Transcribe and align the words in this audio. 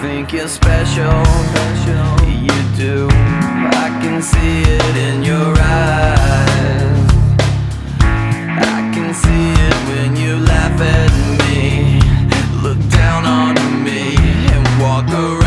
think 0.00 0.32
you're 0.32 0.48
special. 0.48 1.22
You 2.46 2.58
do. 2.76 3.08
I 3.10 3.88
can 4.02 4.20
see 4.20 4.62
it 4.62 4.96
in 5.08 5.22
your 5.22 5.54
eyes. 5.58 7.10
I 8.00 8.90
can 8.94 9.14
see 9.14 9.52
it 9.68 9.76
when 9.88 10.16
you 10.16 10.36
laugh 10.38 10.80
at 10.80 11.12
me. 11.40 12.00
Look 12.62 12.78
down 12.90 13.24
on 13.24 13.54
me 13.84 14.16
and 14.54 14.82
walk 14.82 15.08
around 15.08 15.45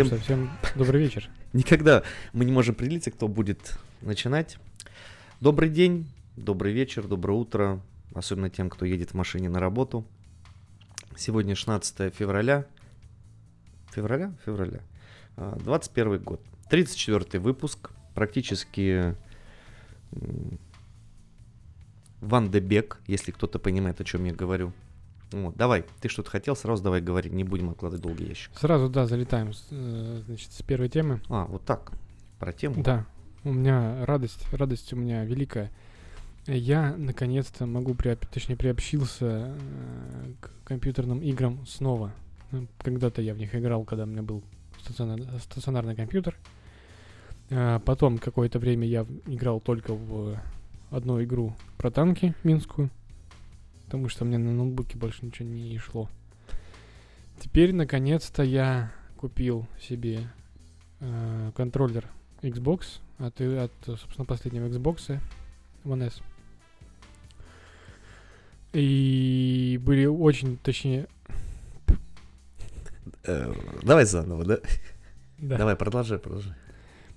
Всем 0.00 0.18
Всем, 0.18 0.20
всем 0.20 0.50
добрый 0.76 1.02
вечер. 1.02 1.28
никогда 1.52 2.02
мы 2.32 2.46
не 2.46 2.52
можем 2.52 2.74
определиться, 2.74 3.10
кто 3.10 3.28
будет 3.28 3.76
начинать. 4.00 4.56
Добрый 5.42 5.68
день, 5.68 6.10
добрый 6.36 6.72
вечер, 6.72 7.06
доброе 7.06 7.34
утро, 7.34 7.82
особенно 8.14 8.48
тем, 8.48 8.70
кто 8.70 8.86
едет 8.86 9.10
в 9.10 9.14
машине 9.14 9.50
на 9.50 9.60
работу. 9.60 10.06
Сегодня 11.18 11.54
16 11.54 12.14
февраля. 12.14 12.64
Февраля? 13.92 14.32
Февраля. 14.46 14.80
А, 15.36 15.58
21 15.58 16.18
год. 16.22 16.40
34 16.70 17.38
выпуск. 17.38 17.90
Практически 18.14 19.14
Ван 22.22 22.50
де 22.50 22.60
Бек, 22.60 23.00
если 23.06 23.32
кто-то 23.32 23.58
понимает, 23.58 24.00
о 24.00 24.04
чем 24.04 24.24
я 24.24 24.32
говорю. 24.32 24.72
Вот, 25.32 25.56
давай, 25.56 25.84
ты 26.00 26.08
что-то 26.08 26.30
хотел, 26.30 26.56
сразу 26.56 26.82
давай 26.82 27.00
говори, 27.00 27.30
не 27.30 27.44
будем 27.44 27.70
откладывать 27.70 28.02
долгий 28.02 28.26
ящик. 28.26 28.50
Сразу, 28.58 28.88
да, 28.88 29.06
залетаем, 29.06 29.52
э, 29.70 30.22
значит, 30.26 30.52
с 30.52 30.62
первой 30.62 30.88
темы. 30.88 31.20
А, 31.28 31.44
вот 31.46 31.64
так, 31.64 31.92
про 32.38 32.52
тему. 32.52 32.82
Да, 32.82 33.06
у 33.44 33.52
меня 33.52 34.04
радость, 34.06 34.44
радость 34.52 34.92
у 34.92 34.96
меня 34.96 35.24
великая. 35.24 35.70
Я 36.46 36.94
наконец-то 36.96 37.66
могу, 37.66 37.92
приоб- 37.92 38.26
точнее, 38.32 38.56
приобщился 38.56 39.54
э, 39.56 40.32
к 40.40 40.50
компьютерным 40.64 41.20
играм 41.22 41.64
снова. 41.66 42.12
Ну, 42.50 42.66
Когда-то 42.82 43.22
я 43.22 43.34
в 43.34 43.38
них 43.38 43.54
играл, 43.54 43.84
когда 43.84 44.04
у 44.04 44.06
меня 44.08 44.22
был 44.22 44.42
стационар- 44.82 45.38
стационарный 45.40 45.94
компьютер. 45.94 46.36
Потом 47.84 48.18
какое-то 48.18 48.58
время 48.60 48.86
я 48.86 49.04
играл 49.26 49.60
только 49.60 49.92
в 49.92 50.38
одну 50.90 51.20
игру 51.22 51.54
про 51.78 51.90
танки 51.90 52.34
минскую, 52.44 52.90
потому 53.90 54.08
что 54.08 54.24
мне 54.24 54.38
на 54.38 54.52
ноутбуке 54.52 54.96
больше 54.96 55.26
ничего 55.26 55.48
не 55.48 55.76
шло. 55.78 56.08
Теперь, 57.40 57.74
наконец-то, 57.74 58.44
я 58.44 58.92
купил 59.16 59.66
себе 59.80 60.30
э, 61.00 61.50
контроллер 61.56 62.06
Xbox 62.40 63.00
от, 63.18 63.40
от, 63.40 63.72
собственно, 63.84 64.24
последнего 64.24 64.68
Xbox 64.68 65.18
One 65.84 66.06
S. 66.06 66.22
И 68.72 69.80
были 69.82 70.06
очень, 70.06 70.56
точнее, 70.58 71.08
Э, 73.24 73.52
давай 73.82 74.04
заново, 74.04 74.44
да? 74.44 74.58
да. 75.38 75.58
Давай, 75.58 75.74
продолжай, 75.74 76.18
продолжай. 76.20 76.54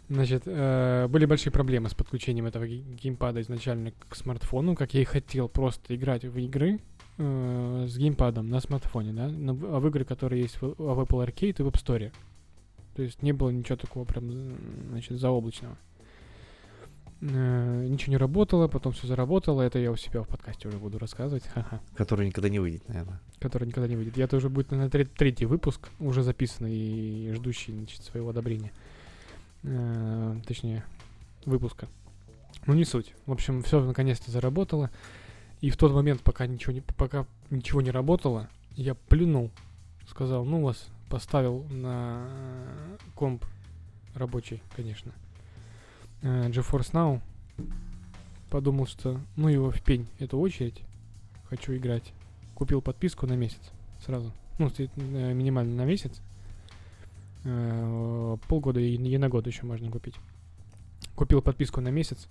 Значит, 0.09 0.43
э, 0.45 1.07
были 1.07 1.25
большие 1.25 1.51
проблемы 1.51 1.89
с 1.89 1.93
подключением 1.93 2.45
этого 2.45 2.67
ге- 2.67 2.81
геймпада 2.81 3.41
изначально 3.41 3.91
к 4.09 4.15
смартфону, 4.15 4.75
как 4.75 4.93
я 4.93 5.01
и 5.01 5.05
хотел 5.05 5.47
просто 5.47 5.95
играть 5.95 6.23
в 6.25 6.37
игры 6.37 6.79
э, 7.17 7.85
с 7.87 7.97
геймпадом 7.97 8.49
на 8.49 8.59
смартфоне, 8.59 9.13
да, 9.13 9.27
на 9.29 9.51
а 9.51 9.79
в 9.79 9.87
игры, 9.87 10.03
которые 10.03 10.41
есть 10.43 10.61
в, 10.61 10.75
в 10.77 10.99
Apple 10.99 11.25
Arcade 11.25 11.55
и 11.59 11.63
в 11.63 11.67
App 11.67 11.81
Store. 11.83 12.11
То 12.95 13.01
есть 13.01 13.23
не 13.23 13.31
было 13.31 13.49
ничего 13.49 13.77
такого 13.77 14.03
прям, 14.03 14.29
значит, 14.91 15.17
заоблачного. 15.19 15.77
Э, 17.21 17.87
ничего 17.87 18.11
не 18.11 18.17
работало, 18.17 18.67
потом 18.67 18.91
все 18.91 19.07
заработало, 19.07 19.61
это 19.61 19.79
я 19.79 19.89
у 19.91 19.95
себя 19.95 20.21
в 20.23 20.27
подкасте 20.27 20.67
уже 20.67 20.77
буду 20.77 20.99
рассказывать, 20.99 21.45
ха-ха, 21.47 21.81
Который 21.95 22.27
никогда 22.27 22.49
не 22.49 22.59
выйдет, 22.59 22.87
наверное. 22.89 23.21
который 23.39 23.65
никогда 23.67 23.87
не 23.87 23.95
выйдет. 23.95 24.17
Это 24.17 24.35
уже 24.35 24.49
будет, 24.49 24.71
на 24.71 24.89
третий 24.89 25.45
выпуск, 25.45 25.89
уже 25.99 26.21
записанный 26.23 26.75
и 26.75 27.31
ждущий, 27.33 27.73
значит, 27.73 28.03
своего 28.03 28.29
одобрения. 28.29 28.73
Э, 29.63 30.35
точнее, 30.45 30.83
выпуска. 31.45 31.87
Ну, 32.65 32.73
не 32.73 32.85
суть. 32.85 33.13
В 33.25 33.31
общем, 33.31 33.61
все 33.63 33.83
наконец-то 33.83 34.31
заработало. 34.31 34.89
И 35.61 35.69
в 35.69 35.77
тот 35.77 35.93
момент, 35.93 36.21
пока 36.21 36.45
ничего 36.45 36.73
не, 36.73 36.81
пока 36.81 37.25
ничего 37.49 37.81
не 37.81 37.91
работало, 37.91 38.49
я 38.75 38.95
плюнул. 38.95 39.51
Сказал, 40.07 40.43
ну 40.43 40.61
вас, 40.61 40.87
поставил 41.09 41.63
на 41.69 42.27
комп 43.15 43.45
рабочий, 44.13 44.61
конечно. 44.75 45.11
э, 46.21 46.49
GeForce 46.49 46.91
Now. 46.91 47.21
Подумал, 48.49 48.85
что 48.85 49.19
ну 49.35 49.47
его 49.47 49.71
в 49.71 49.81
пень, 49.81 50.07
эту 50.19 50.37
очередь. 50.39 50.81
Хочу 51.49 51.75
играть. 51.75 52.13
Купил 52.55 52.81
подписку 52.81 53.25
на 53.25 53.33
месяц 53.33 53.61
сразу. 54.05 54.31
Ну, 54.59 54.71
э, 54.77 55.33
минимально 55.33 55.75
на 55.75 55.85
месяц. 55.85 56.21
Э, 57.45 58.37
полгода 58.47 58.79
и, 58.79 58.95
и 58.95 59.17
на 59.17 59.29
год 59.29 59.47
еще 59.47 59.65
можно 59.65 59.89
купить. 59.91 60.15
Купил 61.15 61.41
подписку 61.41 61.81
на 61.81 61.89
месяц. 61.89 62.27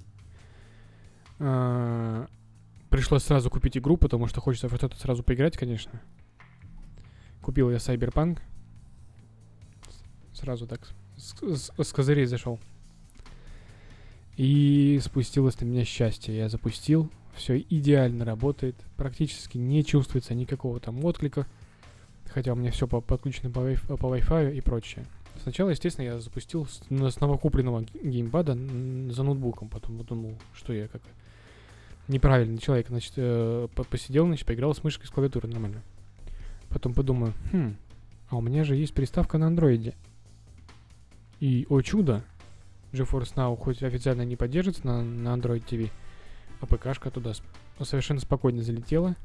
Э, 1.38 2.26
пришлось 2.88 3.24
сразу 3.24 3.50
купить 3.50 3.76
игру, 3.76 3.96
потому 3.96 4.26
что 4.26 4.40
хочется 4.40 4.68
в 4.68 4.76
что-то 4.76 4.96
сразу 4.96 5.22
поиграть, 5.22 5.56
конечно. 5.56 6.00
Купил 7.42 7.70
я 7.70 7.76
Cyberpunk. 7.76 8.40
Сразу 10.32 10.66
так 10.66 10.80
с, 11.16 11.34
с- 11.42 11.72
с 11.76 11.92
козырей 11.92 12.26
зашел. 12.26 12.58
И 14.36 14.98
спустилось 15.02 15.60
на 15.60 15.66
меня 15.66 15.84
счастье. 15.84 16.34
Я 16.36 16.48
запустил, 16.48 17.10
все 17.34 17.58
идеально 17.58 18.24
работает, 18.24 18.76
практически 18.96 19.58
не 19.58 19.84
чувствуется 19.84 20.34
никакого 20.34 20.80
там 20.80 21.04
отклика. 21.04 21.46
Хотя 22.32 22.52
у 22.52 22.56
меня 22.56 22.70
все 22.70 22.86
подключено 22.86 23.50
по, 23.50 23.60
Wi-Fi 23.60 24.54
и 24.54 24.60
прочее. 24.60 25.04
Сначала, 25.42 25.70
естественно, 25.70 26.06
я 26.06 26.20
запустил 26.20 26.66
с, 26.66 26.82
с 26.88 27.20
новокупленного 27.20 27.84
геймпада 28.02 28.54
за 28.54 29.22
ноутбуком. 29.22 29.68
Потом 29.68 29.98
подумал, 29.98 30.38
что 30.54 30.72
я 30.72 30.88
как 30.88 31.02
неправильный 32.08 32.58
человек. 32.58 32.88
Значит, 32.88 33.14
э, 33.16 33.68
по- 33.74 33.84
посидел, 33.84 34.26
значит, 34.26 34.46
поиграл 34.46 34.74
с 34.74 34.82
мышкой, 34.84 35.06
с 35.06 35.10
клавиатурой 35.10 35.50
нормально. 35.50 35.82
Потом 36.68 36.94
подумаю, 36.94 37.34
хм, 37.52 37.76
а 38.28 38.36
у 38.36 38.40
меня 38.40 38.64
же 38.64 38.76
есть 38.76 38.94
приставка 38.94 39.36
на 39.38 39.48
андроиде. 39.48 39.94
И, 41.40 41.66
о 41.68 41.80
чудо, 41.82 42.24
GeForce 42.92 43.34
Now 43.34 43.56
хоть 43.56 43.82
официально 43.82 44.22
не 44.22 44.36
поддерживается 44.36 44.86
на, 44.86 45.02
на 45.02 45.36
Android 45.36 45.64
TV, 45.66 45.90
а 46.60 46.66
ПКшка 46.66 47.10
туда 47.10 47.32
совершенно 47.82 48.20
спокойно 48.20 48.62
залетела. 48.62 49.16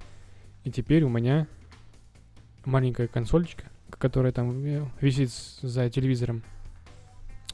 И 0.64 0.72
теперь 0.72 1.04
у 1.04 1.10
меня 1.10 1.48
маленькая 2.68 3.08
консольчика, 3.08 3.66
которая 3.90 4.32
там 4.32 4.64
э, 4.64 4.86
висит 5.02 5.32
за 5.62 5.90
телевизором, 5.90 6.44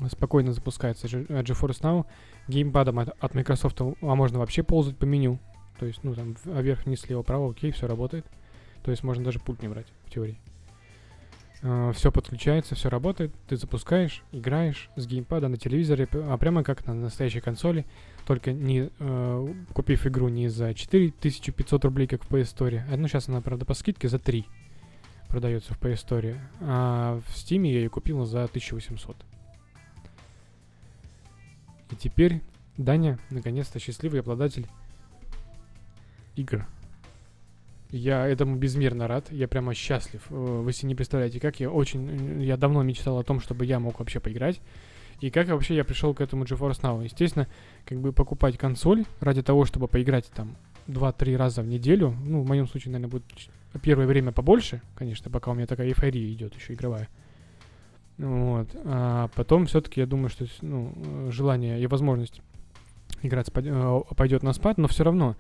спокойно 0.10 0.52
запускается 0.54 1.08
э, 1.08 1.42
GeForce 1.42 1.82
Now. 1.82 2.06
Геймпадом 2.48 3.00
от, 3.00 3.16
от 3.24 3.36
Microsoft, 3.36 3.80
а 3.80 3.94
можно 4.02 4.40
вообще 4.40 4.64
ползать 4.64 4.98
по 4.98 5.06
меню. 5.06 5.40
То 5.80 5.86
есть, 5.86 6.04
ну 6.04 6.14
там, 6.14 6.36
в- 6.36 6.48
а 6.48 6.62
вверх, 6.62 6.86
вниз, 6.86 7.02
слева, 7.02 7.22
право, 7.22 7.52
окей, 7.52 7.72
все 7.72 7.88
работает. 7.88 8.26
То 8.84 8.92
есть 8.92 9.04
можно 9.04 9.24
даже 9.24 9.40
пульт 9.40 9.62
не 9.62 9.70
брать, 9.70 9.88
в 10.06 10.10
теории. 10.10 10.38
все 11.94 12.12
подключается, 12.12 12.76
все 12.76 12.90
работает, 12.90 13.32
ты 13.48 13.56
запускаешь, 13.56 14.24
играешь 14.34 14.90
с 14.98 15.08
геймпада 15.08 15.48
на 15.48 15.56
телевизоре, 15.56 16.10
а 16.12 16.38
прямо 16.38 16.64
как 16.64 16.86
на 16.86 16.94
настоящей 16.94 17.40
консоли, 17.40 17.86
только 18.28 18.52
не 18.52 18.90
э, 19.00 19.54
купив 19.74 20.06
игру 20.06 20.28
не 20.28 20.50
за 20.50 20.74
4500 20.74 21.86
рублей, 21.86 22.08
как 22.08 22.26
в 22.26 22.30
PS 22.30 22.54
Store, 22.58 22.82
а 22.92 22.98
ну 22.98 23.08
сейчас 23.08 23.30
она, 23.30 23.40
правда, 23.40 23.64
по 23.64 23.74
скидке 23.74 24.10
за 24.10 24.20
3 24.20 24.46
продается 25.34 25.74
в 25.74 25.80
PS 25.80 26.06
Store, 26.08 26.38
а 26.62 27.20
в 27.28 27.34
Steam 27.34 27.66
я 27.66 27.80
ее 27.80 27.90
купил 27.90 28.24
за 28.24 28.44
1800. 28.44 29.18
И 31.90 31.96
теперь 31.96 32.44
Даня, 32.78 33.18
наконец-то 33.32 33.80
счастливый 33.80 34.20
обладатель 34.20 34.68
игр. 36.36 36.68
Я 37.90 38.28
этому 38.28 38.58
безмерно 38.58 39.08
рад, 39.08 39.32
я 39.32 39.48
прямо 39.48 39.74
счастлив. 39.74 40.22
Э, 40.30 40.36
Вы 40.36 40.72
себе 40.72 40.90
не 40.90 40.96
представляете, 40.96 41.40
как 41.40 41.60
я 41.60 41.72
очень... 41.72 42.42
э, 42.42 42.44
Я 42.46 42.56
давно 42.56 42.84
мечтал 42.84 43.18
о 43.18 43.24
том, 43.24 43.40
чтобы 43.40 43.66
я 43.66 43.80
мог 43.80 43.98
вообще 44.00 44.20
поиграть. 44.20 44.62
И 45.20 45.32
как 45.32 45.48
вообще 45.48 45.76
я 45.76 45.84
пришел 45.84 46.14
к 46.14 46.22
этому 46.22 46.44
GeForce 46.44 46.82
Now. 46.82 47.04
Естественно, 47.04 47.48
как 47.86 48.00
бы 48.00 48.14
покупать 48.14 48.58
консоль 48.58 49.06
ради 49.20 49.42
того, 49.42 49.66
чтобы 49.66 49.88
поиграть 49.88 50.28
там 50.36 50.56
2-3 50.88 51.36
раза 51.38 51.62
в 51.62 51.68
неделю. 51.68 52.16
Ну, 52.26 52.42
в 52.42 52.48
моем 52.48 52.68
случае, 52.68 52.92
наверное, 52.94 53.12
будет 53.12 53.26
первое 53.82 54.06
время 54.06 54.32
побольше, 54.32 54.82
конечно, 54.96 55.32
пока 55.32 55.52
у 55.52 55.54
меня 55.54 55.68
такая 55.68 55.88
эйфория 55.88 56.32
идет 56.32 56.56
еще 56.56 56.74
игровая. 56.74 57.10
Вот. 58.18 58.70
А 58.86 59.30
потом 59.36 59.66
все-таки 59.66 60.00
я 60.00 60.06
думаю, 60.06 60.30
что 60.30 60.46
ну, 60.62 60.94
желание 61.32 61.82
и 61.82 61.88
возможность 61.88 62.42
играть 63.22 63.50
э, 63.56 64.02
пойдет 64.16 64.44
на 64.44 64.54
спад, 64.54 64.78
но 64.78 64.88
все 64.88 65.04
равно 65.04 65.36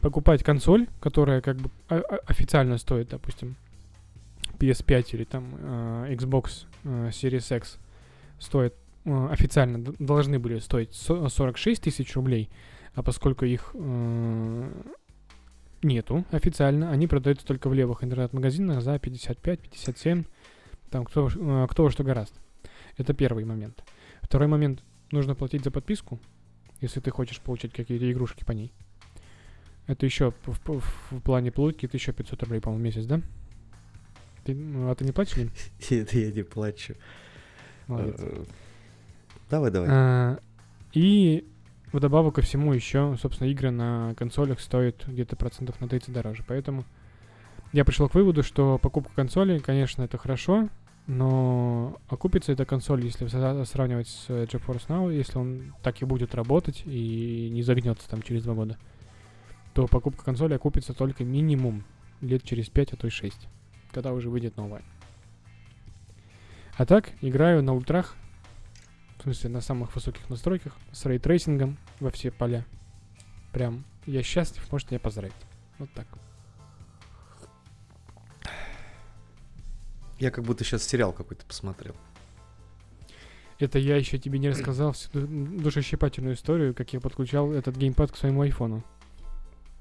покупать 0.00 0.42
консоль, 0.44 0.86
которая 1.00 1.40
как 1.40 1.56
бы 1.56 1.70
о- 1.88 1.96
о- 1.96 2.20
официально 2.26 2.78
стоит, 2.78 3.08
допустим, 3.08 3.56
PS5 4.58 5.06
или 5.12 5.24
там 5.24 5.54
э, 5.58 6.14
Xbox 6.14 6.66
э, 6.84 7.08
Series 7.08 7.56
X 7.56 7.78
стоят 8.38 8.74
э, 9.04 9.28
официально 9.30 9.78
должны 9.98 10.38
были 10.38 10.58
стоить 10.60 10.92
со- 10.94 11.28
46 11.28 11.82
тысяч 11.82 12.14
рублей, 12.14 12.48
а 12.94 13.02
поскольку 13.02 13.44
их 13.44 13.70
э, 13.74 14.72
нету 15.82 16.24
официально, 16.30 16.90
они 16.90 17.06
продаются 17.06 17.46
только 17.46 17.68
в 17.68 17.74
левых 17.74 18.04
интернет-магазинах 18.04 18.82
за 18.82 18.96
55-57, 18.96 20.24
там 20.90 21.04
кто, 21.04 21.28
э, 21.28 21.66
кто 21.70 21.82
во 21.84 21.90
что 21.90 22.04
гораст. 22.04 22.34
Это 22.98 23.14
первый 23.14 23.44
момент. 23.44 23.82
Второй 24.22 24.48
момент, 24.48 24.82
нужно 25.10 25.34
платить 25.34 25.64
за 25.64 25.70
подписку, 25.70 26.20
если 26.80 27.00
ты 27.00 27.10
хочешь 27.10 27.40
получать 27.40 27.72
какие-то 27.72 28.10
игрушки 28.10 28.44
по 28.44 28.52
ней. 28.52 28.72
Это 29.86 30.06
еще 30.06 30.32
в, 30.46 30.58
в- 30.68 31.10
в 31.10 31.20
плане 31.22 31.50
плойки, 31.50 31.86
это 31.86 31.96
еще 31.96 32.12
500 32.12 32.42
рублей, 32.44 32.60
по-моему, 32.60 32.82
в 32.82 32.84
месяц, 32.84 33.04
да? 33.06 33.20
Ты, 34.44 34.54
ну, 34.54 34.90
а 34.90 34.94
ты 34.94 35.04
не 35.04 35.12
платишь? 35.12 35.36
Это 35.90 36.18
я 36.18 36.30
не 36.30 36.42
плачу. 36.42 36.94
Молодец. 37.88 38.16
Э, 38.20 38.44
Давай, 39.50 39.70
давай. 39.70 39.88
А, 39.90 40.38
И 40.92 41.46
вдобавок 41.92 42.36
ко 42.36 42.42
всему 42.42 42.72
еще, 42.72 43.16
собственно, 43.20 43.48
игры 43.48 43.70
на 43.70 44.14
консолях 44.16 44.60
стоят 44.60 45.06
где-то 45.06 45.36
процентов 45.36 45.80
на 45.80 45.88
30 45.88 46.12
дороже. 46.12 46.44
Поэтому 46.46 46.84
я 47.72 47.84
пришел 47.84 48.08
к 48.08 48.14
выводу, 48.14 48.42
что 48.42 48.78
покупка 48.78 49.14
консоли, 49.14 49.58
конечно, 49.58 50.02
это 50.02 50.18
хорошо, 50.18 50.68
но 51.06 51.96
окупится 52.08 52.52
эта 52.52 52.64
консоль, 52.64 53.04
если 53.04 53.26
сравнивать 53.26 54.08
с 54.08 54.28
GeForce 54.28 54.86
Now, 54.88 55.12
если 55.12 55.38
он 55.38 55.74
так 55.82 56.00
и 56.00 56.04
будет 56.04 56.34
работать 56.34 56.82
и 56.86 57.50
не 57.50 57.62
загнется 57.62 58.08
там 58.08 58.22
через 58.22 58.44
два 58.44 58.54
года, 58.54 58.78
то 59.74 59.86
покупка 59.86 60.24
консоли 60.24 60.54
окупится 60.54 60.92
только 60.92 61.24
минимум 61.24 61.84
лет 62.20 62.44
через 62.44 62.68
5, 62.68 62.92
а 62.92 62.96
то 62.96 63.06
и 63.06 63.10
6, 63.10 63.48
когда 63.90 64.12
уже 64.12 64.30
выйдет 64.30 64.56
новая. 64.56 64.82
А 66.76 66.86
так, 66.86 67.10
играю 67.20 67.62
на 67.62 67.74
ультрах, 67.74 68.16
в 69.22 69.24
смысле, 69.24 69.50
на 69.50 69.60
самых 69.60 69.94
высоких 69.94 70.28
настройках, 70.28 70.76
с 70.90 71.06
ray 71.06 71.24
tracing 71.24 71.66
ом 71.66 71.78
во 72.00 72.10
все 72.10 72.32
поля. 72.32 72.64
Прям, 73.52 73.84
я 74.04 74.20
счастлив, 74.24 74.66
можете 74.72 74.94
меня 74.96 74.98
поздравить. 75.00 75.32
Вот 75.78 75.88
так. 75.92 76.08
Я 80.18 80.32
как 80.32 80.44
будто 80.44 80.64
сейчас 80.64 80.82
сериал 80.82 81.12
какой-то 81.12 81.46
посмотрел. 81.46 81.94
Это 83.60 83.78
я 83.78 83.96
еще 83.96 84.18
тебе 84.18 84.40
не 84.40 84.48
рассказал 84.48 84.90
всю 84.90 85.08
ду- 85.12 85.60
душещипательную 85.60 86.34
историю, 86.34 86.74
как 86.74 86.92
я 86.92 87.00
подключал 87.00 87.52
этот 87.52 87.76
геймпад 87.76 88.10
к 88.10 88.16
своему 88.16 88.42
айфону. 88.42 88.82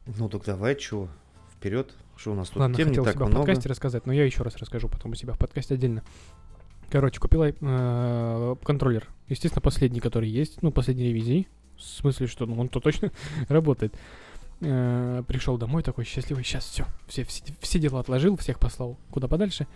Ну 0.06 0.30
так 0.30 0.44
давай, 0.46 0.76
чего? 0.76 1.10
Вперед. 1.56 1.96
Что 2.16 2.34
у 2.34 2.36
нас 2.36 2.50
тут 2.50 2.58
Ладно, 2.58 2.76
тем 2.76 2.90
не 2.90 2.92
хотел 2.92 3.06
так 3.06 3.16
себя 3.16 3.26
в 3.26 3.30
много. 3.30 3.48
подкасте 3.48 3.70
рассказать, 3.70 4.06
но 4.06 4.14
я 4.14 4.24
еще 4.24 4.44
раз 4.44 4.56
расскажу 4.58 4.88
потом 4.88 5.14
у 5.14 5.16
себя 5.16 5.34
в 5.34 5.40
подкасте 5.40 5.74
отдельно. 5.74 6.04
Короче, 6.92 7.20
купил 7.20 7.44
э, 7.44 8.56
контроллер. 8.64 9.08
Естественно, 9.32 9.62
последний, 9.62 10.02
который 10.02 10.28
есть, 10.28 10.62
ну, 10.62 10.72
последней 10.72 11.06
ревизии. 11.06 11.48
В 11.78 11.82
смысле, 11.84 12.28
что 12.28 12.46
ну, 12.46 12.60
он-то 12.60 12.82
точно 12.82 13.14
работает. 13.48 13.96
Э, 14.60 15.24
пришел 15.26 15.58
домой 15.58 15.84
такой 15.84 16.04
счастливый, 16.04 16.44
сейчас 16.44 16.66
все, 16.66 16.86
все, 17.08 17.24
все, 17.24 17.42
все 17.62 17.80
дела 17.80 18.02
отложил, 18.02 18.36
всех 18.36 18.60
послал 18.60 18.98
куда 19.10 19.30
подальше. 19.30 19.68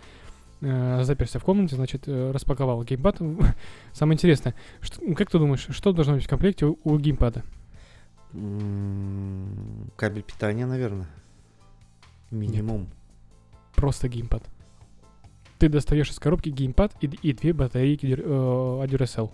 Э, 0.60 1.02
заперся 1.04 1.38
в 1.38 1.44
комнате, 1.44 1.74
значит, 1.74 2.02
э, 2.06 2.32
распаковал 2.32 2.84
геймпад. 2.84 3.16
Самое 3.94 4.16
интересное, 4.16 4.54
что, 4.82 5.00
ну, 5.02 5.14
как 5.14 5.30
ты 5.30 5.38
думаешь, 5.38 5.66
что 5.70 5.94
должно 5.94 6.16
быть 6.16 6.26
в 6.26 6.28
комплекте 6.28 6.66
у, 6.66 6.78
у 6.84 6.98
геймпада? 6.98 7.42
Кабель 8.32 10.22
питания, 10.22 10.66
наверное. 10.66 11.08
Минимум. 12.30 12.88
Просто 13.74 14.10
геймпад. 14.10 14.42
Ты 15.58 15.70
достаешь 15.70 16.10
из 16.10 16.18
коробки 16.18 16.50
геймпад 16.50 16.92
и, 17.00 17.06
и 17.06 17.32
две 17.32 17.54
батарейки 17.54 18.14
э, 18.18 18.18
Duracell 18.18 19.32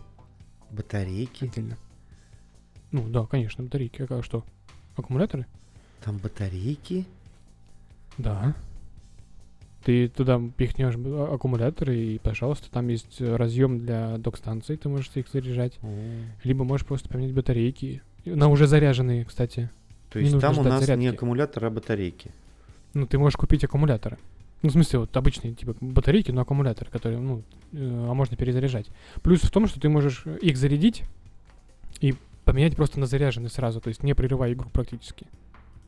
Батарейки. 0.72 1.44
отдельно. 1.44 1.76
Ну 2.90 3.08
да, 3.08 3.24
конечно, 3.26 3.64
батарейки. 3.64 4.06
А 4.08 4.22
что? 4.22 4.44
Аккумуляторы? 4.96 5.46
Там 6.04 6.18
батарейки. 6.18 7.06
Да. 8.18 8.54
Ты 9.84 10.08
туда 10.08 10.40
пихнешь 10.56 10.94
а- 10.96 11.34
аккумуляторы 11.34 11.96
и, 11.96 12.18
пожалуйста, 12.18 12.70
там 12.70 12.88
есть 12.88 13.20
э, 13.20 13.36
разъем 13.36 13.80
для 13.80 14.16
док-станции, 14.18 14.76
ты 14.76 14.88
можешь 14.88 15.10
их 15.14 15.28
заряжать. 15.28 15.78
О. 15.82 15.88
Либо 16.44 16.64
можешь 16.64 16.86
просто 16.86 17.08
поменять 17.08 17.34
батарейки. 17.34 18.02
На 18.24 18.48
уже 18.48 18.66
заряженные, 18.66 19.24
кстати. 19.24 19.70
То 20.10 20.20
Не 20.20 20.26
есть 20.26 20.40
там 20.40 20.58
у 20.58 20.62
нас 20.62 20.80
не 20.80 20.86
зарядки. 20.86 21.16
аккумулятор, 21.16 21.64
а 21.64 21.70
батарейки. 21.70 22.30
Ну, 22.94 23.06
ты 23.06 23.18
можешь 23.18 23.36
купить 23.36 23.64
аккумуляторы. 23.64 24.18
Ну, 24.62 24.68
в 24.68 24.72
смысле, 24.72 25.00
вот 25.00 25.16
обычные, 25.16 25.54
типа, 25.54 25.74
батарейки, 25.80 26.30
но 26.30 26.42
аккумуляторы, 26.42 26.90
которые, 26.90 27.20
ну, 27.20 27.42
э, 27.72 28.06
а 28.08 28.14
можно 28.14 28.36
перезаряжать. 28.36 28.86
Плюс 29.22 29.40
в 29.42 29.50
том, 29.50 29.66
что 29.66 29.80
ты 29.80 29.88
можешь 29.88 30.24
их 30.40 30.56
зарядить 30.56 31.02
и 32.00 32.14
поменять 32.44 32.76
просто 32.76 33.00
на 33.00 33.06
заряженный 33.06 33.50
сразу, 33.50 33.80
то 33.80 33.88
есть 33.88 34.02
не 34.04 34.14
прерывая 34.14 34.52
игру 34.52 34.70
практически, 34.70 35.26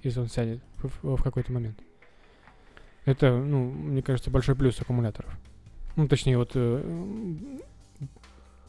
если 0.03 0.21
он 0.21 0.29
сядет 0.29 0.61
в, 0.79 1.17
в- 1.17 1.23
какой-то 1.23 1.53
момент. 1.53 1.79
Это, 3.05 3.37
ну, 3.37 3.71
мне 3.71 4.03
кажется, 4.03 4.31
большой 4.31 4.57
плюс 4.57 4.81
аккумуляторов. 4.81 5.31
Ну, 5.95 6.09
точнее, 6.09 6.37
вот, 6.37 6.51
э, 6.55 7.59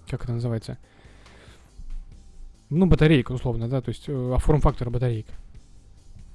как 0.07 0.23
это 0.23 0.33
называется? 0.33 0.77
Ну, 2.69 2.85
батарейка, 2.85 3.31
условно, 3.31 3.67
да, 3.69 3.81
то 3.81 3.89
есть 3.89 4.05
э, 4.07 4.33
а 4.35 4.37
форм-фактор 4.37 4.89
батарейка. 4.91 5.33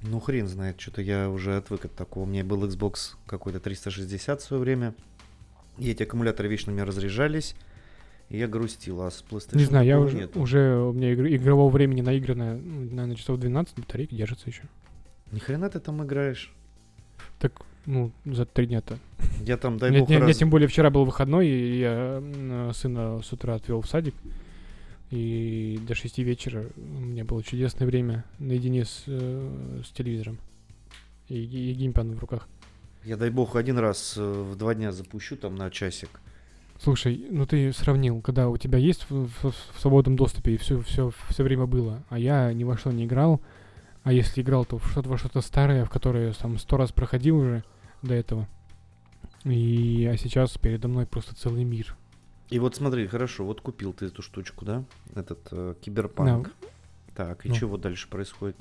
Ну, 0.02 0.18
хрен 0.20 0.48
знает, 0.48 0.80
что-то 0.80 1.02
я 1.02 1.28
уже 1.28 1.56
отвык 1.56 1.84
от 1.84 1.94
такого. 1.94 2.24
У 2.24 2.26
меня 2.26 2.42
был 2.44 2.64
Xbox 2.66 3.16
какой-то 3.26 3.60
360 3.60 4.40
в 4.40 4.44
свое 4.44 4.62
время. 4.62 4.94
И 5.78 5.90
эти 5.90 6.02
аккумуляторы 6.02 6.48
вечно 6.48 6.72
у 6.72 6.74
меня 6.74 6.84
разряжались. 6.84 7.54
И 8.30 8.38
я 8.38 8.46
грустил, 8.46 9.02
а 9.02 9.10
с 9.10 9.24
PlayStation 9.28 9.56
Не 9.58 9.64
знаю, 9.64 9.86
я 9.86 10.00
уже, 10.00 10.16
нету. 10.16 10.40
уже 10.40 10.76
у 10.78 10.92
меня 10.92 11.12
игр- 11.12 11.26
игрового 11.34 11.68
времени 11.68 12.00
наиграно, 12.00 12.56
ну, 12.56 12.80
наверное, 12.90 13.16
часов 13.16 13.38
12, 13.40 13.76
батарейка 13.78 14.14
держится 14.14 14.48
еще. 14.48 14.62
Ни 15.32 15.38
хрена 15.40 15.68
ты 15.68 15.80
там 15.80 16.02
играешь. 16.04 16.52
Так, 17.40 17.52
ну, 17.86 18.12
за 18.24 18.46
три 18.46 18.66
дня-то. 18.66 18.98
Я 19.42 19.56
там, 19.56 19.78
дай 19.78 19.90
бог, 19.98 20.08
мне 20.08 20.18
раз- 20.18 20.36
тем 20.36 20.48
более 20.48 20.68
вчера 20.68 20.90
был 20.90 21.04
выходной, 21.04 21.48
и 21.48 21.78
я 21.80 22.22
сына 22.72 23.20
с 23.22 23.32
утра 23.32 23.54
отвел 23.56 23.80
в 23.80 23.88
садик. 23.88 24.14
И 25.10 25.80
до 25.88 25.94
6 25.94 26.18
вечера 26.18 26.66
у 26.76 26.80
меня 27.00 27.24
было 27.24 27.42
чудесное 27.42 27.86
время 27.86 28.24
наедине 28.38 28.84
с, 28.84 29.04
э, 29.06 29.82
с 29.84 29.90
телевизором. 29.90 30.38
И, 31.28 31.34
и 31.42 31.74
геймпадом 31.74 32.14
в 32.16 32.20
руках. 32.20 32.48
Я, 33.04 33.16
дай 33.16 33.30
бог, 33.30 33.56
один 33.56 33.78
раз 33.78 34.14
э, 34.16 34.22
в 34.22 34.56
два 34.56 34.74
дня 34.74 34.92
запущу 34.92 35.36
там 35.36 35.56
на 35.56 35.70
часик. 35.70 36.20
Слушай, 36.78 37.26
ну 37.30 37.44
ты 37.44 37.72
сравнил, 37.72 38.20
когда 38.22 38.48
у 38.48 38.56
тебя 38.56 38.78
есть 38.78 39.04
в, 39.10 39.26
в- 39.26 39.52
в 39.74 39.80
свободном 39.80 40.16
доступе 40.16 40.54
и 40.54 40.56
все, 40.56 40.80
все, 40.80 41.12
все 41.28 41.42
время 41.44 41.66
было, 41.66 42.04
а 42.08 42.18
я 42.18 42.52
ни 42.52 42.64
во 42.64 42.76
что 42.78 42.90
не 42.90 43.04
играл, 43.04 43.40
а 44.02 44.12
если 44.12 44.40
играл, 44.40 44.64
то 44.64 44.78
в 44.78 44.90
что-то, 44.90 45.08
во 45.10 45.18
что-то 45.18 45.40
старое, 45.42 45.84
в 45.84 45.90
которое 45.90 46.28
я 46.28 46.32
там 46.32 46.56
сто 46.58 46.76
раз 46.78 46.90
проходил 46.92 47.36
уже 47.36 47.64
до 48.02 48.14
этого. 48.14 48.48
И, 49.44 50.08
а 50.10 50.16
сейчас 50.16 50.56
передо 50.56 50.88
мной 50.88 51.06
просто 51.06 51.34
целый 51.34 51.64
мир. 51.64 51.96
И 52.50 52.58
вот 52.58 52.74
смотри, 52.74 53.06
хорошо, 53.06 53.44
вот 53.44 53.60
купил 53.60 53.92
ты 53.92 54.06
эту 54.06 54.22
штучку, 54.22 54.64
да? 54.64 54.84
Этот 55.14 55.38
э, 55.52 55.74
киберпанк. 55.80 56.50
Так, 57.14 57.46
и 57.46 57.48
Ну. 57.48 57.54
чего 57.54 57.76
дальше 57.76 58.08
происходит? 58.08 58.56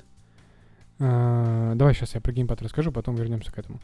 А, 0.98 1.74
давай 1.74 1.94
сейчас 1.94 2.14
я 2.14 2.20
про 2.20 2.32
геймпад 2.32 2.62
расскажу, 2.62 2.92
потом 2.92 3.16
вернемся 3.16 3.50
к 3.50 3.58
этому. 3.58 3.80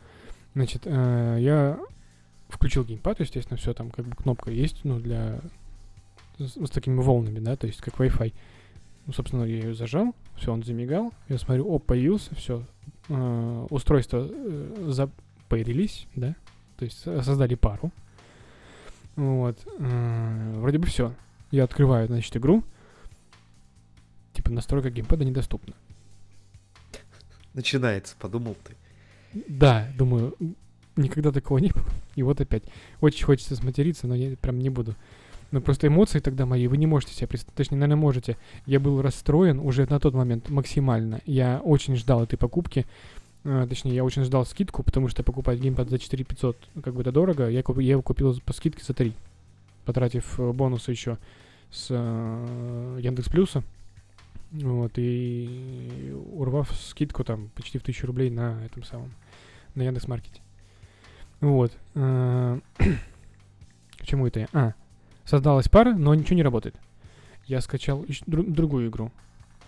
Значит, 0.55 0.83
э, 0.85 1.37
я 1.41 1.79
включил 2.49 2.85
геймпад, 2.85 3.21
естественно, 3.21 3.57
все 3.57 3.75
там 3.75 3.91
как 3.91 4.07
бы 4.07 4.15
кнопка 4.17 4.51
есть, 4.51 4.85
ну, 4.85 4.99
для... 5.01 5.41
С, 6.39 6.57
с 6.57 6.71
такими 6.71 7.01
волнами, 7.01 7.39
да, 7.39 7.57
то 7.57 7.67
есть 7.67 7.81
как 7.81 7.95
Wi-Fi. 7.95 8.33
Ну, 9.07 9.13
собственно, 9.13 9.45
я 9.45 9.57
ее 9.57 9.75
зажал, 9.75 10.15
все, 10.37 10.53
он 10.53 10.63
замигал, 10.63 11.13
я 11.29 11.39
смотрю, 11.39 11.67
оп, 11.69 11.87
появился, 11.87 12.35
все. 12.35 12.63
устройства 13.71 14.29
э, 14.31 14.85
запарились, 14.89 16.07
да, 16.15 16.35
то 16.77 16.85
есть 16.85 16.99
со- 16.99 17.23
создали 17.23 17.55
пару. 17.55 17.91
Вот. 19.16 19.58
э, 19.78 20.52
вроде 20.56 20.78
бы 20.78 20.87
все. 20.87 21.14
Я 21.50 21.64
открываю, 21.64 22.06
значит, 22.06 22.37
игру. 22.37 22.62
Типа 24.32 24.50
настройка 24.50 24.90
геймпада 24.90 25.25
недоступна. 25.25 25.75
Начинается, 27.54 28.14
подумал 28.18 28.56
ты. 28.64 28.76
Да, 29.49 29.90
думаю, 29.96 30.37
никогда 30.96 31.32
такого 31.32 31.58
не 31.58 31.70
было. 31.70 31.87
И 32.14 32.23
вот 32.23 32.40
опять. 32.40 32.64
Очень 33.00 33.25
хочется 33.25 33.56
сматериться, 33.56 34.06
но 34.06 34.14
я 34.14 34.37
прям 34.37 34.58
не 34.58 34.70
буду. 34.70 34.94
Но 35.52 35.61
просто 35.61 35.87
эмоции 35.87 36.18
тогда 36.18 36.44
мои, 36.44 36.66
вы 36.66 36.76
не 36.76 36.87
можете 36.87 37.14
себе 37.14 37.28
представить, 37.28 37.56
точнее, 37.56 37.78
наверное, 37.78 38.00
можете. 38.00 38.37
Я 38.66 38.80
был 38.80 39.00
расстроен 39.00 39.61
уже 39.61 39.87
на 39.88 40.00
тот 40.00 40.14
момент 40.14 40.50
максимально. 40.50 41.20
Я 41.25 41.61
очень 41.64 41.96
ждал 41.96 42.23
этой 42.23 42.37
покупки. 42.37 42.85
А, 43.49 43.67
точнее, 43.67 43.95
я 43.95 44.05
очень 44.05 44.25
ждал 44.25 44.45
скидку, 44.45 44.83
потому 44.83 45.09
что 45.09 45.23
покупать 45.23 45.61
геймпад 45.61 45.88
за 45.88 45.99
4500, 45.99 46.57
как 46.83 46.95
бы 46.95 47.03
это 47.03 47.12
дорого. 47.12 47.49
Я, 47.49 47.61
куп- 47.62 47.81
я 47.83 47.93
его 47.93 48.03
купил 48.03 48.38
по 48.45 48.53
скидке 48.53 48.83
за 48.85 48.93
3, 48.93 49.12
потратив 49.85 50.38
э, 50.41 50.53
бонусы 50.53 50.91
еще 50.91 51.19
с 51.71 51.87
э, 51.91 52.99
Яндекс 53.00 53.29
Плюса. 53.29 53.62
Вот, 54.53 54.93
и 54.97 56.15
урвав 56.33 56.75
скидку 56.76 57.25
там 57.25 57.50
почти 57.55 57.79
в 57.79 57.83
1000 57.83 58.07
рублей 58.07 58.31
на 58.31 58.65
этом 58.65 58.83
самом, 58.85 59.11
на 59.75 59.83
Яндекс 59.83 60.09
Маркете. 60.09 60.41
Вот. 61.41 61.73
э, 61.95 62.61
К 62.79 64.07
чему 64.07 64.26
это 64.26 64.41
я? 64.41 64.49
А, 64.53 64.75
создалась 65.25 65.69
пара, 65.69 65.95
но 65.95 66.15
ничего 66.15 66.37
не 66.37 66.43
работает. 66.43 66.75
Я 67.47 67.61
скачал 67.61 68.03
дру- 68.05 68.50
другую 68.50 68.88
игру. 68.88 69.12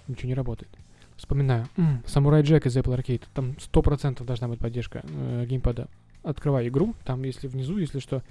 Ничего 0.08 0.28
не 0.28 0.34
работает. 0.34 0.70
Вспоминаю. 1.18 1.66
М, 1.76 2.02
Samurai 2.06 2.42
Jack 2.42 2.66
из 2.66 2.76
Apple 2.78 2.96
Arcade. 2.96 3.22
Там 3.34 3.54
100% 3.58 4.24
должна 4.24 4.48
быть 4.48 4.58
поддержка 4.60 5.02
э, 5.04 5.44
геймпада. 5.46 5.88
Открываю 6.22 6.68
игру. 6.68 6.94
Там, 7.04 7.22
если 7.24 7.46
внизу, 7.48 7.76
если 7.76 7.98
что, 7.98 8.22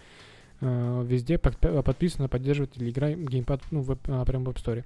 э, 0.61 1.05
везде 1.07 1.35
подпи- 1.35 1.83
подписано, 1.83 2.27
поддерживает 2.29 2.75
или 2.77 2.89
игра 2.89 3.11
геймпад, 3.11 3.61
ну, 3.71 3.81
в, 3.81 3.95
а, 4.07 4.25
прям 4.25 4.43
в 4.43 4.49
App 4.49 4.55
Store. 4.55 4.83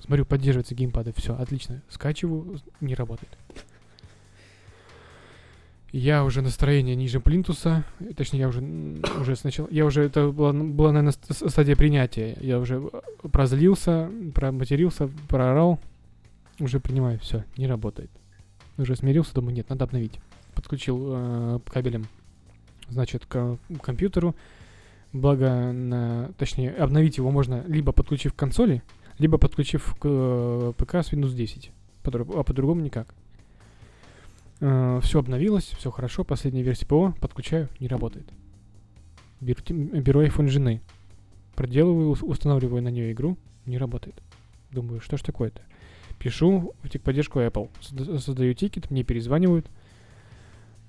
Смотрю, 0.00 0.24
поддерживается 0.24 0.74
геймпады. 0.74 1.12
Все, 1.16 1.34
отлично. 1.36 1.82
Скачиваю, 1.88 2.58
не 2.80 2.94
работает. 2.94 3.30
Я 5.90 6.22
уже 6.24 6.42
настроение 6.42 6.94
ниже 6.96 7.18
плинтуса, 7.18 7.82
э, 8.00 8.12
точнее, 8.14 8.40
я 8.40 8.48
уже, 8.48 8.60
уже 9.20 9.36
сначала, 9.36 9.68
я 9.70 9.86
уже, 9.86 10.02
это 10.02 10.28
была, 10.28 10.52
была 10.52 10.92
наверное, 10.92 11.12
ст- 11.12 11.48
стадия 11.50 11.76
принятия. 11.76 12.36
Я 12.42 12.58
уже 12.58 12.76
э, 13.24 13.28
прозлился, 13.28 14.10
проматерился, 14.34 15.08
проорал, 15.28 15.80
уже 16.60 16.80
принимаю, 16.80 17.18
все, 17.18 17.44
не 17.56 17.66
работает. 17.66 18.10
Уже 18.76 18.96
смирился, 18.96 19.34
думаю, 19.34 19.54
нет, 19.54 19.68
надо 19.68 19.84
обновить. 19.84 20.20
Подключил 20.54 21.04
э, 21.10 21.60
кабелем, 21.66 22.06
значит, 22.88 23.26
к 23.26 23.58
компьютеру. 23.82 24.34
Благо, 25.12 25.72
на, 25.72 26.30
точнее, 26.38 26.72
обновить 26.72 27.16
его 27.16 27.30
можно 27.30 27.64
либо 27.66 27.92
подключив 27.92 28.34
к 28.34 28.36
консоли, 28.36 28.82
либо 29.18 29.38
подключив 29.38 29.94
к 29.98 30.02
э, 30.04 30.72
ПК 30.76 30.96
с 30.96 31.12
Windows 31.12 31.34
10. 31.34 31.70
По-друг- 32.02 32.34
а 32.36 32.42
по-другому 32.42 32.80
никак. 32.80 33.14
все 34.58 35.18
обновилось, 35.18 35.64
все 35.78 35.90
хорошо. 35.90 36.24
Последняя 36.24 36.62
версия 36.62 36.86
ПО 36.86 37.14
подключаю, 37.20 37.68
не 37.80 37.88
работает. 37.88 38.28
Беру, 39.40 39.60
беру 39.68 40.22
iPhone 40.24 40.48
жены, 40.48 40.80
проделываю, 41.54 42.10
ус- 42.10 42.22
устанавливаю 42.22 42.82
на 42.82 42.88
нее 42.88 43.12
игру, 43.12 43.36
не 43.66 43.78
работает. 43.78 44.16
Думаю, 44.72 45.00
что 45.00 45.16
ж 45.16 45.22
такое-то? 45.22 45.60
Пишу 46.18 46.74
в 46.82 46.88
техподдержку 46.88 47.38
Apple, 47.40 47.70
созда- 47.80 48.18
создаю 48.18 48.54
тикет, 48.54 48.90
мне 48.90 49.04
перезванивают. 49.04 49.66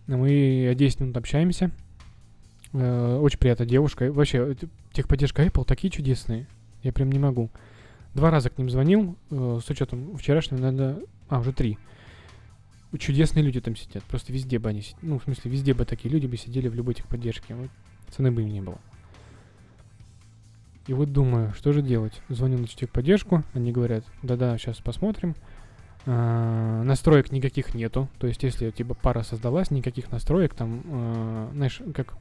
Мы 0.07 0.73
10 0.75 0.99
минут 1.01 1.17
общаемся. 1.17 1.71
Э, 2.73 3.17
Очень 3.21 3.37
приятная 3.39 3.67
девушка. 3.67 4.11
Вообще, 4.11 4.55
техподдержка 4.91 5.45
Apple 5.45 5.65
такие 5.65 5.91
чудесные. 5.91 6.47
Я 6.81 6.91
прям 6.93 7.11
не 7.11 7.19
могу. 7.19 7.49
Два 8.15 8.31
раза 8.31 8.49
к 8.49 8.57
ним 8.57 8.69
звонил, 8.71 9.15
э, 9.29 9.59
с 9.63 9.69
учетом 9.69 10.17
вчерашнего, 10.17 10.59
надо... 10.61 10.99
А, 11.27 11.39
уже 11.39 11.53
три. 11.53 11.77
Чудесные 12.97 13.43
люди 13.43 13.61
там 13.61 13.75
сидят. 13.75 14.03
Просто 14.05 14.33
везде 14.33 14.57
бы 14.57 14.69
они 14.69 14.81
сидели. 14.81 14.97
Ну, 15.03 15.19
в 15.19 15.23
смысле, 15.23 15.51
везде 15.51 15.75
бы 15.75 15.85
такие 15.85 16.11
люди 16.11 16.25
бы 16.25 16.37
сидели 16.37 16.67
в 16.69 16.73
любой 16.73 16.95
техподдержке. 16.95 17.53
Вот 17.53 17.69
цены 18.09 18.31
бы 18.31 18.41
им 18.41 18.49
не 18.49 18.61
было. 18.61 18.79
И 20.89 20.93
вот 20.93 21.13
думаю, 21.13 21.53
что 21.53 21.71
же 21.71 21.83
делать? 21.83 22.19
Звоню 22.29 22.57
на 22.57 22.65
техподдержку, 22.65 23.43
они 23.53 23.71
говорят, 23.71 24.03
да-да, 24.23 24.57
сейчас 24.57 24.77
посмотрим. 24.77 25.35
А, 26.07 26.81
настроек 26.81 27.31
никаких 27.31 27.75
нету. 27.75 28.09
То 28.17 28.25
есть, 28.25 28.41
если 28.41 28.71
типа 28.71 28.95
пара 28.95 29.21
создалась, 29.21 29.69
никаких 29.69 30.09
настроек 30.09 30.55
там, 30.55 30.81
а, 30.87 31.49
знаешь, 31.53 31.79
как 31.93 32.15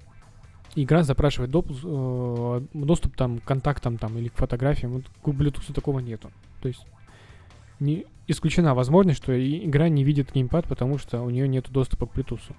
игра 0.74 1.02
запрашивает 1.02 1.50
допуск, 1.50 1.80
э, 1.82 2.60
доступ 2.74 3.16
там 3.16 3.38
к 3.38 3.44
контактам 3.44 3.96
там 3.96 4.18
или 4.18 4.28
к 4.28 4.34
фотографиям. 4.34 4.92
Вот 4.92 5.04
к 5.22 5.28
Bluetooth 5.28 5.72
такого 5.72 6.00
нету. 6.00 6.30
То 6.60 6.68
есть 6.68 6.84
не 7.80 8.04
исключена 8.26 8.74
возможность, 8.74 9.22
что 9.22 9.32
игра 9.34 9.88
не 9.88 10.04
видит 10.04 10.30
геймпад, 10.34 10.66
потому 10.66 10.98
что 10.98 11.22
у 11.22 11.30
нее 11.30 11.48
нет 11.48 11.70
доступа 11.70 12.04
к 12.06 12.14
Bluetooth. 12.14 12.52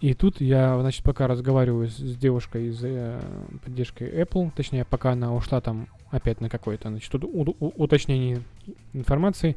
И 0.00 0.14
тут 0.14 0.40
я, 0.40 0.80
значит, 0.80 1.02
пока 1.04 1.26
разговариваю 1.26 1.88
с, 1.88 1.96
девушкой 2.16 2.68
из 2.68 2.80
э, 2.82 3.20
поддержки 3.64 4.02
Apple, 4.02 4.50
точнее, 4.56 4.84
пока 4.86 5.12
она 5.12 5.34
ушла 5.34 5.60
там 5.60 5.88
опять 6.10 6.40
на 6.40 6.48
какое-то, 6.48 6.88
значит, 6.88 7.14
у- 7.14 7.54
у- 7.60 7.72
уточнение 7.76 8.42
информации, 8.94 9.56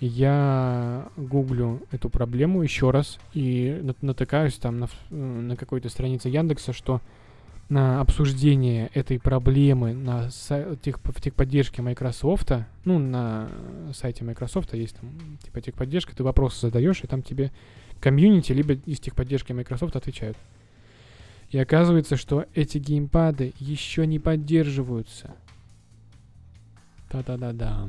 я 0.00 1.08
гуглю 1.16 1.82
эту 1.92 2.08
проблему 2.08 2.62
еще 2.62 2.90
раз 2.90 3.20
и 3.34 3.78
нат- 3.82 4.02
натыкаюсь 4.02 4.54
там 4.54 4.78
на, 4.80 4.88
э, 5.10 5.14
на 5.14 5.56
какой-то 5.56 5.88
странице 5.88 6.28
Яндекса, 6.30 6.72
что 6.72 7.00
на 7.68 8.00
обсуждение 8.00 8.90
этой 8.94 9.20
проблемы 9.20 9.92
на 9.94 10.30
тех, 10.82 10.98
в 11.04 11.20
техподдержке 11.20 11.82
Microsoft, 11.82 12.50
ну, 12.84 12.98
на 12.98 13.48
сайте 13.94 14.24
Microsoft 14.24 14.74
есть 14.74 14.96
там, 14.96 15.10
типа, 15.44 15.60
техподдержка, 15.60 16.16
ты 16.16 16.24
вопросы 16.24 16.60
задаешь, 16.62 17.04
и 17.04 17.06
там 17.06 17.22
тебе 17.22 17.52
комьюнити, 18.00 18.52
либо 18.52 18.74
из 18.74 19.00
техподдержки 19.00 19.52
Microsoft 19.52 19.96
отвечают. 19.96 20.36
И 21.50 21.58
оказывается, 21.58 22.16
что 22.16 22.46
эти 22.54 22.78
геймпады 22.78 23.52
еще 23.58 24.06
не 24.06 24.18
поддерживаются. 24.18 25.34
Да-да-да-да. 27.10 27.88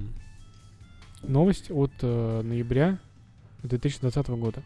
Новость 1.22 1.70
от 1.70 1.92
э, 2.02 2.42
ноября 2.42 3.00
2020 3.64 4.28
года. 4.30 4.64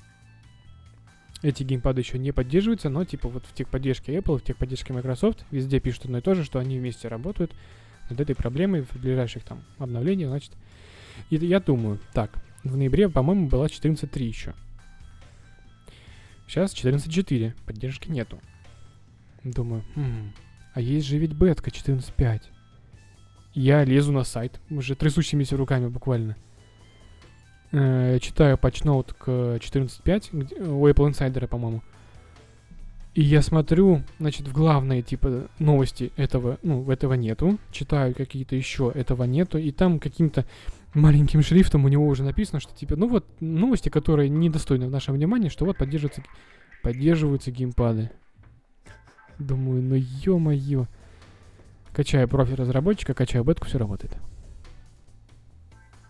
Эти 1.41 1.63
геймпады 1.63 2.01
еще 2.01 2.17
не 2.17 2.31
поддерживаются, 2.31 2.89
но 2.89 3.03
типа 3.03 3.27
вот 3.27 3.45
в 3.45 3.53
техподдержке 3.53 4.15
Apple, 4.17 4.39
в 4.39 4.43
техподдержке 4.43 4.93
Microsoft 4.93 5.45
везде 5.51 5.81
пишут 5.81 6.05
одно 6.05 6.19
и 6.19 6.21
то 6.21 6.33
же, 6.33 6.45
что 6.45 6.59
они 6.59 6.79
вместе 6.79 7.09
работают 7.09 7.51
над 8.09 8.21
этой 8.21 8.35
проблемой 8.35 8.83
в 8.83 8.95
ближайших 8.95 9.43
там 9.43 9.63
обновлениях, 9.77 10.29
значит. 10.29 10.51
И 11.29 11.35
я 11.35 11.59
думаю, 11.59 11.99
так, 12.13 12.31
в 12.63 12.77
ноябре, 12.77 13.09
по-моему, 13.09 13.47
была 13.47 13.67
14.3 13.67 14.23
еще. 14.23 14.53
Сейчас 16.47 16.73
14.4, 16.73 17.53
поддержки 17.65 18.09
нету. 18.09 18.39
Думаю, 19.43 19.83
«Хм, 19.95 20.31
а 20.73 20.81
есть 20.81 21.07
же 21.07 21.17
ведь 21.17 21.33
бетка 21.33 21.69
14.5. 21.71 22.41
Я 23.53 23.83
лезу 23.83 24.11
на 24.11 24.23
сайт, 24.23 24.59
уже 24.69 24.95
трясущимися 24.95 25.57
руками 25.57 25.87
буквально. 25.87 26.35
Э, 27.71 28.19
читаю 28.19 28.57
патчноут 28.57 29.13
к 29.13 29.57
14.5, 29.59 30.29
где- 30.33 30.55
у 30.57 30.87
Apple 30.87 31.09
Insider, 31.09 31.47
по-моему. 31.47 31.81
И 33.13 33.21
я 33.21 33.41
смотрю, 33.41 34.03
значит, 34.19 34.47
в 34.47 34.51
главные, 34.53 35.01
типа, 35.01 35.47
новости 35.57 36.11
этого, 36.17 36.57
ну, 36.63 36.89
этого 36.91 37.13
нету. 37.13 37.57
Читаю 37.71 38.13
какие-то 38.13 38.55
еще, 38.57 38.91
этого 38.93 39.23
нету. 39.23 39.57
И 39.57 39.71
там 39.71 39.99
каким-то 39.99 40.45
маленьким 40.95 41.41
шрифтом 41.41 41.85
у 41.85 41.87
него 41.87 42.07
уже 42.07 42.23
написано, 42.23 42.59
что, 42.59 42.73
типа, 42.75 42.95
ну 42.95 43.07
вот, 43.07 43.25
новости, 43.41 43.89
которые 43.89 44.29
недостойны 44.29 44.89
нашего 44.89 45.15
внимания, 45.15 45.49
что 45.49 45.65
вот 45.65 45.77
поддерживаются, 45.77 46.23
поддерживаются 46.81 47.51
геймпады. 47.51 48.11
Думаю, 49.37 49.81
ну 49.83 49.95
ё-моё. 49.95 50.87
Качаю 51.93 52.27
профиль 52.27 52.55
разработчика, 52.55 53.13
качаю 53.13 53.43
бетку, 53.43 53.67
все 53.67 53.77
работает. 53.77 54.13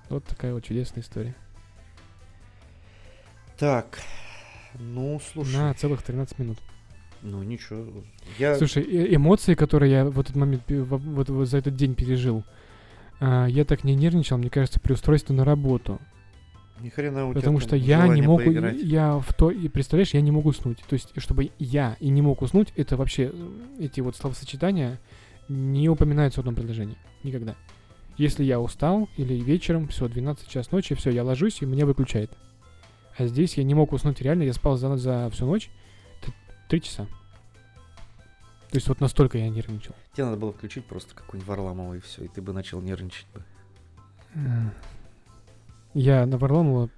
Вот 0.10 0.24
такая 0.25 0.54
вот 0.54 0.63
чудесная 0.63 1.04
история. 1.04 1.36
Так, 3.58 4.00
ну, 4.80 5.20
слушай. 5.34 5.56
На 5.56 5.74
целых 5.74 6.01
13 6.04 6.38
минут. 6.39 6.58
Ну, 7.22 7.42
ничего. 7.42 8.04
Я... 8.38 8.56
Слушай, 8.56 8.84
э- 8.84 9.15
эмоции, 9.15 9.56
которые 9.56 9.92
я 9.92 10.06
в 10.06 10.20
этот 10.20 10.36
момент, 10.36 10.63
пе- 10.65 10.82
во- 10.82 10.98
вот, 10.98 11.30
вот 11.30 11.48
за 11.48 11.58
этот 11.58 11.75
день 11.75 11.96
пережил, 11.96 12.44
а, 13.19 13.48
я 13.48 13.65
так 13.65 13.84
не 13.84 13.95
нервничал, 13.95 14.38
мне 14.38 14.50
кажется, 14.50 14.79
при 14.79 14.93
устройстве 14.93 15.36
на 15.36 15.45
работу. 15.45 16.00
Ни 16.81 16.89
хрена 16.89 17.25
у 17.27 17.31
тебя 17.31 17.39
Потому 17.41 17.60
там 17.60 17.67
что 17.67 17.75
я 17.77 17.98
не 18.00 18.03
желание 18.03 18.24
мог, 18.27 18.41
у- 18.41 18.43
поиграть. 18.43 18.81
я 18.81 19.17
в 19.19 19.34
то, 19.34 19.50
и 19.50 19.67
представляешь, 19.69 20.13
я 20.13 20.22
не 20.22 20.31
мог 20.31 20.45
уснуть. 20.45 20.79
То 20.89 20.93
есть, 20.93 21.12
чтобы 21.17 21.51
я 21.57 21.95
и 22.00 22.10
не 22.10 22.22
мог 22.22 22.41
уснуть, 22.41 22.74
это 22.75 22.98
вообще, 22.98 23.31
э, 23.34 23.50
эти 23.79 24.01
вот 24.01 24.15
словосочетания 24.17 25.00
не 25.48 25.88
упоминаются 25.89 26.39
в 26.39 26.41
одном 26.41 26.55
предложении. 26.55 26.98
Никогда. 27.24 27.55
Если 28.17 28.43
я 28.43 28.60
устал 28.60 29.07
или 29.17 29.36
вечером, 29.36 29.88
все, 29.88 30.07
12 30.07 30.48
час 30.50 30.72
ночи, 30.72 30.95
все, 30.95 31.12
я 31.12 31.24
ложусь, 31.24 31.62
и 31.62 31.65
меня 31.65 31.86
выключает. 31.86 32.31
А 33.17 33.25
здесь 33.27 33.55
я 33.57 33.63
не 33.63 33.74
мог 33.74 33.93
уснуть 33.93 34.22
реально, 34.22 34.43
я 34.43 34.53
спал 34.53 34.75
за, 34.75 34.95
за 34.98 35.29
всю 35.31 35.45
ночь 35.45 35.69
три 36.67 36.81
часа. 36.81 37.07
То 38.69 38.77
есть 38.77 38.88
вот 38.88 39.00
настолько 39.00 39.38
я 39.38 39.50
нервничал. 39.50 39.95
Тебе 40.13 40.25
надо 40.25 40.38
было 40.38 40.51
включить 40.51 40.86
просто 40.86 41.15
какой-нибудь 41.15 41.48
Варламова 41.48 41.93
и 41.93 42.00
все, 42.00 42.25
и 42.25 42.27
ты 42.27 42.41
бы 42.41 42.51
начал 42.53 42.81
нервничать 42.81 43.27
бы. 43.34 43.43
Я 45.93 46.25
на 46.25 46.38
Варламова 46.38 46.89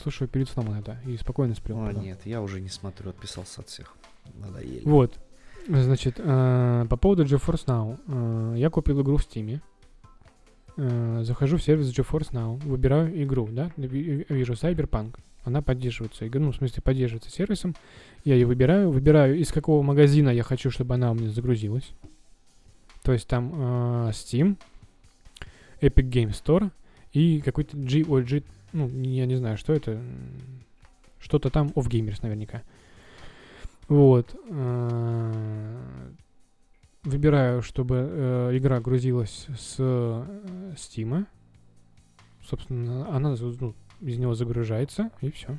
слушаю 0.00 0.28
перед 0.28 0.48
сном 0.48 0.68
иногда 0.68 1.00
и 1.04 1.16
спокойно 1.16 1.54
сплю. 1.56 1.76
О, 1.82 1.86
потом. 1.88 2.04
нет, 2.04 2.20
я 2.24 2.40
уже 2.40 2.60
не 2.60 2.68
смотрю, 2.68 3.10
отписался 3.10 3.60
от 3.62 3.68
всех. 3.68 3.96
Надоели. 4.34 4.82
Вот. 4.84 5.18
Значит, 5.66 6.14
э, 6.18 6.86
по 6.88 6.96
поводу 6.96 7.24
GeForce 7.24 7.66
Now. 7.66 7.98
Э, 8.06 8.54
я 8.56 8.70
купил 8.70 9.02
игру 9.02 9.16
в 9.16 9.26
Steam. 9.26 9.60
Э, 10.76 11.20
захожу 11.24 11.56
в 11.56 11.62
сервис 11.62 11.88
GeForce 11.90 12.30
Now, 12.32 12.56
выбираю 12.64 13.22
игру, 13.24 13.48
да, 13.50 13.72
ви- 13.76 14.24
вижу 14.28 14.52
Cyberpunk. 14.52 15.16
Она 15.44 15.62
поддерживается, 15.62 16.26
игра, 16.26 16.40
ну, 16.40 16.52
в 16.52 16.56
смысле, 16.56 16.82
поддерживается 16.82 17.30
сервисом. 17.30 17.74
Я 18.24 18.34
ее 18.34 18.46
выбираю, 18.46 18.90
выбираю, 18.90 19.38
из 19.38 19.50
какого 19.52 19.82
магазина 19.82 20.28
я 20.30 20.42
хочу, 20.42 20.70
чтобы 20.70 20.94
она 20.94 21.10
у 21.10 21.14
меня 21.14 21.30
загрузилась. 21.30 21.90
То 23.02 23.12
есть 23.12 23.26
там 23.26 23.52
э, 23.54 24.10
Steam, 24.10 24.56
Epic 25.80 26.10
Game 26.10 26.30
Store 26.30 26.70
и 27.12 27.40
какой-то 27.40 27.76
G, 27.76 28.04
ой, 28.06 28.24
G, 28.24 28.42
ну, 28.72 28.88
я 28.88 29.26
не 29.26 29.36
знаю, 29.36 29.56
что 29.56 29.72
это. 29.72 30.00
Что-то 31.18 31.50
там, 31.50 31.68
Off 31.68 31.88
Gamers 31.88 32.18
наверняка. 32.22 32.62
Вот. 33.88 34.34
э, 34.48 36.10
Выбираю, 37.02 37.62
чтобы 37.62 37.96
э, 37.96 38.56
игра 38.58 38.78
грузилась 38.78 39.46
с 39.56 39.76
э, 39.78 40.74
Steam. 40.76 41.26
Собственно, 42.46 43.08
она 43.14 43.34
ну, 43.38 43.74
из 44.00 44.18
него 44.18 44.34
загружается, 44.34 45.10
и 45.20 45.30
все. 45.30 45.56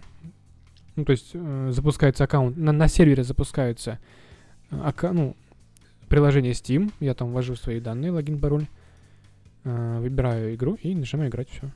Ну, 0.95 1.05
то 1.05 1.11
есть 1.11 1.31
э, 1.33 1.69
запускается 1.71 2.23
аккаунт, 2.23 2.57
на, 2.57 2.71
на 2.71 2.87
сервере 2.87 3.23
запускаются 3.23 3.99
э, 4.69 4.75
ака- 4.83 5.13
ну, 5.13 5.35
приложение 6.09 6.51
Steam, 6.53 6.91
я 6.99 7.13
там 7.13 7.31
ввожу 7.31 7.55
свои 7.55 7.79
данные, 7.79 8.11
логин, 8.11 8.39
пароль, 8.39 8.65
э, 9.63 9.99
выбираю 9.99 10.53
игру 10.55 10.77
и 10.81 10.93
нажимаю 10.95 11.29
играть, 11.29 11.49
все. 11.49 11.71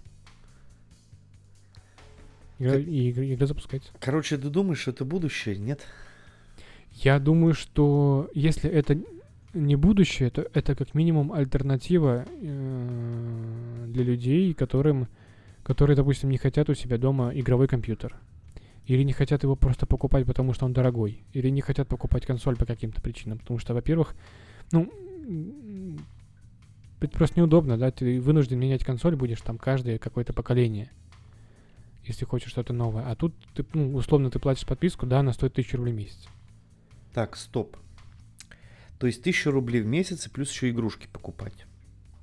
Игра, 2.59 2.73
Как- 2.73 2.81
и 2.87 3.11
игра, 3.11 3.25
игра 3.25 3.47
запускается. 3.47 3.91
Короче, 3.99 4.37
ты 4.37 4.49
думаешь, 4.49 4.79
что 4.79 4.91
это 4.91 5.05
будущее? 5.05 5.57
Нет? 5.57 5.81
Я 6.91 7.19
думаю, 7.19 7.53
что 7.53 8.29
если 8.33 8.69
это 8.69 8.97
не 9.53 9.75
будущее, 9.75 10.29
то 10.29 10.47
это 10.53 10.75
как 10.75 10.93
минимум 10.93 11.31
альтернатива 11.33 12.25
э, 12.27 13.85
для 13.87 14.03
людей, 14.03 14.53
которым, 14.53 15.07
которые, 15.65 15.97
допустим, 15.97 16.29
не 16.29 16.37
хотят 16.37 16.69
у 16.69 16.75
себя 16.75 16.99
дома 16.99 17.31
игровой 17.33 17.67
компьютер. 17.67 18.15
Или 18.85 19.01
не 19.01 19.13
хотят 19.13 19.41
его 19.41 19.55
просто 19.55 19.87
покупать, 19.87 20.27
потому 20.27 20.53
что 20.53 20.65
он 20.65 20.73
дорогой. 20.73 21.23
Или 21.33 21.49
не 21.49 21.61
хотят 21.61 21.87
покупать 21.87 22.23
консоль 22.27 22.55
по 22.55 22.67
каким-то 22.67 23.01
причинам. 23.01 23.39
Потому 23.39 23.57
что, 23.57 23.73
во-первых, 23.73 24.15
ну, 24.71 24.91
это 27.01 27.17
просто 27.17 27.39
неудобно, 27.39 27.79
да, 27.79 27.89
ты 27.89 28.21
вынужден 28.21 28.59
менять 28.59 28.85
консоль 28.85 29.15
будешь 29.15 29.41
там 29.41 29.57
каждое 29.57 29.97
какое-то 29.97 30.33
поколение. 30.33 30.91
Если 32.03 32.25
хочешь 32.25 32.51
что-то 32.51 32.71
новое. 32.71 33.09
А 33.09 33.15
тут, 33.15 33.33
ты, 33.55 33.65
ну, 33.73 33.95
условно, 33.95 34.29
ты 34.29 34.37
платишь 34.37 34.67
подписку, 34.67 35.07
да, 35.07 35.21
она 35.21 35.33
стоит 35.33 35.53
1000 35.53 35.77
рублей 35.77 35.93
в 35.93 35.97
месяц. 35.97 36.27
Так, 37.11 37.35
стоп. 37.35 37.75
То 38.99 39.07
есть 39.07 39.21
1000 39.21 39.49
рублей 39.49 39.81
в 39.81 39.87
месяц 39.87 40.27
и 40.27 40.29
плюс 40.29 40.51
еще 40.51 40.69
игрушки 40.69 41.07
покупать. 41.11 41.65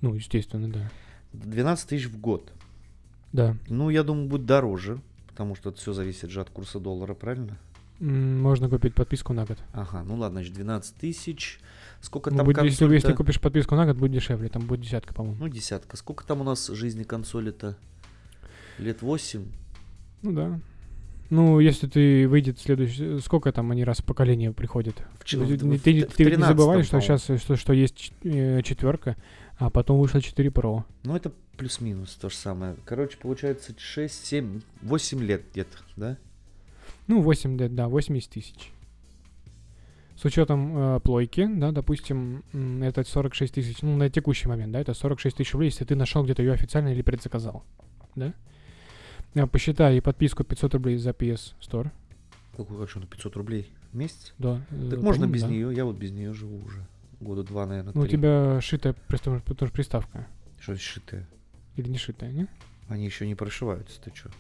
Ну, 0.00 0.14
естественно, 0.14 0.70
да. 0.70 0.88
12 1.32 1.88
тысяч 1.88 2.06
в 2.06 2.20
год. 2.20 2.52
Да. 3.32 3.56
Ну, 3.68 3.90
я 3.90 4.02
думаю, 4.02 4.28
будет 4.28 4.46
дороже, 4.46 5.00
потому 5.28 5.54
что 5.54 5.70
это 5.70 5.78
все 5.78 5.92
зависит 5.92 6.30
же 6.30 6.40
от 6.40 6.50
курса 6.50 6.78
доллара, 6.80 7.14
правильно? 7.14 7.58
Можно 8.00 8.68
купить 8.68 8.94
подписку 8.94 9.32
на 9.32 9.44
год. 9.46 9.58
Ага, 9.72 10.02
ну 10.04 10.16
ладно, 10.16 10.40
значит, 10.40 10.54
12 10.54 10.96
тысяч. 10.96 11.60
Сколько 12.00 12.30
Ну, 12.30 12.38
там 12.38 12.46
будет- 12.46 12.56
если, 12.64 12.84
если 12.84 12.88
консоль-то? 12.96 13.16
купишь 13.16 13.40
подписку 13.40 13.76
на 13.76 13.86
год, 13.86 13.96
будет 13.96 14.10
дешевле. 14.12 14.48
Там 14.48 14.66
будет 14.66 14.80
десятка, 14.80 15.14
по-моему. 15.14 15.38
Ну, 15.38 15.48
десятка. 15.48 15.96
Сколько 15.96 16.26
там 16.26 16.40
у 16.40 16.44
нас 16.44 16.66
жизни 16.66 17.04
консоли-то? 17.04 17.76
Лет 18.78 19.02
8? 19.02 19.44
Ну 20.22 20.32
да. 20.32 20.60
Ну, 21.30 21.60
если 21.60 21.86
ты 21.86 22.26
выйдет 22.28 22.58
следующий... 22.58 23.20
Сколько 23.20 23.52
там 23.52 23.70
они 23.70 23.84
раз 23.84 23.98
в 24.00 24.04
поколение 24.04 24.52
приходят? 24.52 24.96
В 25.20 25.24
ты, 25.24 25.38
в- 25.38 25.48
ты- 25.80 26.06
в- 26.06 26.12
ты 26.14 26.24
не 26.24 26.30
13-м, 26.32 26.48
забывай, 26.48 26.82
что 26.82 27.00
сейчас 27.00 27.24
что, 27.40 27.56
что 27.56 27.72
есть 27.72 28.12
четверка, 28.64 29.16
а 29.58 29.70
потом 29.70 29.98
вышло 30.00 30.20
4 30.20 30.50
Pro. 30.50 30.82
Ну, 31.04 31.14
это 31.16 31.32
плюс-минус 31.56 32.14
то 32.14 32.28
же 32.28 32.36
самое. 32.36 32.76
Короче, 32.84 33.16
получается 33.18 33.74
6, 33.76 34.26
7, 34.26 34.60
8 34.82 35.22
лет 35.22 35.42
где-то, 35.52 35.78
да? 35.96 36.16
Ну, 37.06 37.22
8 37.22 37.58
лет, 37.58 37.74
да, 37.74 37.88
80 37.88 38.30
тысяч. 38.30 38.72
С 40.16 40.24
учетом 40.24 40.76
э, 40.96 41.00
плойки, 41.00 41.48
да, 41.52 41.72
допустим, 41.72 42.44
это 42.82 43.02
46 43.02 43.54
тысяч, 43.54 43.82
ну, 43.82 43.96
на 43.96 44.08
текущий 44.08 44.46
момент, 44.46 44.72
да, 44.72 44.80
это 44.80 44.94
46 44.94 45.36
тысяч 45.38 45.52
рублей, 45.52 45.68
если 45.70 45.84
ты 45.84 45.96
нашел 45.96 46.22
где-то 46.22 46.42
ее 46.42 46.52
официально 46.52 46.88
или 46.88 47.02
предзаказал, 47.02 47.64
да? 48.14 48.32
Э, 49.34 49.46
Посчитай 49.46 50.00
подписку 50.00 50.44
500 50.44 50.74
рублей 50.74 50.96
за 50.98 51.10
PS 51.10 51.54
Store, 51.60 51.90
Какую 52.56 52.78
хочу 52.80 53.00
на 53.00 53.06
500 53.06 53.36
рублей 53.36 53.72
в 53.92 53.96
месяц? 53.96 54.34
да. 54.38 54.60
э, 54.70 54.90
Так 54.90 55.00
можно 55.00 55.22
по-моему, 55.26 55.32
без 55.34 55.42
да. 55.42 55.48
нее, 55.48 55.74
я 55.74 55.84
вот 55.84 55.96
без 55.96 56.10
нее 56.12 56.32
живу 56.34 56.58
уже. 56.64 56.86
Года 57.20 57.42
два, 57.42 57.66
наверное, 57.66 57.92
Ну, 57.94 58.00
у 58.02 58.04
три. 58.04 58.12
тебя 58.12 58.60
шитая 58.60 58.94
что 59.14 59.40
приставка. 59.72 60.26
Что 60.60 60.76
шитые? 60.76 61.26
Или 61.76 61.88
не 61.88 61.98
шитая, 61.98 62.30
не? 62.32 62.46
Они 62.88 63.04
еще 63.06 63.26
не 63.26 63.34
прошиваются, 63.34 64.00
ты 64.02 64.12
что? 64.14 64.30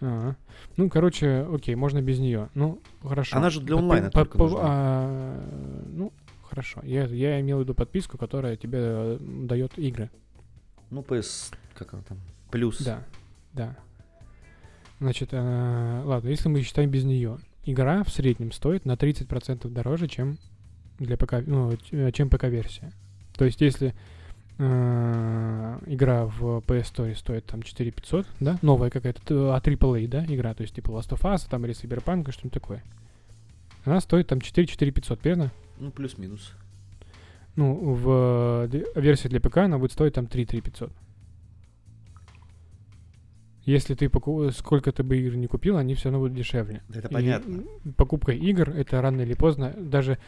А, 0.00 0.34
ну, 0.76 0.88
короче, 0.90 1.46
окей, 1.52 1.74
можно 1.76 2.02
без 2.02 2.18
нее. 2.18 2.48
Ну, 2.54 2.80
хорошо. 3.02 3.36
Она 3.36 3.50
же 3.50 3.60
для 3.60 3.76
Подпи- 3.76 3.78
онлайна 3.80 4.06
по- 4.10 4.12
только 4.24 4.38
по- 4.38 4.44
нужна. 4.44 4.60
а, 4.62 5.84
ну, 5.92 6.12
хорошо. 6.42 6.80
Я, 6.82 7.04
я 7.06 7.40
имел 7.40 7.58
в 7.58 7.60
виду 7.60 7.74
подписку, 7.74 8.18
которая 8.18 8.56
тебе 8.56 8.78
э, 8.80 9.18
дает 9.20 9.78
игры. 9.78 10.10
Ну, 10.90 11.02
PS, 11.02 11.54
как 11.74 11.94
она 11.94 12.02
там? 12.02 12.18
Плюс. 12.50 12.82
Да, 12.82 13.04
да. 13.52 13.76
Значит, 14.98 15.28
э, 15.32 16.02
ладно, 16.04 16.28
если 16.28 16.48
мы 16.48 16.62
считаем 16.62 16.90
без 16.90 17.04
нее, 17.04 17.38
игра 17.64 18.02
в 18.04 18.10
среднем 18.10 18.52
стоит 18.52 18.84
на 18.84 18.92
30% 18.96 19.68
дороже, 19.68 20.08
чем 20.08 20.38
для 20.98 21.16
ПК, 21.16 21.34
ну, 21.46 21.72
э, 21.92 22.12
чем 22.12 22.28
ПК-версия. 22.28 22.92
То 23.36 23.44
есть, 23.44 23.60
если 23.60 23.94
игра 25.86 26.26
в 26.26 26.58
PS 26.66 26.92
Store 26.94 27.14
стоит 27.16 27.46
там 27.46 27.62
4500, 27.62 28.26
да, 28.40 28.58
новая 28.62 28.90
какая-то, 28.90 29.54
а 29.54 29.58
AAA, 29.60 30.08
да, 30.08 30.24
игра, 30.26 30.54
то 30.54 30.62
есть 30.62 30.74
типа 30.74 30.90
Last 30.90 31.10
of 31.10 31.20
Us, 31.22 31.48
там 31.48 31.64
или 31.64 31.74
Cyberpunk, 31.74 32.30
что-нибудь 32.30 32.52
такое. 32.52 32.82
Она 33.84 34.00
стоит 34.00 34.28
там 34.28 34.38
4-4500, 34.38 35.18
верно? 35.24 35.50
Ну, 35.78 35.90
плюс-минус. 35.90 36.52
Ну, 37.56 37.94
в 37.94 38.68
д- 38.68 38.84
версии 38.94 39.28
для 39.28 39.40
ПК 39.40 39.58
она 39.58 39.78
будет 39.78 39.92
стоить 39.92 40.14
там 40.14 40.24
3-3500. 40.26 40.90
Если 43.64 43.94
ты 43.94 44.08
поку... 44.08 44.50
сколько 44.50 44.90
ты 44.90 45.02
бы 45.04 45.16
игр 45.18 45.36
не 45.36 45.46
купил, 45.46 45.76
они 45.76 45.94
все 45.94 46.04
равно 46.10 46.18
будут 46.20 46.34
дешевле. 46.36 46.82
Это 46.90 47.08
И, 47.08 47.12
понятно. 47.12 47.62
покупка 47.96 48.32
игр 48.32 48.70
это 48.70 49.00
рано 49.00 49.20
или 49.20 49.34
поздно, 49.34 49.72
даже 49.76 50.18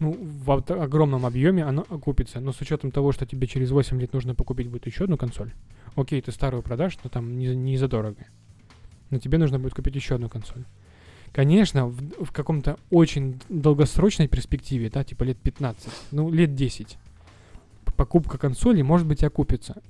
ну, 0.00 0.16
в 0.18 0.50
огромном 0.50 1.26
объеме 1.26 1.62
оно 1.64 1.86
окупится. 1.88 2.40
Но 2.40 2.52
с 2.52 2.60
учетом 2.60 2.90
того, 2.90 3.12
что 3.12 3.26
тебе 3.26 3.46
через 3.46 3.70
8 3.70 4.00
лет 4.00 4.12
нужно 4.12 4.34
покупить 4.34 4.68
будет 4.68 4.86
еще 4.86 5.04
одну 5.04 5.18
консоль. 5.18 5.52
Окей, 5.94 6.20
ты 6.22 6.32
старую 6.32 6.62
продашь, 6.62 6.98
но 7.04 7.10
там 7.10 7.38
не, 7.38 7.54
не 7.54 7.76
задорого. 7.76 8.26
Но 9.10 9.18
тебе 9.18 9.36
нужно 9.38 9.58
будет 9.58 9.74
купить 9.74 9.94
еще 9.94 10.14
одну 10.14 10.30
консоль. 10.30 10.64
Конечно, 11.32 11.86
в, 11.86 12.24
в 12.24 12.32
каком-то 12.32 12.78
очень 12.88 13.40
долгосрочной 13.50 14.26
перспективе, 14.26 14.88
да, 14.88 15.04
типа 15.04 15.24
лет 15.24 15.38
15, 15.38 15.88
ну, 16.12 16.30
лет 16.30 16.54
10, 16.54 16.98
п- 17.84 17.92
покупка 17.92 18.38
консоли, 18.38 18.82
может 18.82 19.06
быть, 19.06 19.22
окупится. 19.22 19.80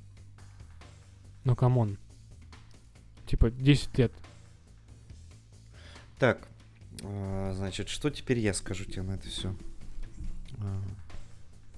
Но 1.45 1.55
come 1.55 1.79
on. 1.79 1.97
Типа 3.25 3.49
10 3.49 3.97
лет. 3.97 4.11
Так, 6.19 6.47
а, 7.01 7.53
значит, 7.55 7.87
что 7.87 8.09
теперь 8.09 8.39
я 8.39 8.53
скажу 8.53 8.83
тебе 8.85 9.03
на 9.03 9.13
это 9.13 9.27
все? 9.27 9.55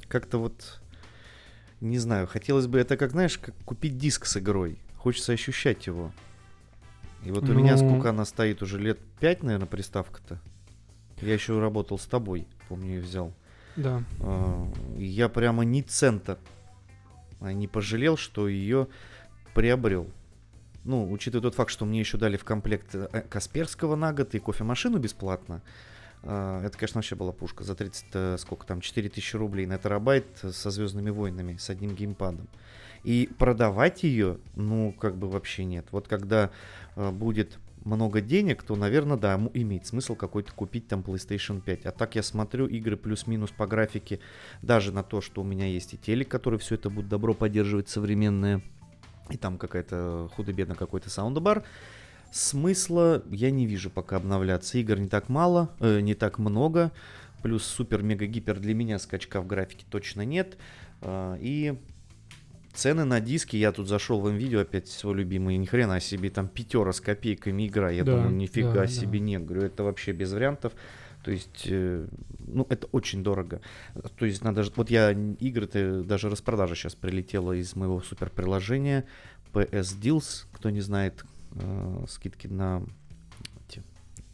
Как-то 0.08 0.38
вот, 0.38 0.82
не 1.82 1.98
знаю, 1.98 2.28
хотелось 2.28 2.68
бы 2.68 2.80
это, 2.80 2.98
как 2.98 3.12
знаешь, 3.12 3.38
как 3.38 3.56
купить 3.66 3.98
диск 3.98 4.26
с 4.26 4.38
игрой. 4.38 4.78
Хочется 4.98 5.34
ощущать 5.34 5.88
его. 5.88 6.12
И 7.24 7.32
вот 7.32 7.48
у 7.50 7.54
меня 7.54 7.76
Ну. 7.76 7.78
сколько 7.78 8.10
она 8.10 8.26
стоит 8.26 8.62
уже 8.62 8.78
лет 8.80 9.00
5, 9.20 9.44
наверное, 9.44 9.68
приставка-то. 9.68 10.40
Я 11.22 11.34
еще 11.34 11.60
работал 11.60 11.98
с 11.98 12.06
тобой, 12.06 12.48
помню, 12.68 12.98
и 12.98 13.00
взял. 13.00 13.34
Да. 13.76 14.04
А, 14.20 14.72
я 14.98 15.30
прямо 15.30 15.64
ни 15.64 15.82
цента 15.82 16.38
не 17.40 17.68
пожалел, 17.68 18.18
что 18.18 18.48
ее 18.48 18.88
приобрел. 19.54 20.10
Ну, 20.86 21.10
учитывая 21.12 21.42
тот 21.44 21.56
факт, 21.56 21.72
что 21.72 21.86
мне 21.86 22.00
еще 22.00 22.18
дали 22.18 22.36
в 22.38 22.44
комплект 22.44 22.94
э, 22.94 23.22
Касперского 23.30 23.96
на 23.96 24.14
год 24.14 24.36
и 24.36 24.40
кофемашину 24.40 24.98
бесплатно. 25.00 25.56
а, 25.56 25.62
Это, 26.24 26.72
конечно, 26.78 27.00
вообще 27.00 27.16
была 27.16 27.34
пушка. 27.34 27.64
За 27.64 27.76
30, 27.76 28.06
э, 28.14 28.38
сколько 28.40 28.66
там, 28.66 28.80
4000 28.80 29.36
рублей 29.36 29.66
на 29.66 29.78
терабайт 29.78 30.26
со 30.42 30.72
Звездными 30.72 31.10
войнами, 31.10 31.58
с 31.58 31.70
одним 31.70 31.96
геймпадом. 31.96 32.48
И 33.04 33.30
продавать 33.38 34.04
ее, 34.04 34.38
ну, 34.56 34.94
как 34.94 35.18
бы 35.18 35.30
вообще 35.30 35.66
нет. 35.66 35.88
Вот 35.92 36.08
когда 36.08 36.52
э, 36.96 37.12
будет 37.12 37.60
много 37.84 38.22
денег, 38.22 38.64
то, 38.64 38.76
наверное, 38.76 39.18
да, 39.18 39.36
имеет 39.54 39.86
смысл 39.86 40.16
какой-то 40.16 40.54
купить 40.54 40.88
там 40.88 41.02
PlayStation 41.02 41.62
5. 41.62 41.86
А 41.86 41.92
так 41.92 42.16
я 42.16 42.24
смотрю 42.24 42.68
игры 42.68 42.96
плюс-минус 42.96 43.52
по 43.52 43.68
графике, 43.68 44.20
даже 44.62 44.94
на 44.94 45.04
то, 45.04 45.20
что 45.20 45.42
у 45.42 45.44
меня 45.44 45.66
есть 45.66 45.94
и 45.94 45.98
телек, 45.98 46.30
который 46.30 46.60
все 46.60 46.76
это 46.76 46.90
будет 46.90 47.10
добро 47.10 47.34
поддерживать 47.34 47.90
современное, 47.90 48.62
и 49.30 49.38
там 49.38 49.58
какая-то 49.58 50.30
худо-бедно 50.36 50.76
какой-то 50.76 51.10
саундбар. 51.10 51.64
Смысла 52.34 53.24
я 53.30 53.52
не 53.52 53.68
вижу 53.68 53.92
пока 53.92 54.16
обновляться. 54.18 54.80
Игр 54.80 54.98
не 54.98 55.08
так 55.08 55.30
мало, 55.30 55.70
э, 55.80 56.00
не 56.00 56.16
так 56.16 56.40
много. 56.40 56.92
Плюс 57.44 57.64
супер-мега-гипер 57.64 58.60
для 58.60 58.74
меня 58.74 58.98
скачка 58.98 59.40
в 59.40 59.46
графике 59.46 59.86
точно 59.88 60.26
нет. 60.26 60.58
А, 61.02 61.38
И 61.40 61.76
цены 62.74 63.04
на 63.06 63.20
диски, 63.20 63.56
я 63.56 63.72
тут 63.72 63.88
зашел 63.88 64.20
в 64.20 64.32
видео 64.32 64.62
опять 64.62 64.88
свой 64.88 65.14
любимый, 65.14 65.58
ни 65.58 65.66
хрена 65.68 66.00
себе, 66.00 66.32
там 66.32 66.48
пятера 66.48 66.92
с 66.92 67.02
копейками 67.02 67.68
игра, 67.68 67.92
я 67.92 68.04
Да, 68.04 68.16
думаю, 68.16 68.36
нифига 68.36 68.74
да, 68.74 68.88
себе 68.88 69.20
да. 69.20 69.26
не, 69.26 69.38
говорю, 69.38 69.62
это 69.62 69.84
вообще 69.84 70.12
без 70.12 70.34
вариантов, 70.34 70.74
то 71.24 71.30
есть, 71.30 71.68
э, 71.68 72.08
ну, 72.48 72.66
это 72.70 72.88
очень 72.92 73.24
дорого, 73.24 73.62
то 74.18 74.26
есть 74.26 74.44
надо, 74.44 74.64
вот 74.76 74.90
я 74.90 75.12
игры-то, 75.12 76.04
даже 76.04 76.32
распродажа 76.32 76.74
сейчас 76.74 76.96
прилетела 76.96 77.52
из 77.54 77.76
моего 77.76 78.02
супер 78.02 78.32
приложения, 78.32 79.06
PS 79.54 80.00
Deals, 80.02 80.46
кто 80.52 80.72
не 80.72 80.82
знает, 80.82 81.24
э, 81.56 82.06
скидки 82.08 82.48
на 82.48 82.84
эти 83.68 83.82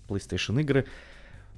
PlayStation 0.08 0.60
игры, 0.62 0.86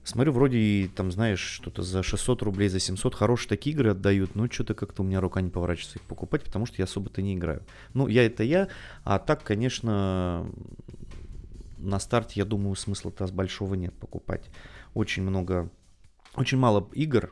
Смотрю, 0.04 0.32
вроде 0.32 0.58
и 0.58 0.88
там, 0.88 1.12
знаешь, 1.12 1.40
что-то 1.40 1.84
за 1.84 2.02
600 2.02 2.42
рублей, 2.42 2.70
за 2.70 2.80
700 2.80 3.14
хорошие 3.14 3.50
такие 3.50 3.76
игры 3.76 3.92
отдают, 3.92 4.34
но 4.34 4.50
что-то 4.50 4.74
как-то 4.74 5.04
у 5.04 5.06
меня 5.06 5.22
рука 5.22 5.42
не 5.42 5.52
поворачивается 5.52 6.00
их 6.00 6.06
покупать, 6.06 6.44
потому 6.44 6.66
что 6.66 6.78
я 6.80 6.86
особо-то 6.86 7.22
не 7.22 7.36
играю. 7.36 7.62
Ну, 7.94 8.08
я 8.08 8.26
это 8.26 8.44
я, 8.44 8.68
а 9.04 9.20
так, 9.20 9.44
конечно, 9.44 10.50
на 11.78 12.00
старте, 12.00 12.34
я 12.40 12.46
думаю, 12.46 12.76
смысла-то 12.76 13.28
большого 13.28 13.76
нет 13.76 13.94
покупать. 13.94 14.50
Очень 14.96 15.22
много, 15.22 15.70
очень 16.36 16.58
мало 16.58 16.90
игр, 16.94 17.32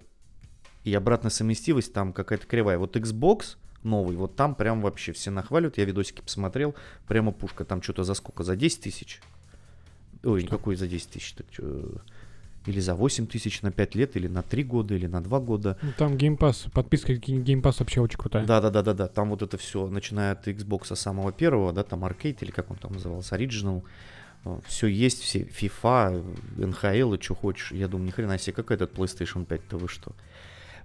и 0.83 0.93
обратная 0.93 1.31
совместимость 1.31 1.91
там 1.91 2.13
какая-то 2.13 2.45
кривая. 2.45 2.77
Вот 2.77 2.95
Xbox 2.95 3.57
новый, 3.83 4.15
вот 4.15 4.35
там 4.35 4.55
прям 4.55 4.81
вообще 4.81 5.11
все 5.13 5.31
нахваливают, 5.31 5.77
я 5.77 5.85
видосики 5.85 6.21
посмотрел, 6.21 6.75
прямо 7.07 7.31
пушка, 7.31 7.65
там 7.65 7.81
что-то 7.81 8.03
за 8.03 8.13
сколько, 8.13 8.43
за 8.43 8.55
10 8.55 8.81
тысяч? 8.81 9.21
Ой, 10.23 10.41
Что? 10.41 10.49
какой 10.49 10.75
за 10.75 10.87
10 10.87 11.09
тысяч? 11.09 11.35
Чё, 11.51 11.91
Или 12.65 12.81
за 12.81 12.93
8 12.93 13.25
тысяч 13.27 13.61
на 13.61 13.71
5 13.71 13.95
лет, 13.95 14.15
или 14.17 14.27
на 14.27 14.41
3 14.41 14.63
года, 14.63 14.93
или 14.93 15.07
на 15.07 15.21
2 15.21 15.39
года. 15.39 15.77
Ну, 15.81 15.91
Там 15.97 16.13
Pass, 16.15 16.69
подписка 16.71 17.13
Pass 17.13 17.75
вообще 17.79 18.01
очень 18.01 18.19
крутая. 18.19 18.45
Да, 18.45 18.59
да, 18.59 18.69
да, 18.69 18.81
да, 18.81 18.93
да. 18.93 19.07
Там 19.07 19.29
вот 19.29 19.41
это 19.41 19.57
все, 19.57 19.87
начиная 19.87 20.33
от 20.33 20.47
Xbox 20.47 20.93
самого 20.95 21.31
первого, 21.31 21.71
да, 21.71 21.83
там 21.83 22.03
Arcade 22.03 22.37
или 22.41 22.51
как 22.51 22.69
он 22.69 22.77
там 22.77 22.93
назывался, 22.93 23.35
Original. 23.35 23.83
Все 24.67 24.87
есть, 24.87 25.21
все 25.21 25.43
FIFA, 25.43 26.23
NHL 26.57 27.17
и 27.17 27.21
что 27.21 27.35
хочешь. 27.35 27.71
Я 27.71 27.87
думаю, 27.87 28.07
ни 28.07 28.11
хрена 28.11 28.37
себе, 28.37 28.53
как 28.53 28.71
этот 28.71 28.93
PlayStation 28.93 29.45
5-то 29.45 29.77
вы 29.77 29.87
что. 29.87 30.13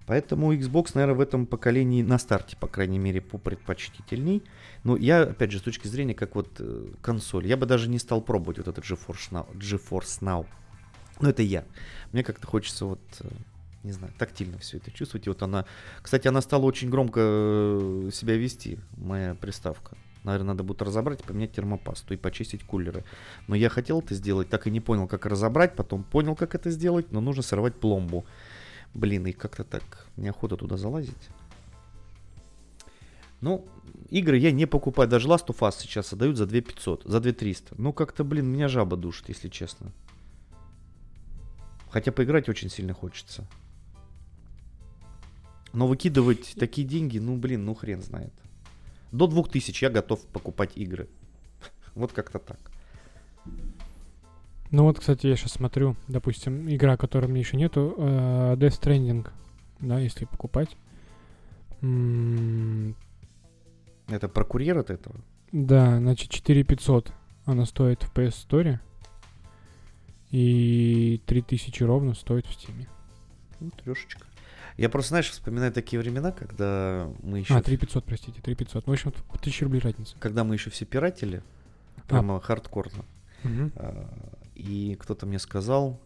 Поэтому 0.07 0.53
Xbox, 0.53 0.90
наверное, 0.95 1.17
в 1.17 1.21
этом 1.21 1.47
поколении 1.47 2.03
на 2.03 2.19
старте, 2.19 2.57
по 2.57 2.67
крайней 2.67 2.99
мере, 2.99 3.21
попредпочтительней. 3.21 4.43
Но 4.83 4.97
я, 4.97 5.23
опять 5.23 5.51
же, 5.51 5.59
с 5.59 5.62
точки 5.62 5.88
зрения, 5.88 6.14
как 6.14 6.35
вот 6.35 6.57
э, 6.59 6.88
консоль, 7.01 7.47
я 7.47 7.57
бы 7.57 7.64
даже 7.64 7.88
не 7.88 7.99
стал 7.99 8.21
пробовать 8.21 8.59
вот 8.59 8.69
этот 8.69 8.85
GeForce 8.85 9.31
Now. 9.31 9.47
GeForce 9.57 10.21
Now. 10.21 10.47
Но 11.21 11.31
это 11.31 11.43
я. 11.43 11.64
Мне 12.12 12.23
как-то 12.23 12.47
хочется 12.47 12.85
вот, 12.85 13.01
э, 13.21 13.29
не 13.83 13.93
знаю, 13.93 14.12
тактильно 14.19 14.59
все 14.59 14.77
это 14.77 14.90
чувствовать. 14.90 15.27
И 15.27 15.31
вот 15.31 15.43
она, 15.43 15.64
кстати, 16.03 16.29
она 16.29 16.43
стала 16.43 16.64
очень 16.64 16.90
громко 16.90 17.21
э, 17.23 18.11
себя 18.12 18.37
вести, 18.37 18.79
моя 18.99 19.35
приставка. 19.35 19.97
Наверное, 20.23 20.49
надо 20.49 20.64
будет 20.64 20.81
разобрать, 20.83 21.23
поменять 21.23 21.53
термопасту 21.53 22.14
и 22.14 22.17
почистить 22.17 22.64
кулеры. 22.64 23.05
Но 23.47 23.55
я 23.55 23.69
хотел 23.69 24.01
это 24.01 24.14
сделать, 24.14 24.49
так 24.49 24.67
и 24.67 24.71
не 24.71 24.81
понял, 24.81 25.07
как 25.07 25.27
разобрать. 25.27 25.77
Потом 25.77 26.03
понял, 26.03 26.35
как 26.35 26.55
это 26.55 26.71
сделать, 26.71 27.12
но 27.12 27.21
нужно 27.21 27.43
сорвать 27.43 27.75
пломбу. 27.75 28.25
Блин, 28.95 29.27
и 29.27 29.33
как-то 29.33 29.65
так 29.65 30.07
неохота 30.17 30.57
туда 30.57 30.77
залазить. 30.77 31.29
Ну, 33.41 33.67
игры 34.09 34.39
я 34.39 34.53
не 34.53 34.67
покупаю. 34.67 35.09
Даже 35.09 35.29
Last 35.29 35.49
of 35.49 35.59
Us 35.59 35.81
сейчас 35.81 36.13
отдают 36.13 36.37
за 36.37 36.47
2500, 36.47 37.03
за 37.05 37.21
2300. 37.21 37.75
Ну, 37.77 37.93
как-то, 37.93 38.25
блин, 38.25 38.47
меня 38.47 38.69
жаба 38.69 38.97
душит, 38.97 39.29
если 39.29 39.49
честно. 39.49 39.93
Хотя 41.91 42.13
поиграть 42.13 42.49
очень 42.49 42.71
сильно 42.71 42.95
хочется. 42.95 43.47
Но 45.73 45.89
выкидывать 45.89 46.55
такие 46.59 46.87
деньги, 46.87 47.19
ну, 47.19 47.37
блин, 47.37 47.65
ну 47.65 47.75
хрен 47.75 48.01
знает. 48.01 48.33
До 49.11 49.27
2000 49.27 49.85
я 49.85 49.91
готов 49.91 50.25
покупать 50.27 50.77
игры. 50.77 51.09
Вот 51.95 52.13
как-то 52.13 52.39
так. 52.39 52.59
Ну 54.75 54.83
вот, 54.83 54.99
кстати, 54.99 55.29
я 55.29 55.37
сейчас 55.37 55.53
смотрю, 55.53 55.95
допустим, 56.09 56.69
игра, 56.69 56.97
которой 56.97 57.27
мне 57.27 57.39
еще 57.39 57.57
нету, 57.57 57.95
э, 57.97 58.57
Death 58.57 58.81
Stranding, 58.81 59.29
да, 59.79 60.01
если 60.01 60.25
покупать. 60.25 60.77
М, 61.81 62.97
Это 64.09 64.29
про 64.29 64.45
курьер 64.45 64.77
от 64.79 64.91
этого? 64.91 65.15
Да, 65.53 65.99
значит, 65.99 66.29
4500 66.29 67.13
она 67.45 67.67
стоит 67.67 68.03
в 68.03 68.13
PS 68.13 68.49
Store. 68.49 68.81
И 70.33 71.23
3000 71.27 71.85
ровно 71.85 72.15
стоит 72.15 72.45
в 72.47 72.51
Steam. 72.51 72.89
Ну, 73.61 73.71
трешечка. 73.71 74.27
Я 74.77 74.89
просто, 74.89 75.11
знаешь, 75.11 75.31
вспоминаю 75.31 75.71
такие 75.73 76.01
времена, 76.03 76.33
когда 76.33 77.09
мы 77.23 77.39
еще... 77.39 77.55
А, 77.55 77.63
3500, 77.63 78.05
простите, 78.05 78.43
3500. 78.43 78.89
Ну, 78.89 78.93
в 78.93 78.95
общем, 78.95 79.13
вот 79.29 79.39
1000 79.39 79.67
рублей 79.67 79.79
разница. 79.79 80.17
Когда 80.19 80.43
мы 80.43 80.57
еще 80.57 80.71
все 80.71 80.85
пиратели. 80.85 81.45
Прямо 82.09 82.41
хардкорно. 82.41 83.05
Мгм. 83.45 83.73
А, 83.77 84.09
И 84.55 84.97
кто-то 85.01 85.27
мне 85.27 85.38
сказал, 85.38 86.01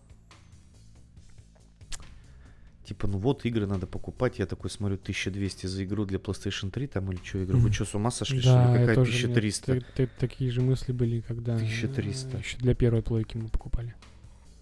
типа, 2.84 3.06
ну 3.06 3.18
вот, 3.18 3.44
игры 3.44 3.66
надо 3.66 3.86
покупать. 3.86 4.38
Я 4.38 4.46
такой 4.46 4.70
смотрю, 4.70 4.96
1200 4.96 5.66
за 5.66 5.84
игру 5.84 6.04
для 6.06 6.18
PlayStation 6.18 6.70
3 6.70 6.86
там 6.86 7.12
или 7.12 7.20
что, 7.22 7.44
игру. 7.44 7.58
Вы 7.58 7.72
что, 7.72 7.84
с 7.84 7.94
ума 7.94 8.10
сошли, 8.10 8.40
Да, 8.40 8.42
что 8.64 8.72
ли? 8.72 8.78
Какая 8.80 8.94
тоже, 8.94 9.10
у 9.10 9.14
меня 9.14 9.36
1300? 9.38 9.80
т- 9.80 9.86
т- 9.96 10.10
такие 10.18 10.50
же 10.50 10.62
мысли 10.62 10.92
были, 10.92 11.20
когда 11.20 11.56
1300. 11.56 12.38
еще 12.38 12.56
для 12.58 12.74
первой 12.74 13.02
плойки 13.02 13.36
мы 13.36 13.48
покупали. 13.48 13.94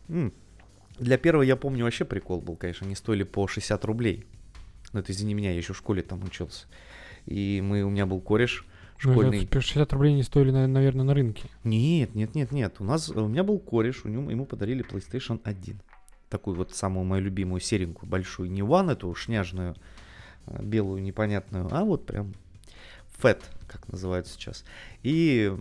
М. 0.09 0.33
Для 0.99 1.18
первого, 1.18 1.42
я 1.42 1.57
помню, 1.57 1.85
вообще 1.85 2.05
прикол 2.05 2.40
был, 2.40 2.57
конечно. 2.57 2.87
Они 2.87 2.94
стоили 2.96 3.22
по 3.22 3.46
60 3.46 3.85
рублей. 3.85 4.25
Но 4.92 5.01
это 5.01 5.12
извини 5.12 5.35
меня, 5.35 5.51
я 5.51 5.57
еще 5.59 5.75
в 5.75 5.77
школе 5.77 6.03
там 6.03 6.22
учился. 6.25 6.66
И 7.27 7.61
мы, 7.62 7.83
у 7.83 7.90
меня 7.90 8.07
был 8.07 8.20
кореш 8.20 8.64
Ну, 8.64 8.70
школьный. 8.98 9.48
60 9.50 9.92
рублей 9.92 10.14
не 10.14 10.22
стоили, 10.22 10.50
наверное, 10.50 11.04
на 11.04 11.14
рынке. 11.14 11.48
Нет, 11.64 12.14
нет, 12.14 12.35
нет, 12.35 12.52
нет. 12.52 12.76
У 12.78 12.85
нас, 12.85 13.09
у 13.09 13.28
меня 13.28 13.44
был 13.44 13.59
кореш, 13.59 14.04
у 14.04 14.09
него, 14.09 14.30
ему 14.30 14.46
подарили 14.46 14.85
PlayStation 14.85 15.40
1. 15.44 15.80
Такую 16.28 16.56
вот 16.56 16.74
самую 16.74 17.04
мою 17.04 17.22
любимую 17.22 17.61
серенькую 17.61 18.09
большую. 18.09 18.50
Не 18.50 18.62
One 18.62 18.92
эту 18.92 19.14
шняжную, 19.14 19.76
а, 20.46 20.62
белую 20.62 21.02
непонятную, 21.02 21.68
а 21.70 21.85
вот 21.85 22.06
прям 22.06 22.35
Fat, 23.22 23.42
как 23.66 23.88
называют 23.88 24.26
сейчас. 24.26 24.64
И 25.02 25.52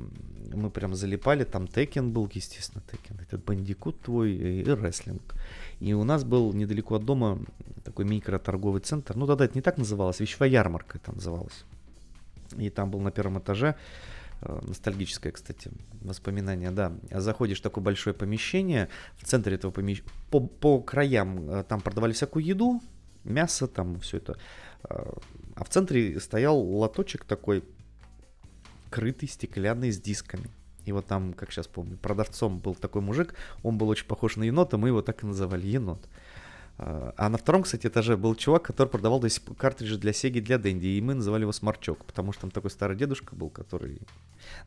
мы 0.54 0.70
прям 0.70 0.94
залипали, 0.94 1.44
там 1.44 1.68
Текен 1.68 2.12
был, 2.12 2.30
естественно, 2.34 2.84
Текен. 2.92 3.18
Этот 3.22 3.44
бандикут 3.46 4.00
твой 4.02 4.34
и 4.34 4.64
рестлинг. 4.64 5.36
И 5.80 5.94
у 5.94 6.04
нас 6.04 6.24
был 6.24 6.54
недалеко 6.54 6.96
от 6.96 7.06
дома 7.06 7.40
такой 7.84 8.06
микроторговый 8.06 8.82
центр. 8.82 9.16
Ну, 9.16 9.28
тогда 9.28 9.46
это 9.46 9.56
не 9.56 9.62
так 9.62 9.78
называлось, 9.78 10.20
вещевая 10.20 10.50
ярмарка 10.50 10.98
это 10.98 11.14
называлось. 11.14 11.66
И 12.60 12.70
там 12.70 12.92
был 12.92 13.00
на 13.00 13.12
первом 13.12 13.40
этаже 13.40 13.76
э, 14.42 14.60
ностальгическое, 14.68 15.32
кстати, 15.32 15.72
воспоминание, 16.02 16.72
да. 16.72 16.94
Заходишь 17.12 17.60
в 17.60 17.64
такое 17.64 17.84
большое 17.84 18.14
помещение, 18.14 18.90
в 19.18 19.26
центре 19.26 19.56
этого 19.56 19.72
помещения, 19.72 20.10
по, 20.30 20.40
по 20.40 20.80
краям 20.80 21.50
э, 21.50 21.64
там 21.64 21.82
продавали 21.82 22.14
всякую 22.14 22.46
еду, 22.46 22.82
мясо, 23.24 23.68
там 23.68 24.00
все 24.00 24.18
это. 24.18 24.38
Э, 24.90 25.14
А 25.56 25.64
в 25.64 25.70
центре 25.70 26.20
стоял 26.20 26.60
лоточек 26.60 27.26
такой, 27.26 27.64
крытый, 28.90 29.30
стеклянный, 29.30 29.92
с 29.92 30.00
дисками. 30.00 30.50
И 30.86 30.92
вот 30.92 31.06
там, 31.08 31.34
как 31.34 31.52
сейчас 31.52 31.68
помню, 31.68 31.98
продавцом 31.98 32.60
был 32.60 32.76
такой 32.76 33.02
мужик, 33.02 33.34
он 33.64 33.78
был 33.78 33.90
очень 33.90 34.06
похож 34.06 34.36
на 34.38 34.44
енота, 34.44 34.78
мы 34.78 34.90
его 34.90 35.02
так 35.02 35.24
и 35.24 35.26
называли, 35.26 35.66
енот. 35.68 36.00
А 36.78 37.30
на 37.30 37.38
втором, 37.38 37.64
кстати, 37.64 37.88
этаже 37.88 38.18
был 38.18 38.36
чувак, 38.36 38.64
который 38.64 38.90
продавал 38.90 39.22
сих 39.30 39.42
пор 39.42 39.56
картриджи 39.56 39.98
для 39.98 40.12
Сеги, 40.12 40.40
для 40.42 40.58
Дэнди, 40.58 40.88
и 40.88 41.02
мы 41.02 41.14
называли 41.14 41.44
его 41.44 41.54
Сморчок, 41.54 42.04
потому 42.06 42.34
что 42.34 42.42
там 42.42 42.52
такой 42.52 42.70
старый 42.70 42.98
дедушка 42.98 43.36
был, 43.36 43.50
который... 43.50 44.00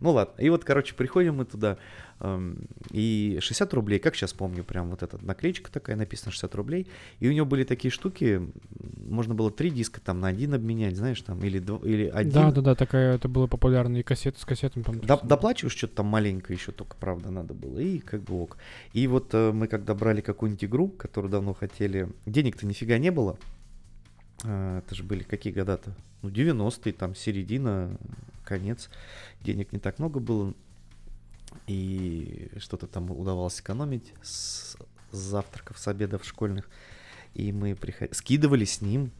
Ну 0.00 0.12
ладно, 0.12 0.40
и 0.40 0.48
вот, 0.48 0.64
короче, 0.64 0.94
приходим 0.94 1.36
мы 1.36 1.44
туда, 1.44 1.76
эм, 2.20 2.66
и 2.90 3.38
60 3.40 3.74
рублей, 3.74 3.98
как 3.98 4.16
сейчас 4.16 4.32
помню, 4.32 4.64
прям 4.64 4.88
вот 4.88 5.02
эта 5.02 5.22
наклеечка 5.24 5.70
такая, 5.70 5.96
написано 5.96 6.32
60 6.32 6.54
рублей, 6.54 6.88
и 7.20 7.28
у 7.28 7.32
него 7.32 7.44
были 7.44 7.64
такие 7.64 7.92
штуки, 7.92 8.40
можно 9.06 9.34
было 9.34 9.50
три 9.50 9.70
диска 9.70 10.00
там 10.00 10.20
на 10.20 10.28
один 10.28 10.54
обменять, 10.54 10.96
знаешь, 10.96 11.20
там, 11.20 11.42
или, 11.44 11.60
дв- 11.60 11.86
или 11.86 12.08
один. 12.08 12.32
Да, 12.32 12.50
да, 12.50 12.60
да, 12.62 12.74
такая 12.74 13.16
это 13.16 13.28
было 13.28 13.46
популярно. 13.46 13.98
И 13.98 14.02
кассеты 14.02 14.40
с 14.40 14.44
кассетами, 14.44 14.82
по-моему. 14.82 15.06
Доп- 15.06 15.26
доплачиваешь 15.26 15.76
что-то 15.76 15.96
там 15.96 16.06
маленько 16.06 16.52
еще 16.52 16.72
только, 16.72 16.96
правда, 16.96 17.30
надо 17.30 17.54
было. 17.54 17.78
И 17.78 17.98
как 17.98 18.22
бы 18.22 18.42
ок. 18.42 18.56
И 18.94 19.06
вот 19.06 19.28
э, 19.32 19.52
мы 19.52 19.68
когда 19.68 19.94
брали 19.94 20.20
какую-нибудь 20.20 20.64
игру, 20.64 20.88
которую 20.88 21.30
давно 21.30 21.54
хотели, 21.54 21.97
денег-то 22.26 22.66
нифига 22.66 22.98
не 22.98 23.10
было. 23.10 23.38
А, 24.44 24.78
это 24.78 24.94
же 24.94 25.02
были 25.02 25.22
какие 25.22 25.52
года-то? 25.52 25.94
Ну, 26.22 26.30
90-е, 26.30 26.92
там, 26.92 27.14
середина, 27.14 27.96
конец. 28.44 28.90
Денег 29.40 29.72
не 29.72 29.78
так 29.78 29.98
много 29.98 30.20
было. 30.20 30.54
И 31.66 32.50
что-то 32.58 32.86
там 32.86 33.10
удавалось 33.10 33.60
экономить 33.60 34.12
с 34.22 34.76
завтраков, 35.10 35.78
с 35.78 35.88
обедов 35.88 36.24
школьных. 36.24 36.68
И 37.34 37.52
мы 37.52 37.74
приход... 37.74 38.14
скидывали 38.14 38.64
с 38.64 38.80
ним, 38.80 39.10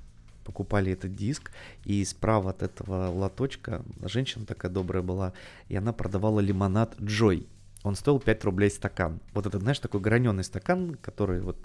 покупали 0.44 0.92
этот 0.92 1.14
диск, 1.14 1.52
и 1.84 2.04
справа 2.04 2.50
от 2.50 2.62
этого 2.62 3.08
лоточка 3.10 3.84
женщина 4.02 4.46
такая 4.46 4.70
добрая 4.70 5.02
была, 5.02 5.32
и 5.68 5.76
она 5.76 5.92
продавала 5.92 6.40
лимонад 6.40 6.96
Джой. 7.00 7.46
Он 7.88 7.94
стоил 7.94 8.20
5 8.20 8.44
рублей 8.44 8.70
стакан. 8.70 9.20
Вот 9.32 9.46
этот, 9.46 9.62
знаешь, 9.62 9.78
такой 9.78 10.00
граненый 10.00 10.44
стакан, 10.44 10.94
который 11.00 11.40
вот 11.40 11.56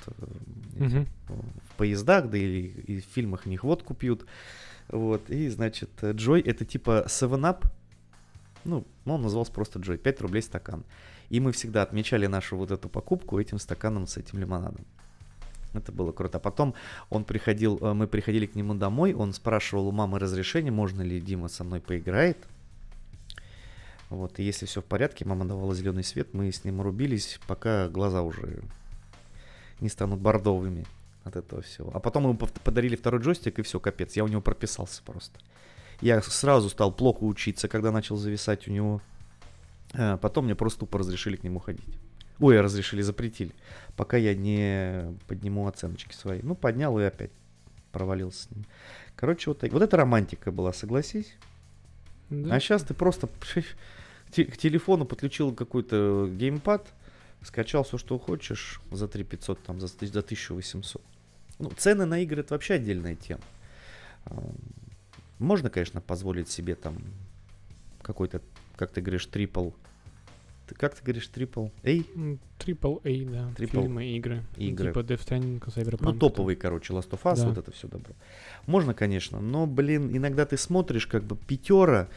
Мгм. 0.74 1.06
в 1.28 1.76
поездах, 1.78 2.30
да 2.30 2.38
или 2.38 2.68
и 2.68 3.02
в 3.02 3.06
фильмах 3.06 3.44
в 3.44 3.50
них 3.50 3.64
водку 3.64 3.94
пьют. 3.94 4.26
Вот, 4.88 5.30
и, 5.30 5.50
значит, 5.50 5.90
Джой 6.02 6.42
это 6.42 6.66
типа 6.66 7.06
7-Up, 7.08 7.66
ну, 8.64 8.86
он 9.06 9.22
назывался 9.22 9.52
просто 9.52 9.80
Джой, 9.80 9.98
5 9.98 10.22
рублей 10.22 10.42
стакан. 10.42 10.86
И 11.30 11.40
мы 11.40 11.52
всегда 11.52 11.82
отмечали 11.82 12.28
нашу 12.28 12.58
вот 12.58 12.72
эту 12.72 12.88
покупку 12.90 13.40
этим 13.40 13.60
стаканом 13.60 14.08
с 14.08 14.18
этим 14.18 14.40
лимонадом. 14.40 14.86
Это 15.74 15.92
было 15.92 16.12
круто. 16.12 16.38
А 16.38 16.42
потом 16.42 16.74
он 17.10 17.26
приходил, 17.26 17.80
э, 17.82 17.94
мы 17.94 18.08
приходили 18.08 18.46
к 18.46 18.56
нему 18.56 18.76
домой, 18.76 19.14
он 19.14 19.34
спрашивал 19.34 19.88
у 19.88 19.92
мамы 19.92 20.20
разрешение, 20.20 20.72
можно 20.72 21.02
ли 21.02 21.20
Дима 21.20 21.50
со 21.50 21.64
мной 21.64 21.82
поиграет. 21.82 22.38
Вот, 24.14 24.38
и 24.40 24.44
если 24.44 24.68
все 24.68 24.82
в 24.82 24.86
порядке, 24.86 25.26
мама 25.26 25.46
давала 25.46 25.74
зеленый 25.74 26.04
свет, 26.04 26.34
мы 26.34 26.52
с 26.52 26.64
ним 26.64 26.82
рубились, 26.82 27.40
пока 27.48 27.90
глаза 27.90 28.22
уже 28.22 28.62
не 29.80 29.90
станут 29.90 30.20
бордовыми 30.20 30.86
от 31.24 31.36
этого 31.36 31.64
всего. 31.64 31.90
А 31.94 32.00
потом 32.00 32.24
ему 32.24 32.38
подарили 32.38 32.96
второй 32.96 33.22
джойстик, 33.22 33.58
и 33.58 33.64
все, 33.64 33.80
капец, 33.80 34.16
я 34.16 34.24
у 34.24 34.28
него 34.28 34.42
прописался 34.42 35.02
просто. 35.04 35.40
Я 36.00 36.22
сразу 36.22 36.70
стал 36.70 36.92
плохо 36.92 37.24
учиться, 37.24 37.68
когда 37.68 37.92
начал 37.92 38.16
зависать 38.16 38.68
у 38.68 38.72
него. 38.72 39.02
А 39.94 40.18
потом 40.18 40.46
мне 40.46 40.56
просто 40.56 40.82
тупо 40.82 41.00
разрешили 41.00 41.36
к 41.36 41.44
нему 41.44 41.60
ходить. 41.60 41.86
Ой, 42.40 42.60
разрешили, 42.62 43.02
запретили. 43.02 43.54
Пока 43.96 44.18
я 44.18 44.36
не 44.36 45.18
подниму 45.28 45.68
оценочки 45.68 46.14
свои. 46.14 46.42
Ну, 46.44 46.56
поднял 46.56 47.00
и 47.00 47.04
опять 47.04 47.32
провалился 47.92 48.44
с 48.44 48.52
ним. 48.52 48.66
Короче, 49.16 49.50
вот, 49.50 49.60
так- 49.60 49.72
вот 49.72 49.82
это 49.82 49.98
романтика 49.98 50.52
была, 50.52 50.72
согласись. 50.74 51.34
Да. 52.30 52.56
А 52.56 52.60
сейчас 52.60 52.84
ты 52.84 52.94
просто 52.94 53.30
те- 54.34 54.46
к 54.46 54.58
телефону 54.58 55.06
подключил 55.06 55.54
какой-то 55.54 56.28
геймпад, 56.32 56.88
скачал 57.44 57.84
все, 57.84 57.98
что 57.98 58.18
хочешь 58.20 58.82
за 58.92 59.08
3500, 59.08 59.64
там, 59.64 59.80
за, 59.80 59.88
за 59.88 60.20
1800. 60.20 61.02
Ну, 61.60 61.70
цены 61.78 62.06
на 62.06 62.20
игры 62.20 62.42
это 62.42 62.54
вообще 62.54 62.76
отдельная 62.76 63.16
тема. 63.16 63.42
А, 64.26 64.44
Можно, 65.40 65.70
конечно, 65.70 66.02
позволить 66.02 66.50
себе 66.50 66.76
там 66.76 66.98
какой-то, 68.02 68.42
как 68.76 68.92
ты 68.92 69.02
говоришь, 69.02 69.26
трипл. 69.26 69.70
Ты 70.68 70.76
как 70.76 70.96
ты 70.96 71.04
говоришь, 71.04 71.28
трипл? 71.28 71.68
М, 71.84 72.40
Triple 72.58 73.02
A, 73.04 73.30
да. 73.30 73.50
Triple 73.58 73.82
Фильмы, 73.82 74.06
игры. 74.16 74.44
Ну, 74.56 74.64
игры. 74.64 74.88
Типа 74.88 75.00
Death 75.00 75.26
Stranding, 75.28 75.60
Cyberpunk. 75.66 76.00
Ну, 76.02 76.14
топовый, 76.14 76.56
короче, 76.56 76.94
Last 76.94 77.10
of 77.10 77.22
Us, 77.24 77.36
Да. 77.42 77.50
вот 77.50 77.58
это 77.58 77.72
все 77.72 77.90
добро. 77.90 78.14
Можно, 78.66 78.94
конечно, 78.94 79.42
но, 79.42 79.68
блин, 79.68 80.16
иногда 80.16 80.46
ты 80.46 80.56
смотришь, 80.58 81.06
как 81.08 81.24
бы 81.26 81.36
пятера. 81.36 82.08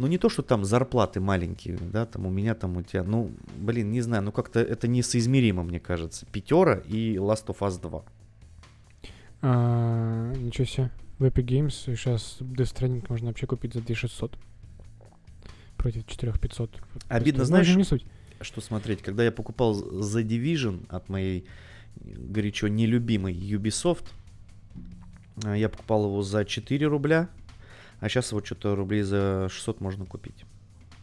Ну, 0.00 0.06
не 0.06 0.16
то, 0.16 0.30
что 0.30 0.40
там 0.40 0.64
зарплаты 0.64 1.20
маленькие, 1.20 1.76
да, 1.76 2.06
там 2.06 2.24
у 2.24 2.30
меня, 2.30 2.54
там 2.54 2.78
у 2.78 2.82
тебя, 2.82 3.02
ну, 3.02 3.30
блин, 3.58 3.90
не 3.90 4.00
знаю, 4.00 4.22
ну 4.22 4.32
как-то 4.32 4.58
это 4.58 4.88
несоизмеримо, 4.88 5.62
мне 5.62 5.78
кажется. 5.78 6.24
Пятера 6.32 6.78
и 6.88 7.16
Last 7.16 7.48
of 7.48 7.58
Us 7.58 7.78
2. 7.78 8.02
А, 9.42 10.32
ничего 10.36 10.64
себе. 10.64 10.90
В 11.18 11.24
Epic 11.24 11.44
Games 11.44 11.70
сейчас 11.84 12.38
Death 12.40 12.74
Stranding 12.74 13.04
можно 13.10 13.26
вообще 13.26 13.46
купить 13.46 13.74
за 13.74 13.80
2600. 13.82 14.38
Против 15.76 16.06
4500. 16.06 16.70
Обидно, 17.08 17.40
ну, 17.40 17.44
знаешь, 17.44 17.76
не 17.76 17.84
суть. 17.84 18.06
что 18.40 18.62
смотреть, 18.62 19.02
когда 19.02 19.22
я 19.22 19.30
покупал 19.30 19.78
The 19.82 20.24
Division 20.26 20.86
от 20.88 21.10
моей 21.10 21.44
горячо 21.96 22.68
нелюбимой 22.68 23.34
Ubisoft, 23.34 24.06
а, 25.44 25.54
я 25.54 25.68
покупал 25.68 26.06
его 26.06 26.22
за 26.22 26.46
4 26.46 26.86
рубля, 26.86 27.28
а 28.00 28.08
сейчас 28.08 28.30
его 28.30 28.42
что-то 28.44 28.74
рублей 28.74 29.02
за 29.02 29.48
600 29.50 29.80
можно 29.80 30.06
купить. 30.06 30.44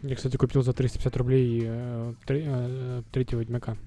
Я, 0.02 0.16
кстати, 0.16 0.38
купил 0.38 0.62
за 0.62 0.74
350 0.74 1.18
рублей 1.18 1.62
э, 1.66 2.14
э, 2.28 3.04
третьего 3.12 3.40
Ведьмака. 3.40 3.78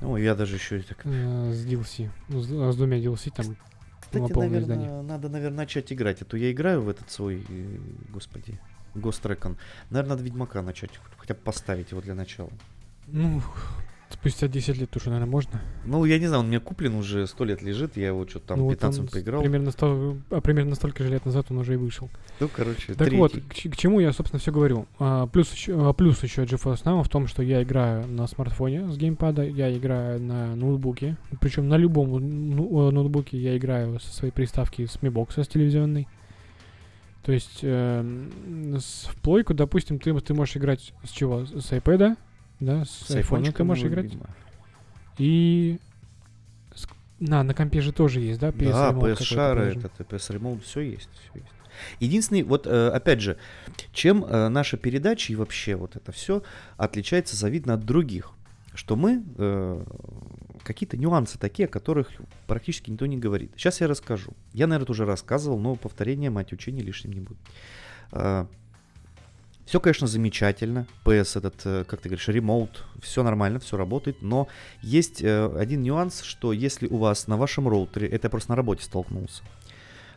Ну, 0.00 0.16
я 0.16 0.34
даже 0.34 0.56
еще 0.56 0.78
и 0.78 0.82
так... 0.82 0.98
Э, 1.04 1.52
с 1.52 1.64
DLC. 1.64 2.10
Ну, 2.28 2.40
С, 2.42 2.46
с 2.46 2.76
двумя 2.76 2.98
DLC 2.98 3.32
там 3.34 3.56
Кстати, 4.00 4.32
наверное, 4.32 4.60
издание. 4.60 5.02
надо, 5.02 5.28
наверное, 5.28 5.58
начать 5.58 5.92
играть. 5.92 6.22
А 6.22 6.24
то 6.24 6.36
я 6.36 6.50
играю 6.50 6.82
в 6.82 6.88
этот 6.88 7.10
свой, 7.10 7.44
э, 7.48 7.78
господи, 8.12 8.60
Ghost 8.94 9.22
Recon. 9.22 9.56
Наверное, 9.90 10.16
надо 10.16 10.24
Ведьмака 10.24 10.62
начать, 10.62 10.90
хотя 11.16 11.34
бы 11.34 11.40
поставить 11.40 11.92
его 11.92 12.00
для 12.00 12.14
начала. 12.14 12.50
Ну, 13.06 13.40
спустя 14.24 14.48
10 14.48 14.78
лет 14.78 14.96
уже, 14.96 15.10
наверное, 15.10 15.30
можно. 15.30 15.60
Ну, 15.84 16.06
я 16.06 16.18
не 16.18 16.26
знаю, 16.26 16.40
он 16.40 16.46
у 16.46 16.48
меня 16.48 16.58
куплен 16.60 16.94
уже 16.94 17.26
сто 17.26 17.44
лет 17.44 17.60
лежит, 17.60 17.98
я 17.98 18.06
его 18.08 18.26
что-то 18.26 18.46
там 18.48 18.58
Ну, 18.60 18.64
вот 18.64 18.70
15 18.70 18.98
он 18.98 19.02
минут 19.02 19.10
с- 19.10 19.12
поиграл. 19.12 19.42
Примерно, 19.42 19.70
сто- 19.70 20.16
а, 20.30 20.40
примерно 20.40 20.74
столько 20.76 21.02
же 21.04 21.10
лет 21.10 21.26
назад 21.26 21.46
он 21.50 21.58
уже 21.58 21.74
и 21.74 21.76
вышел. 21.76 22.08
Ну, 22.40 22.48
короче, 22.48 22.94
Так 22.94 23.12
вот, 23.12 23.32
третий. 23.32 23.46
к, 23.48 23.54
ч- 23.54 23.68
к 23.68 23.76
чему 23.76 24.00
я, 24.00 24.12
собственно, 24.14 24.40
все 24.40 24.50
говорю. 24.50 24.86
А, 24.98 25.26
плюс, 25.26 25.52
еще, 25.52 25.74
а, 25.90 25.92
плюс 25.92 26.22
еще 26.22 26.44
GeForce 26.44 26.84
Now 26.84 27.02
в 27.02 27.08
том, 27.10 27.26
что 27.26 27.42
я 27.42 27.62
играю 27.62 28.06
на 28.08 28.26
смартфоне 28.26 28.88
с 28.90 28.96
геймпада, 28.96 29.42
я 29.44 29.70
играю 29.76 30.22
на 30.22 30.56
ноутбуке. 30.56 31.18
Причем 31.40 31.68
на 31.68 31.76
любом 31.76 32.08
ну, 32.56 32.88
э, 32.88 32.92
ноутбуке 32.92 33.36
я 33.36 33.56
играю 33.58 34.00
со 34.00 34.10
своей 34.10 34.32
приставки 34.32 34.86
с 34.86 34.96
Mi 35.02 35.12
Box 35.12 35.42
с 35.44 35.48
телевизионной. 35.48 36.08
То 37.24 37.32
есть 37.32 37.60
эм, 37.62 38.30
с 38.78 39.08
плойку, 39.22 39.52
допустим, 39.54 39.98
ты, 39.98 40.18
ты 40.20 40.32
можешь 40.34 40.56
играть 40.56 40.92
с 41.04 41.10
чего? 41.10 41.44
С 41.46 41.72
iPad, 41.72 42.16
да, 42.60 42.84
с, 42.84 42.90
С 42.90 43.10
айфона 43.10 43.52
ты 43.52 43.64
можешь 43.64 43.84
играть. 43.84 44.12
И 45.18 45.78
с- 46.74 46.88
на, 47.20 47.42
на 47.42 47.54
компе 47.54 47.80
же 47.80 47.92
тоже 47.92 48.20
есть, 48.20 48.40
да? 48.40 48.48
PS 48.50 48.72
Да, 48.72 48.90
Remote 48.90 49.12
PS 49.12 49.16
приложение. 49.28 49.78
этот, 49.78 50.12
PS 50.12 50.36
Remote, 50.36 50.62
все 50.62 50.80
есть, 50.80 51.08
все 51.12 51.40
есть. 51.40 51.52
Единственный, 52.00 52.42
вот 52.42 52.66
э, 52.66 52.88
опять 52.90 53.20
же, 53.20 53.36
чем 53.92 54.24
э, 54.24 54.48
наша 54.48 54.76
передача 54.76 55.32
и 55.32 55.36
вообще 55.36 55.74
вот 55.74 55.96
это 55.96 56.12
все 56.12 56.42
отличается 56.76 57.36
завидно 57.36 57.74
от 57.74 57.84
других, 57.84 58.30
что 58.74 58.94
мы 58.94 59.24
э, 59.36 59.84
какие-то 60.62 60.96
нюансы 60.96 61.36
такие, 61.38 61.66
о 61.66 61.68
которых 61.68 62.10
практически 62.46 62.90
никто 62.90 63.06
не 63.06 63.18
говорит. 63.18 63.52
Сейчас 63.56 63.80
я 63.80 63.88
расскажу. 63.88 64.32
Я, 64.52 64.66
наверное, 64.68 64.92
уже 64.92 65.04
рассказывал, 65.04 65.58
но 65.58 65.74
повторение 65.74 66.30
мать 66.30 66.52
учения 66.52 66.82
лишним 66.82 67.12
не 67.12 67.20
будет. 67.20 67.38
Все, 69.64 69.80
конечно, 69.80 70.06
замечательно. 70.06 70.86
PS 71.04 71.38
этот, 71.38 71.54
э, 71.64 71.84
как 71.84 72.00
ты 72.00 72.08
говоришь, 72.08 72.28
ремоут, 72.28 72.84
все 73.02 73.22
нормально, 73.22 73.58
все 73.58 73.76
работает, 73.76 74.20
но 74.22 74.48
есть 74.82 75.22
э, 75.22 75.56
один 75.58 75.82
нюанс, 75.82 76.22
что 76.22 76.52
если 76.52 76.86
у 76.86 76.98
вас 76.98 77.28
на 77.28 77.36
вашем 77.36 77.68
роутере, 77.68 78.08
это 78.08 78.26
я 78.26 78.30
просто 78.30 78.50
на 78.50 78.56
работе 78.56 78.84
столкнулся, 78.84 79.42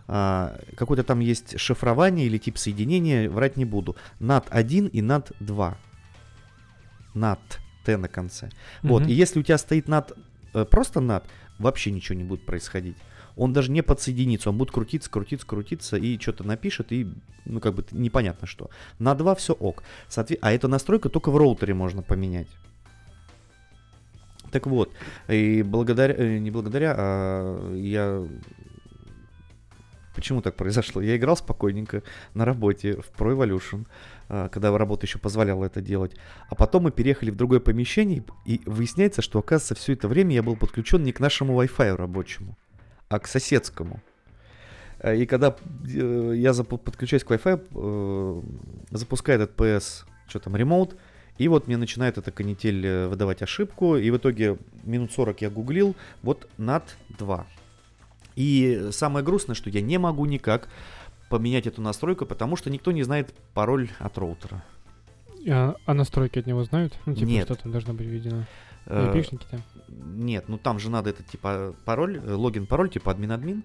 а, 0.10 0.60
какое-то 0.75 1.03
там 1.03 1.19
есть 1.19 1.60
шифрование 1.60 2.25
или 2.27 2.38
тип 2.38 2.57
соединения, 2.57 3.29
врать 3.29 3.57
не 3.57 3.65
буду. 3.65 3.95
NAT1 4.19 4.89
и 4.89 5.01
NAT2. 5.01 5.75
NAT, 7.15 7.39
Т 7.86 7.97
на 7.97 8.07
конце. 8.07 8.49
Вот, 8.83 9.03
Мгм. 9.03 9.12
и 9.12 9.13
если 9.13 9.39
у 9.39 9.43
тебя 9.43 9.57
стоит 9.57 9.88
NAT, 9.88 10.13
э, 10.53 10.65
просто 10.65 10.99
NAT, 10.99 11.23
вообще 11.60 11.91
ничего 11.91 12.17
не 12.17 12.23
будет 12.23 12.45
происходить. 12.45 12.97
Он 13.38 13.54
даже 13.54 13.71
не 13.71 13.82
подсоединится, 13.84 14.50
он 14.50 14.58
будет 14.58 14.71
крутиться, 14.71 15.10
крутиться, 15.10 15.45
крутиться 15.45 15.97
и 15.97 16.19
что-то 16.19 16.43
напишет, 16.43 16.91
и, 16.91 17.08
ну, 17.45 17.60
как 17.60 17.76
бы 17.76 17.86
непонятно 17.91 18.47
что. 18.47 18.69
На 19.00 19.13
2 19.15 19.36
все 19.36 19.54
ок. 19.54 19.84
Соотве- 20.10 20.39
А 20.41 20.52
эта 20.52 20.67
настройка 20.67 21.10
только 21.10 21.30
в 21.32 21.38
роутере 21.38 21.73
можно 21.73 22.02
поменять. 22.02 22.47
Так 24.52 24.65
вот, 24.65 24.91
и 25.28 25.62
благодаря, 25.62 26.15
э, 26.15 26.38
не 26.38 26.52
благодаря, 26.52 26.95
а 26.97 27.73
я... 27.76 28.26
Почему 30.15 30.41
так 30.41 30.56
произошло? 30.56 31.00
Я 31.00 31.15
играл 31.15 31.38
спокойненько 31.38 32.02
на 32.34 32.43
работе 32.43 32.95
в 32.95 33.12
Pro 33.15 33.38
Evolution, 33.38 33.86
а, 34.30 34.50
когда 34.50 34.76
работа 34.76 35.06
еще 35.06 35.19
позволяла 35.19 35.65
это 35.65 35.80
делать. 35.80 36.15
А 36.50 36.56
потом 36.56 36.84
мы 36.84 36.91
переехали 36.91 37.30
в 37.30 37.36
другое 37.36 37.60
помещение, 37.60 38.23
и 38.43 38.62
выясняется, 38.65 39.21
что, 39.21 39.38
оказывается, 39.38 39.76
все 39.76 39.93
это 39.93 40.08
время 40.08 40.34
я 40.34 40.41
был 40.41 40.56
подключен 40.56 41.04
не 41.04 41.12
к 41.12 41.19
нашему 41.19 41.62
Wi-Fi 41.62 41.95
рабочему, 41.95 42.58
а 43.10 43.20
к 43.20 43.28
соседскому. 43.28 44.02
Э, 45.00 45.15
И 45.15 45.26
когда 45.26 45.56
э, 45.86 46.34
я 46.36 46.54
подключаюсь 46.54 47.24
к 47.24 47.32
Wi-Fi, 47.32 47.67
э, 47.74 48.41
запускаю 48.91 49.41
этот 49.41 49.56
PS, 49.56 50.06
что 50.28 50.39
там, 50.39 50.56
ремоут, 50.56 50.96
и 51.38 51.48
вот 51.48 51.67
мне 51.67 51.78
начинает 51.78 52.17
эта 52.17 52.32
канитель 52.32 53.08
выдавать 53.08 53.41
ошибку, 53.43 53.96
и 53.96 54.10
в 54.10 54.17
итоге 54.17 54.58
минут 54.84 55.12
40 55.12 55.41
я 55.41 55.50
гуглил, 55.50 55.96
вот 56.24 56.50
NAT 56.58 56.84
2. 57.20 57.46
И 58.36 58.89
самое 58.91 59.24
грустное, 59.24 59.56
что 59.56 59.70
я 59.70 59.82
не 59.82 60.00
могу 60.00 60.26
никак 60.26 60.67
поменять 61.30 61.67
эту 61.67 61.82
настройку, 61.82 62.26
потому 62.26 62.56
что 62.56 62.70
никто 62.70 62.91
не 62.91 63.04
знает 63.04 63.34
пароль 63.54 63.89
от 64.00 64.17
роутера. 64.17 64.63
А, 65.50 65.76
а 65.86 65.93
настройки 65.93 66.39
от 66.39 66.46
него 66.46 66.63
знают? 66.63 66.93
Ну, 67.06 67.13
типа, 67.13 67.28
Нет. 67.28 67.46
что 67.46 67.56
там 67.56 67.72
должно 67.72 67.93
быть 67.93 68.08
введено? 68.08 68.46
Э, 68.88 69.08
Айпишники 69.08 69.45
там? 69.50 69.62
Нет, 69.88 70.45
ну 70.47 70.58
там 70.58 70.80
же 70.80 70.89
надо 70.89 71.10
это 71.10 71.23
типа 71.23 71.76
пароль, 71.86 72.17
э, 72.17 72.34
логин-пароль, 72.34 72.89
типа 72.89 73.12
админ-админ. 73.12 73.63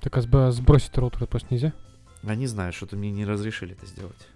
Так 0.00 0.16
а 0.16 0.20
сб- 0.20 0.50
сбросить 0.50 0.96
роутер 0.98 1.26
просто 1.26 1.48
нельзя? 1.50 1.72
А 2.24 2.34
не 2.34 2.46
знаю, 2.46 2.72
что-то 2.72 2.96
мне 2.96 3.10
не 3.10 3.24
разрешили 3.24 3.72
это 3.72 3.86
сделать. 3.86 4.28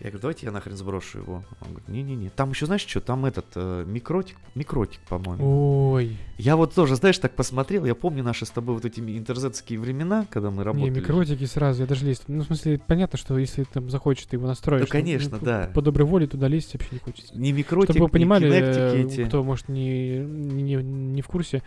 Я 0.00 0.06
говорю, 0.10 0.18
давайте 0.20 0.46
я 0.46 0.52
нахрен 0.52 0.76
сброшу 0.76 1.18
его. 1.18 1.34
Он 1.60 1.68
говорит, 1.68 1.88
не-не-не. 1.88 2.28
Там 2.30 2.50
еще, 2.50 2.66
знаешь 2.66 2.84
что, 2.86 3.00
там 3.00 3.24
этот 3.24 3.46
э, 3.54 3.84
микротик, 3.86 4.36
микротик, 4.54 5.00
по-моему. 5.08 5.92
Ой, 5.92 6.16
Я 6.36 6.56
вот 6.56 6.74
тоже, 6.74 6.96
знаешь, 6.96 7.16
так 7.18 7.34
посмотрел, 7.34 7.84
я 7.84 7.94
помню 7.94 8.22
наши 8.22 8.44
с 8.44 8.50
тобой 8.50 8.74
вот 8.74 8.84
эти 8.84 9.00
интернетские 9.00 9.78
времена, 9.78 10.26
когда 10.30 10.50
мы 10.50 10.58
не, 10.58 10.62
работали. 10.64 10.90
микротики 10.90 11.44
сразу, 11.44 11.82
я 11.82 11.86
даже 11.86 12.04
лезть. 12.04 12.24
Ну, 12.26 12.42
в 12.42 12.46
смысле, 12.46 12.80
понятно, 12.86 13.18
что 13.18 13.38
если 13.38 13.62
ты 13.64 13.70
там 13.72 13.88
захочешь, 13.88 14.26
ты 14.26 14.36
его 14.36 14.46
настроишь. 14.46 14.82
Ну, 14.82 14.88
конечно, 14.88 15.38
по- 15.38 15.44
да. 15.44 15.70
По 15.72 15.80
доброй 15.80 16.06
воле 16.06 16.26
туда 16.26 16.48
лезть 16.48 16.74
вообще 16.74 16.88
не 16.92 16.98
хочется. 16.98 17.38
Не 17.38 17.52
микротик, 17.52 17.90
Чтобы 17.92 18.06
вы 18.06 18.10
понимали, 18.10 18.48
не 18.48 18.54
э, 18.56 19.02
эти. 19.04 19.24
кто, 19.24 19.42
может, 19.44 19.68
не, 19.68 20.18
не, 20.18 20.74
не 20.74 21.22
в 21.22 21.28
курсе, 21.28 21.62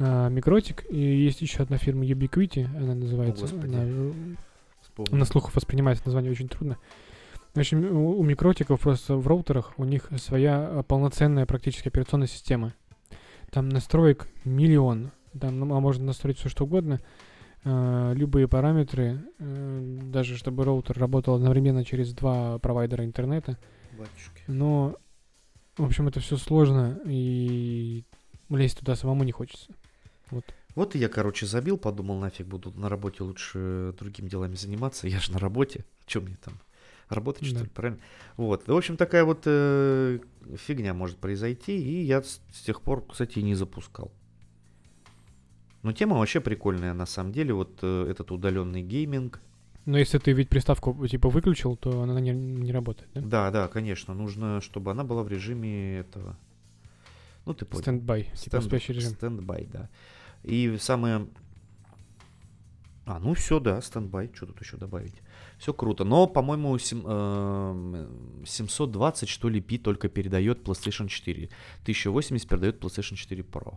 а, 0.00 0.28
микротик, 0.28 0.84
и 0.90 0.98
есть 1.00 1.40
еще 1.42 1.62
одна 1.62 1.78
фирма 1.78 2.04
Ubiquiti, 2.04 2.64
она 2.76 2.94
называется. 2.94 3.42
господи. 3.42 3.74
она, 3.74 3.84
э, 3.84 4.12
Вспомнил. 4.82 5.16
на 5.16 5.24
слух 5.24 5.54
воспринимается 5.54 6.04
название 6.06 6.30
очень 6.32 6.48
трудно. 6.48 6.76
В 7.54 7.58
общем, 7.58 7.84
у, 7.96 8.18
у 8.18 8.22
микротиков 8.22 8.80
просто 8.80 9.16
в 9.16 9.26
роутерах 9.26 9.72
у 9.78 9.84
них 9.84 10.08
своя 10.18 10.66
а, 10.66 10.82
полноценная 10.82 11.46
практически 11.46 11.88
операционная 11.88 12.26
система. 12.28 12.74
Там 13.50 13.68
настроек 13.68 14.28
миллион. 14.44 15.10
Там 15.38 15.58
ну, 15.58 15.74
а 15.74 15.80
можно 15.80 16.04
настроить 16.04 16.38
все 16.38 16.48
что 16.48 16.64
угодно. 16.64 17.00
э, 17.64 18.12
любые 18.14 18.48
параметры, 18.48 19.20
э, 19.38 19.98
даже 20.04 20.36
чтобы 20.36 20.64
роутер 20.64 20.98
работал 20.98 21.34
одновременно 21.34 21.84
через 21.84 22.12
два 22.12 22.58
провайдера 22.58 23.04
интернета. 23.04 23.58
Батюшки. 23.98 24.42
Но 24.46 24.96
В 25.76 25.84
общем, 25.84 26.08
это 26.08 26.20
все 26.20 26.36
сложно, 26.36 27.00
и 27.04 28.04
лезть 28.50 28.78
туда 28.80 28.96
самому 28.96 29.24
не 29.24 29.32
хочется. 29.32 29.72
Вот 30.74 30.94
и 30.94 30.98
я, 30.98 31.08
короче, 31.08 31.46
забил, 31.46 31.76
подумал, 31.76 32.18
нафиг 32.18 32.46
буду 32.46 32.72
на 32.72 32.88
работе 32.88 33.24
лучше 33.24 33.94
другими 33.98 34.28
делами 34.28 34.54
заниматься. 34.54 35.08
Я 35.08 35.18
же 35.18 35.32
на 35.32 35.38
работе. 35.38 35.84
Чем 36.06 36.24
мне 36.24 36.36
там? 36.36 36.54
Работать, 37.08 37.46
что 37.46 37.56
Да. 37.56 37.62
ли, 37.64 37.68
правильно? 37.70 38.00
Вот. 38.36 38.68
В 38.68 38.76
общем, 38.76 38.96
такая 38.96 39.24
вот 39.24 39.42
э, 39.46 40.18
фигня 40.56 40.92
может 40.92 41.16
произойти, 41.16 41.78
и 41.78 42.04
я 42.04 42.22
с, 42.22 42.40
с 42.52 42.60
тех 42.60 42.82
пор, 42.82 43.06
кстати, 43.06 43.38
и 43.38 43.42
не 43.42 43.54
запускал. 43.54 44.12
Но 45.82 45.92
тема 45.92 46.18
вообще 46.18 46.40
прикольная, 46.40 46.92
на 46.92 47.06
самом 47.06 47.32
деле. 47.32 47.54
Вот 47.54 47.78
э, 47.82 48.06
этот 48.10 48.30
удаленный 48.30 48.82
гейминг. 48.82 49.40
Но 49.86 49.96
если 49.96 50.18
ты 50.18 50.32
ведь 50.32 50.50
приставку 50.50 51.06
типа 51.06 51.30
выключил, 51.30 51.76
то 51.76 52.02
она 52.02 52.20
не, 52.20 52.32
не 52.32 52.72
работает, 52.72 53.10
да? 53.14 53.20
Да, 53.22 53.50
да, 53.50 53.68
конечно. 53.68 54.12
Нужно, 54.12 54.60
чтобы 54.60 54.90
она 54.90 55.02
была 55.02 55.22
в 55.22 55.28
режиме 55.28 55.98
этого. 56.00 56.36
Ну, 57.46 57.54
ты 57.54 57.64
понял. 57.64 57.82
Standby, 57.82 58.30
типа 58.34 58.60
спящий 58.60 58.92
режим. 58.92 59.12
Standby, 59.12 59.66
да. 59.72 59.88
И 60.42 60.76
самое... 60.78 61.26
А, 63.06 63.18
ну 63.18 63.32
все, 63.32 63.58
да, 63.58 63.80
standby. 63.80 64.30
Что 64.34 64.46
тут 64.46 64.60
еще 64.60 64.76
добавить? 64.76 65.22
Все 65.58 65.72
круто. 65.72 66.04
Но, 66.04 66.26
по-моему, 66.26 66.78
сем- 66.78 67.04
эм, 67.06 68.06
720, 68.46 69.28
что 69.28 69.48
ли, 69.48 69.60
p 69.60 69.76
только 69.78 70.08
передает 70.08 70.62
PlayStation 70.62 71.08
4. 71.08 71.48
1080 71.84 72.48
передает 72.48 72.80
PlayStation 72.82 73.16
4 73.16 73.42
Pro. 73.42 73.74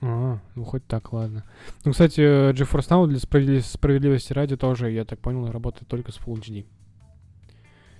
А, 0.00 0.38
ну 0.54 0.64
хоть 0.64 0.86
так, 0.86 1.12
ладно. 1.12 1.44
Ну, 1.84 1.92
кстати, 1.92 2.20
GeForce 2.52 2.88
Now 2.88 3.06
для 3.06 3.18
справедли- 3.18 3.60
справедливости 3.60 4.32
ради 4.32 4.56
тоже, 4.56 4.90
я 4.90 5.04
так 5.04 5.18
понял, 5.18 5.50
работает 5.50 5.88
только 5.88 6.10
с 6.12 6.18
Full 6.18 6.40
HD. 6.40 6.64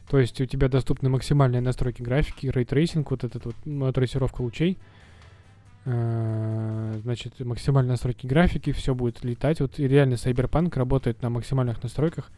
То 0.08 0.18
есть 0.18 0.40
у 0.40 0.46
тебя 0.46 0.68
доступны 0.68 1.10
максимальные 1.10 1.60
настройки 1.60 2.00
графики, 2.00 2.46
ray 2.46 2.64
tracing, 2.64 3.10
вот 3.10 3.24
этот 3.24 3.44
вот 3.44 3.94
трассировка 3.94 4.40
лучей. 4.42 4.78
Э, 5.84 6.98
Значит, 7.02 7.38
максимальные 7.40 7.92
настройки 7.92 8.26
графики, 8.26 8.72
все 8.72 8.94
будет 8.94 9.24
летать. 9.24 9.60
Вот 9.60 9.78
и 9.78 9.86
реально 9.86 10.14
Cyberpunk 10.14 10.74
работает 10.76 11.20
на 11.22 11.30
максимальных 11.30 11.82
настройках. 11.82 12.30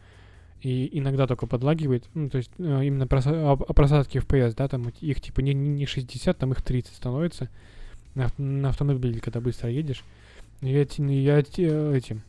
И 0.63 0.91
иногда 0.99 1.27
только 1.27 1.47
подлагивает. 1.47 2.05
Ну, 2.15 2.29
то 2.29 2.39
есть 2.39 2.51
э, 2.59 2.85
именно 2.85 3.07
проса- 3.07 3.53
об- 3.53 3.63
о 3.63 3.73
просадке 3.73 4.19
FPS, 4.19 4.55
да, 4.57 4.69
там 4.69 4.89
их 5.01 5.21
типа 5.21 5.41
не, 5.41 5.55
не 5.55 5.87
60, 5.87 6.37
там 6.37 6.53
их 6.53 6.61
30 6.63 6.95
становится. 6.95 7.49
На, 8.15 8.29
на 8.39 8.69
автомобиле, 8.69 9.21
когда 9.21 9.41
быстро 9.41 9.71
едешь. 9.71 10.05
Я, 10.61 10.81
я 10.81 11.43
те- 11.43 11.97
этим 11.97 12.23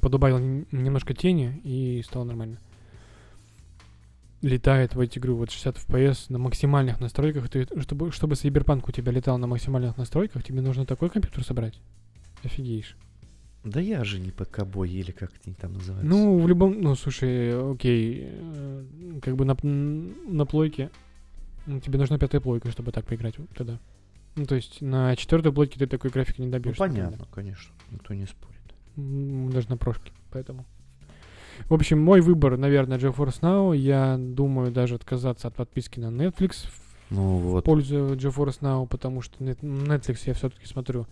подубавил 0.00 0.38
нем- 0.38 0.66
немножко 0.70 1.14
тени 1.14 1.60
и 1.64 2.02
стало 2.04 2.24
нормально. 2.24 2.58
Летает 4.42 4.94
в 4.94 5.00
эти 5.00 5.18
игру 5.18 5.36
вот 5.36 5.50
60 5.50 5.76
FPS 5.78 6.26
на 6.28 6.38
максимальных 6.38 7.00
настройках. 7.00 7.48
Ты, 7.48 7.66
чтобы, 7.80 8.12
чтобы 8.12 8.34
Cyberpunk 8.34 8.84
у 8.86 8.92
тебя 8.92 9.10
летал 9.10 9.38
на 9.38 9.46
максимальных 9.46 9.96
настройках, 9.96 10.44
тебе 10.44 10.60
нужно 10.60 10.84
такой 10.84 11.08
компьютер 11.08 11.42
собрать. 11.42 11.74
Офигеешь. 12.44 12.96
Да 13.66 13.80
я 13.80 14.04
же 14.04 14.20
не 14.20 14.30
ПК-бой, 14.30 14.88
или 14.90 15.10
как 15.10 15.32
они 15.44 15.54
там 15.54 15.72
называются. 15.72 16.08
Ну, 16.08 16.38
в 16.38 16.46
любом... 16.46 16.80
Ну, 16.80 16.94
слушай, 16.94 17.72
окей. 17.72 18.22
э, 18.30 18.84
Как 19.22 19.34
бы 19.34 19.44
на, 19.44 19.56
на 19.62 20.46
плойке 20.46 20.90
ну, 21.66 21.80
тебе 21.80 21.98
нужна 21.98 22.16
пятая 22.16 22.40
плойка, 22.40 22.70
чтобы 22.70 22.92
так 22.92 23.04
поиграть 23.06 23.34
тогда. 23.56 23.80
Ну, 24.36 24.44
то 24.46 24.54
есть 24.54 24.80
на 24.82 25.16
четвертой 25.16 25.52
плойке 25.52 25.78
ты 25.80 25.86
такой 25.88 26.10
графики 26.10 26.40
не 26.40 26.46
Ну, 26.46 26.52
добьешься. 26.52 26.80
например. 26.84 27.06
понятно, 27.08 27.26
конечно. 27.34 27.74
Никто 27.90 28.14
не 28.14 28.26
спорит. 28.26 28.56
Даже 29.52 29.68
на 29.68 29.76
прошке, 29.76 30.12
поэтому. 30.30 30.64
В 31.68 31.74
общем, 31.74 31.98
мой 32.00 32.20
выбор, 32.20 32.56
наверное, 32.56 32.98
GeForce 32.98 33.40
Now. 33.40 33.76
Я 33.76 34.16
думаю 34.16 34.70
даже 34.70 34.94
отказаться 34.94 35.48
от 35.48 35.54
подписки 35.56 35.98
на 35.98 36.06
Netflix 36.10 36.68
в 36.68 37.10
Ну 37.10 37.38
вот. 37.38 37.64
пользу 37.64 38.14
GeForce 38.14 38.60
Now, 38.60 38.86
потому 38.86 39.22
что 39.22 39.42
Netflix 39.42 40.18
я 40.26 40.34
все-таки 40.34 40.66
смотрю 40.66 41.06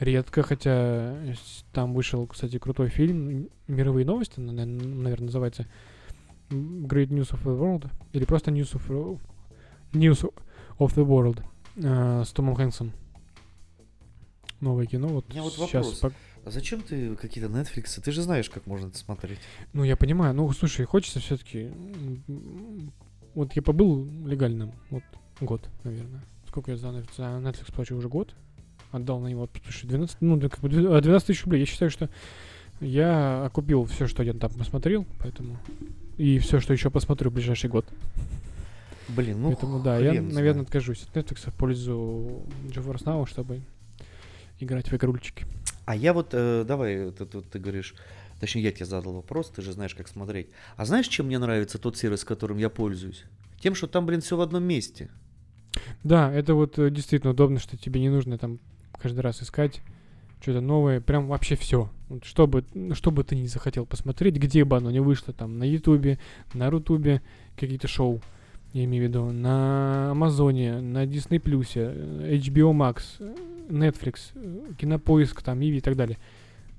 редко, 0.00 0.42
хотя 0.42 1.14
с- 1.34 1.64
там 1.72 1.94
вышел, 1.94 2.26
кстати, 2.26 2.58
крутой 2.58 2.88
фильм 2.88 3.48
«Мировые 3.68 4.04
новости», 4.04 4.40
наверное, 4.40 5.16
называется 5.26 5.66
Great 6.50 7.08
News 7.08 7.30
of 7.32 7.42
the 7.44 7.56
World, 7.58 7.90
или 8.12 8.24
просто 8.24 8.50
News 8.50 8.72
of, 8.74 9.18
News 9.92 10.28
of 10.78 10.94
the 10.96 11.04
World 11.06 11.42
э, 11.76 12.24
с 12.24 12.32
Томом 12.32 12.56
Хэнксом. 12.56 12.92
Новое 14.60 14.86
кино. 14.86 15.08
Вот 15.08 15.26
У 15.28 15.32
меня 15.32 15.42
вот 15.42 15.52
сейчас 15.54 15.86
вопрос. 16.02 16.12
А 16.44 16.50
зачем 16.50 16.82
ты 16.82 17.14
какие-то 17.16 17.50
Netflix? 17.50 18.00
Ты 18.02 18.12
же 18.12 18.22
знаешь, 18.22 18.50
как 18.50 18.66
можно 18.66 18.88
это 18.88 18.98
смотреть. 18.98 19.38
Ну, 19.72 19.84
я 19.84 19.96
понимаю. 19.96 20.34
Ну, 20.34 20.50
слушай, 20.52 20.84
хочется 20.86 21.20
все-таки... 21.20 21.70
Вот 23.34 23.52
я 23.54 23.62
побыл 23.62 24.06
легальным. 24.26 24.72
Вот 24.90 25.02
год, 25.40 25.68
наверное. 25.84 26.22
Сколько 26.48 26.72
я 26.72 26.76
за 26.76 26.88
Netflix 26.88 27.72
плачу? 27.72 27.96
Уже 27.96 28.08
год? 28.08 28.34
Отдал 28.92 29.20
на 29.20 29.28
него, 29.28 29.48
слушай, 29.64 29.86
12, 29.86 30.16
ну, 30.20 30.40
как 30.40 30.60
бы 30.60 30.68
две- 30.68 30.88
а, 30.96 31.00
12 31.00 31.26
тысяч 31.28 31.44
рублей. 31.44 31.60
Я 31.60 31.66
считаю, 31.66 31.90
что 31.90 32.08
я 32.80 33.44
окупил 33.44 33.84
все, 33.84 34.06
что 34.06 34.22
я 34.22 34.32
там 34.32 34.50
посмотрел, 34.52 35.06
поэтому... 35.20 35.58
И 36.16 36.38
все, 36.38 36.60
что 36.60 36.72
еще 36.72 36.90
посмотрю 36.90 37.30
в 37.30 37.34
ближайший 37.34 37.70
год. 37.70 37.86
Блин, 39.08 39.40
ну 39.42 39.48
поэтому, 39.48 39.80
да, 39.80 39.98
я, 39.98 40.10
хрен 40.10 40.28
наверное, 40.28 40.52
знает. 40.52 40.66
откажусь 40.68 41.02
от 41.02 41.16
Netflix 41.16 41.50
в 41.50 41.54
пользу 41.54 42.42
GeForce 42.68 43.04
Now, 43.04 43.28
чтобы 43.28 43.60
играть 44.60 44.90
в 44.90 44.94
игрульчики. 44.94 45.46
А 45.86 45.96
я 45.96 46.12
вот, 46.12 46.30
э, 46.32 46.64
давай, 46.66 47.06
вот 47.06 47.20
это 47.20 47.38
вот 47.38 47.50
ты 47.50 47.58
говоришь, 47.58 47.94
точнее, 48.38 48.62
я 48.62 48.72
тебе 48.72 48.86
задал 48.86 49.14
вопрос, 49.14 49.50
ты 49.50 49.62
же 49.62 49.72
знаешь, 49.72 49.94
как 49.94 50.06
смотреть. 50.08 50.48
А 50.76 50.84
знаешь, 50.84 51.08
чем 51.08 51.26
мне 51.26 51.38
нравится 51.38 51.78
тот 51.78 51.96
сервис, 51.96 52.24
которым 52.24 52.58
я 52.58 52.68
пользуюсь? 52.70 53.24
Тем, 53.60 53.74
что 53.74 53.86
там, 53.86 54.06
блин, 54.06 54.20
все 54.20 54.36
в 54.36 54.40
одном 54.40 54.62
месте. 54.62 55.10
Да, 56.04 56.32
это 56.32 56.54
вот 56.54 56.78
э, 56.78 56.90
действительно 56.90 57.32
удобно, 57.32 57.58
что 57.58 57.76
тебе 57.76 58.00
не 58.00 58.08
нужно 58.10 58.38
там 58.38 58.58
каждый 59.00 59.20
раз 59.20 59.42
искать 59.42 59.80
что-то 60.40 60.60
новое, 60.60 61.00
прям 61.00 61.26
вообще 61.26 61.54
все. 61.56 61.90
Вот 62.08 62.24
что, 62.24 62.46
бы, 62.46 62.64
ну, 62.74 62.94
что 62.94 63.10
бы 63.10 63.24
ты 63.24 63.36
не 63.36 63.46
захотел 63.46 63.86
посмотреть, 63.86 64.36
где 64.36 64.64
бы 64.64 64.76
оно 64.76 64.90
не 64.90 65.00
вышло, 65.00 65.34
там 65.34 65.58
на 65.58 65.64
Ютубе, 65.64 66.18
на 66.54 66.70
Рутубе, 66.70 67.22
какие-то 67.56 67.88
шоу, 67.88 68.20
я 68.72 68.84
имею 68.84 69.04
в 69.04 69.08
виду, 69.08 69.30
на 69.32 70.12
Амазоне, 70.12 70.80
на 70.80 71.04
Disney 71.04 71.40
HBO 71.40 72.72
Max, 72.72 73.02
Netflix, 73.68 74.76
Кинопоиск, 74.76 75.42
там, 75.42 75.60
Иви 75.60 75.78
и 75.78 75.80
так 75.80 75.96
далее. 75.96 76.18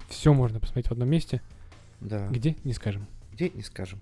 Все 0.09 0.33
можно 0.33 0.59
посмотреть 0.59 0.87
в 0.87 0.91
одном 0.91 1.09
месте. 1.09 1.41
Да. 2.01 2.27
Где, 2.29 2.55
не 2.63 2.73
скажем. 2.73 3.05
Где, 3.31 3.49
не 3.49 3.61
скажем. 3.61 3.99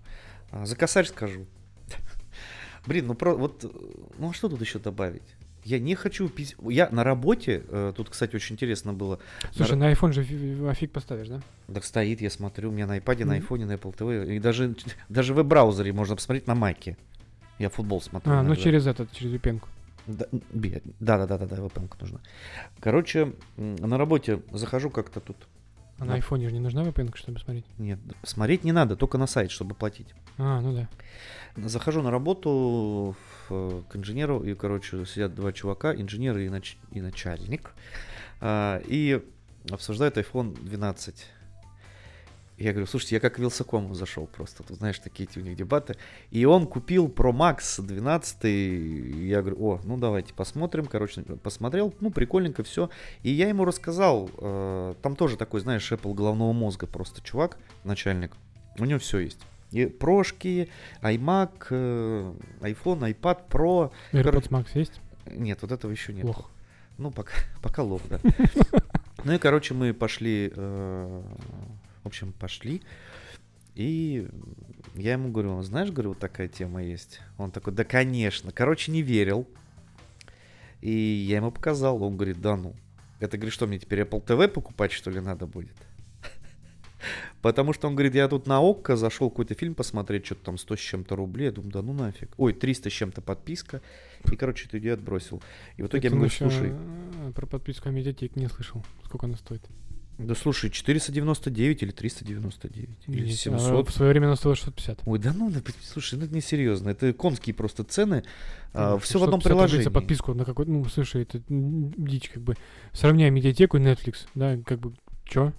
А, 0.52 0.66
за 0.66 0.76
косарь 0.76 1.06
скажу. 1.06 1.46
Блин, 2.88 3.08
ну 3.08 3.14
про, 3.14 3.36
вот, 3.36 3.64
ну 4.18 4.30
а 4.30 4.34
что 4.34 4.50
тут 4.50 4.62
еще 4.62 4.80
добавить? 4.80 5.36
Я 5.64 5.80
не 5.80 5.96
хочу 5.96 6.30
пить. 6.30 6.56
Я 6.62 6.90
на 6.90 7.04
работе, 7.04 7.64
э, 7.68 7.94
тут, 7.96 8.10
кстати, 8.10 8.36
очень 8.36 8.54
интересно 8.56 8.94
было. 8.94 9.20
Слушай, 9.54 9.76
на 9.78 9.92
iPhone 9.92 10.14
же 10.14 10.24
фи- 10.24 10.66
офиг 10.68 10.92
поставишь, 10.92 11.28
да? 11.28 11.42
Так 11.74 11.84
стоит, 11.84 12.22
я 12.22 12.30
смотрю, 12.30 12.70
у 12.70 12.72
меня 12.72 12.88
на 12.88 12.98
iPad, 12.98 13.26
на 13.26 13.36
Мгм. 13.36 13.46
iPhone, 13.46 13.66
на 13.66 13.74
Apple 13.74 13.96
TV. 13.96 14.36
И 14.36 14.40
даже, 14.40 14.76
даже 15.10 15.34
в 15.34 15.38
веб-браузере 15.38 15.92
можно 15.94 16.16
посмотреть 16.16 16.48
на 16.48 16.56
Маке. 16.56 16.98
Я 17.60 17.70
футбол 17.70 18.02
смотрю. 18.02 18.32
А, 18.32 18.36
ну 18.42 18.50
иногда. 18.50 18.64
через 18.64 18.88
этот, 18.88 19.12
через 19.12 19.32
VPN. 19.34 19.62
Да, 20.08 20.26
бе- 20.54 20.82
Да-да-да-да, 21.00 21.46
да, 21.46 21.58
VPN 21.58 21.90
нужно. 22.02 22.22
Короче, 22.80 23.34
на 23.58 23.98
работе 23.98 24.42
захожу 24.52 24.90
как-то 24.90 25.20
тут. 25.20 25.36
А 26.00 26.06
Да. 26.06 26.14
на 26.14 26.18
iPhone 26.20 26.42
же 26.46 26.52
не 26.54 26.60
нужна 26.62 26.84
VPN, 26.84 27.12
чтобы 27.18 27.40
смотреть? 27.40 27.66
Нет, 27.78 28.00
смотреть 28.24 28.64
не 28.64 28.72
надо, 28.72 28.96
только 28.96 29.18
на 29.18 29.28
сайт, 29.28 29.52
чтобы 29.52 29.76
платить. 29.76 30.08
А, 30.38 30.62
ну 30.62 30.74
да. 30.74 30.88
Захожу 31.66 32.02
на 32.02 32.12
работу 32.12 33.16
к 33.48 33.96
инженеру, 33.96 34.44
и, 34.44 34.54
короче, 34.54 35.06
сидят 35.06 35.34
два 35.36 35.52
чувака, 35.52 35.94
инженер 35.94 36.38
и, 36.38 36.48
нач- 36.48 36.78
и 36.92 37.02
начальник, 37.02 37.72
а, 38.42 38.82
и 38.86 39.22
обсуждают 39.72 40.18
iPhone 40.18 40.54
12. 40.64 41.26
Я 42.58 42.72
говорю, 42.72 42.88
слушайте, 42.88 43.16
я 43.16 43.20
как 43.22 43.36
к 43.36 43.40
Вилсакому 43.40 43.96
зашел 43.96 44.28
просто, 44.28 44.64
тут, 44.64 44.78
знаешь, 44.78 45.00
такие 45.00 45.30
у 45.38 45.40
них 45.40 45.56
дебаты. 45.56 45.96
И 46.30 46.44
он 46.44 46.68
купил 46.68 47.08
Pro 47.08 47.32
Max 47.32 47.82
12, 47.82 48.46
и 48.46 49.28
я 49.28 49.42
говорю, 49.42 49.66
о, 49.66 49.82
ну 49.86 49.98
давайте 49.98 50.34
посмотрим, 50.34 50.86
короче, 50.86 51.22
посмотрел, 51.22 51.94
ну 52.02 52.12
прикольненько 52.12 52.64
все. 52.64 52.90
И 53.24 53.32
я 53.32 53.48
ему 53.48 53.64
рассказал, 53.64 54.30
э, 54.38 54.94
там 55.02 55.16
тоже 55.16 55.38
такой, 55.38 55.62
знаешь, 55.62 55.90
Apple 55.90 56.14
головного 56.14 56.52
мозга 56.52 56.86
просто 56.86 57.22
чувак, 57.22 57.58
начальник, 57.86 58.34
у 58.78 58.84
него 58.84 59.00
все 59.00 59.20
есть. 59.20 59.40
И 59.72 59.86
прошки, 59.86 60.70
iMac, 61.02 61.68
э, 61.70 62.34
iPhone, 62.62 63.14
iPad 63.14 63.48
Pro. 63.50 63.92
AirPods 64.12 64.50
Max 64.50 64.68
есть? 64.74 65.00
Нет, 65.28 65.62
вот 65.62 65.72
этого 65.72 65.92
еще 65.92 66.14
нет. 66.14 66.26
Лох. 66.26 66.50
Ну, 66.98 67.12
пока, 67.12 67.34
пока 67.62 67.84
лох, 67.84 68.02
да. 68.10 68.20
Ну 69.26 69.34
и, 69.34 69.38
короче, 69.38 69.74
мы 69.74 69.94
пошли, 69.94 70.52
э, 70.56 71.22
в 72.04 72.08
общем, 72.08 72.32
пошли. 72.32 72.82
И 73.76 74.28
я 74.96 75.14
ему 75.14 75.30
говорю, 75.30 75.62
знаешь, 75.62 75.92
говорю, 75.92 76.10
вот 76.10 76.20
такая 76.20 76.48
тема 76.48 76.82
есть. 76.84 77.20
Он 77.38 77.52
такой, 77.52 77.74
да, 77.74 77.84
конечно. 77.84 78.52
Короче, 78.52 78.92
не 78.92 79.02
верил. 79.02 79.46
И 80.82 80.92
я 80.92 81.38
ему 81.38 81.52
показал. 81.52 82.02
Он 82.02 82.16
говорит, 82.16 82.42
да 82.42 82.56
ну. 82.56 82.76
Это, 83.20 83.38
говорит, 83.38 83.54
что 83.54 83.68
мне 83.68 83.78
теперь 83.78 84.02
Apple 84.02 84.24
TV 84.26 84.48
покупать, 84.48 84.94
что 84.94 85.12
ли, 85.12 85.20
надо 85.20 85.46
будет? 85.46 85.76
Потому 87.42 87.74
что 87.74 87.88
он 87.88 87.96
говорит, 87.96 88.16
я 88.16 88.28
тут 88.28 88.48
на 88.48 88.60
ОККО 88.60 88.96
зашел 88.96 89.30
какой-то 89.30 89.54
фильм 89.54 89.76
посмотреть, 89.76 90.26
что-то 90.26 90.46
там 90.46 90.58
100 90.58 90.76
с 90.76 90.80
чем-то 90.80 91.16
рублей. 91.16 91.46
Я 91.46 91.52
думаю, 91.52 91.72
да 91.72 91.82
ну 91.82 91.94
нафиг. 91.94 92.30
Ой, 92.38 92.54
300 92.54 92.90
с 92.90 92.94
чем-то 92.94 93.22
подписка. 93.22 93.82
И, 94.32 94.36
короче, 94.36 94.68
эту 94.68 94.80
идею 94.80 94.96
отбросил. 94.96 95.42
И 95.78 95.84
в 95.84 95.88
итоге 95.88 96.08
я 96.08 96.10
Ты 96.10 96.16
ему 96.16 96.26
говорю, 96.26 96.36
слушай, 96.36 96.72
э, 96.72 97.32
Про 97.34 97.46
подписку 97.46 97.90
Медиатек 97.90 98.36
не 98.36 98.50
слышал. 98.50 98.84
Сколько 99.06 99.28
она 99.28 99.38
стоит? 99.38 99.62
да 100.20 100.36
слушай, 100.36 100.70
499 100.70 101.82
или 101.82 101.92
399? 101.92 102.90
Или 103.08 103.26
Есть, 103.26 103.48
а 103.48 103.58
700? 103.58 103.90
В 103.90 103.94
свое 103.94 104.12
время 104.12 104.26
она 104.26 104.36
стоила 104.36 104.56
650. 104.56 105.00
Ой, 105.06 105.18
да 105.18 105.34
ну, 105.34 105.52
слушай, 105.82 106.20
ну 106.20 106.26
это 106.26 106.36
несерьезно. 106.36 106.90
Это 106.90 107.14
конские 107.14 107.54
просто 107.54 107.86
цены. 107.86 108.24
Ну, 108.74 108.98
все 108.98 109.18
в 109.18 109.24
одном 109.24 109.40
650 109.40 109.40
рублей 109.40 109.42
приложении. 109.42 109.84
За 109.84 109.92
подписку 109.92 110.34
на 110.34 110.44
какой 110.44 110.66
ну, 110.66 110.84
слушай, 110.86 111.22
это 111.22 111.42
дичь, 111.48 112.30
как 112.30 112.44
бы. 112.44 112.56
Сравняй 112.92 113.30
медиатеку 113.30 113.78
и 113.78 113.80
Netflix, 113.80 114.28
да, 114.36 114.58
как 114.66 114.80
бы, 114.80 114.94
чё? 115.24 115.54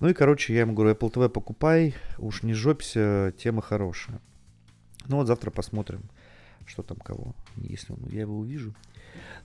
Ну 0.00 0.08
и, 0.08 0.14
короче, 0.14 0.54
я 0.54 0.60
ему 0.60 0.72
говорю, 0.72 0.94
Apple 0.94 1.12
TV 1.12 1.28
покупай, 1.28 1.94
уж 2.18 2.42
не 2.42 2.54
жопься, 2.54 3.34
тема 3.38 3.60
хорошая. 3.60 4.20
Ну 5.08 5.16
вот 5.16 5.26
завтра 5.26 5.50
посмотрим, 5.50 6.02
что 6.66 6.82
там 6.82 6.96
кого, 6.98 7.34
если 7.56 7.92
он, 7.92 7.98
я 8.10 8.20
его 8.22 8.38
увижу. 8.38 8.74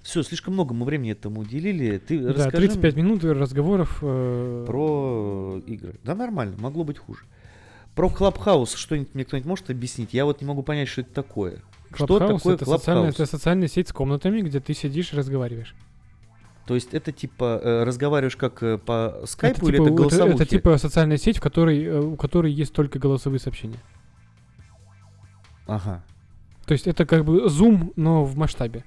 Все, 0.02 0.24
слишком 0.24 0.54
много 0.54 0.74
мы 0.74 0.86
времени 0.86 1.12
этому 1.12 1.42
уделили. 1.42 1.98
Ты 1.98 2.20
Да, 2.20 2.34
расскажи 2.34 2.68
35 2.68 2.94
мне 2.94 3.04
минут 3.04 3.24
разговоров. 3.24 4.00
э, 4.02 4.64
про 4.68 5.60
игры. 5.66 5.96
Да 6.04 6.16
нормально, 6.16 6.56
могло 6.60 6.84
быть 6.84 7.00
хуже. 7.00 7.26
Про 7.96 8.10
Clubhouse 8.10 8.76
что-нибудь 8.76 9.16
мне 9.16 9.26
кто-нибудь 9.26 9.48
может 9.48 9.70
объяснить? 9.70 10.14
Я 10.14 10.26
вот 10.26 10.42
не 10.42 10.48
могу 10.48 10.64
понять, 10.64 10.88
что 10.88 11.02
это 11.02 11.14
такое. 11.14 11.62
Что 11.94 12.06
Clubhouse 12.06 12.38
такое 12.38 12.56
это 12.56 12.66
социальная, 12.66 13.10
это 13.10 13.26
социальная 13.26 13.68
сеть 13.68 13.88
с 13.88 13.94
комнатами, 13.94 14.42
где 14.42 14.60
ты 14.60 14.74
сидишь 14.74 15.14
и 15.14 15.16
разговариваешь. 15.18 15.76
То 16.66 16.74
есть 16.74 16.94
это 16.94 17.12
типа 17.12 17.60
э, 17.64 17.84
разговариваешь 17.84 18.36
как 18.36 18.64
э, 18.64 18.78
по 18.78 19.22
скайпу 19.26 19.58
это, 19.58 19.66
или 19.68 19.78
типа, 19.78 19.84
это 19.84 19.94
это- 19.94 20.02
голосовухи? 20.02 20.36
это 20.36 20.46
типа 20.46 20.78
социальная 20.78 21.18
сеть, 21.18 21.38
в 21.38 21.42
которой, 21.42 21.84
э, 21.84 22.00
у 22.00 22.16
которой 22.16 22.52
есть 22.52 22.74
только 22.74 22.98
голосовые 22.98 23.40
сообщения. 23.40 23.80
Ага, 25.68 26.04
То 26.66 26.74
есть 26.74 26.88
это 26.88 27.06
как 27.06 27.26
бы 27.26 27.46
Zoom, 27.48 27.94
но 27.96 28.24
в 28.24 28.36
масштабе. 28.36 28.84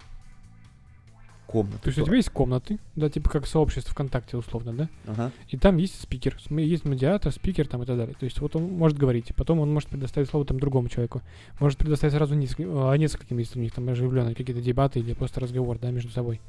комната. 1.47 1.79
То 1.79 1.89
есть 1.89 1.99
у 1.99 2.05
тебя 2.05 2.17
есть 2.17 2.29
комнаты, 2.31 2.79
да, 2.95 3.09
типа 3.09 3.31
как 3.31 3.47
сообщество 3.47 3.93
ВКонтакте 3.93 4.37
условно, 4.37 4.73
да? 4.75 4.89
Ага. 5.07 5.33
И 5.49 5.57
там 5.57 5.79
есть 5.79 5.99
спикер, 6.01 6.37
есть 6.51 6.85
медиатор, 6.85 7.33
спикер 7.33 7.67
там 7.67 7.83
и 7.83 7.87
так 7.87 7.97
далее. 7.97 8.15
То 8.21 8.25
есть 8.25 8.41
вот 8.41 8.55
он 8.55 8.65
может 8.65 8.99
говорить, 8.99 9.33
потом 9.35 9.61
он 9.61 9.73
может 9.73 9.89
предоставить 9.89 10.29
слово 10.29 10.45
там 10.45 10.61
другому 10.61 10.89
человеку. 10.91 11.23
Может 11.59 11.79
предоставить 11.79 12.13
сразу 12.15 12.35
нескольким, 12.35 12.77
а 12.77 12.95
нескольким, 12.99 13.39
если 13.39 13.59
у 13.59 13.63
них 13.63 13.73
там 13.73 13.89
оживленные 13.89 14.35
какие-то 14.35 14.61
дебаты 14.61 15.01
или 15.01 15.15
просто 15.15 15.41
разговор, 15.41 15.79
да, 15.79 15.91
между 15.91 16.11
собой. 16.11 16.41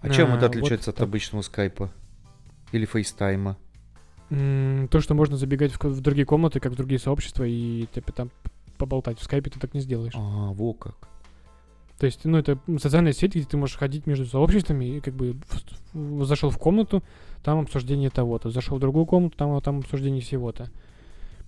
А 0.00 0.10
чем 0.10 0.32
А, 0.32 0.36
это 0.36 0.46
вот 0.46 0.50
отличается 0.56 0.90
от 0.90 0.96
так. 0.96 1.08
обычного 1.08 1.42
скайпа? 1.42 1.90
Или 2.72 2.84
FaceTime 2.84 3.42
а? 3.42 3.56
То, 4.28 5.00
что 5.00 5.14
можно 5.14 5.36
забегать 5.36 5.72
в, 5.72 5.82
в 5.82 6.00
другие 6.00 6.26
комнаты, 6.26 6.60
как 6.60 6.72
в 6.72 6.76
другие 6.76 6.98
сообщества, 6.98 7.44
и 7.44 7.86
типа 7.94 8.12
там 8.12 8.30
поболтать. 8.76 9.18
В 9.18 9.24
скайпе 9.24 9.50
ты 9.50 9.58
так 9.58 9.74
не 9.74 9.80
сделаешь. 9.80 10.12
А, 10.16 10.52
во 10.52 10.72
как. 10.74 10.94
То 11.98 12.06
есть, 12.06 12.24
ну, 12.24 12.38
это 12.38 12.58
социальная 12.78 13.12
сеть, 13.12 13.34
где 13.34 13.44
ты 13.44 13.56
можешь 13.56 13.76
ходить 13.76 14.06
между 14.06 14.24
сообществами, 14.26 14.84
и 14.84 15.00
как 15.00 15.14
бы 15.14 15.32
в- 15.48 15.94
в- 16.20 16.24
зашел 16.26 16.50
в 16.50 16.58
комнату, 16.58 17.02
там 17.42 17.58
обсуждение 17.58 18.08
того-то, 18.10 18.50
зашел 18.50 18.76
в 18.76 18.80
другую 18.80 19.04
комнату, 19.06 19.36
там, 19.36 19.60
там 19.62 19.78
обсуждение 19.80 20.20
всего-то. 20.20 20.70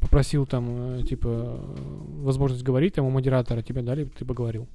Попросил 0.00 0.46
там, 0.46 0.66
э, 0.98 1.02
типа, 1.04 1.28
э, 1.28 1.76
возможность 2.22 2.64
говорить, 2.64 2.94
там 2.94 3.04
у 3.04 3.10
модератора 3.10 3.62
тебе 3.62 3.82
дали, 3.82 4.06
ты 4.06 4.24
поговорил. 4.24 4.66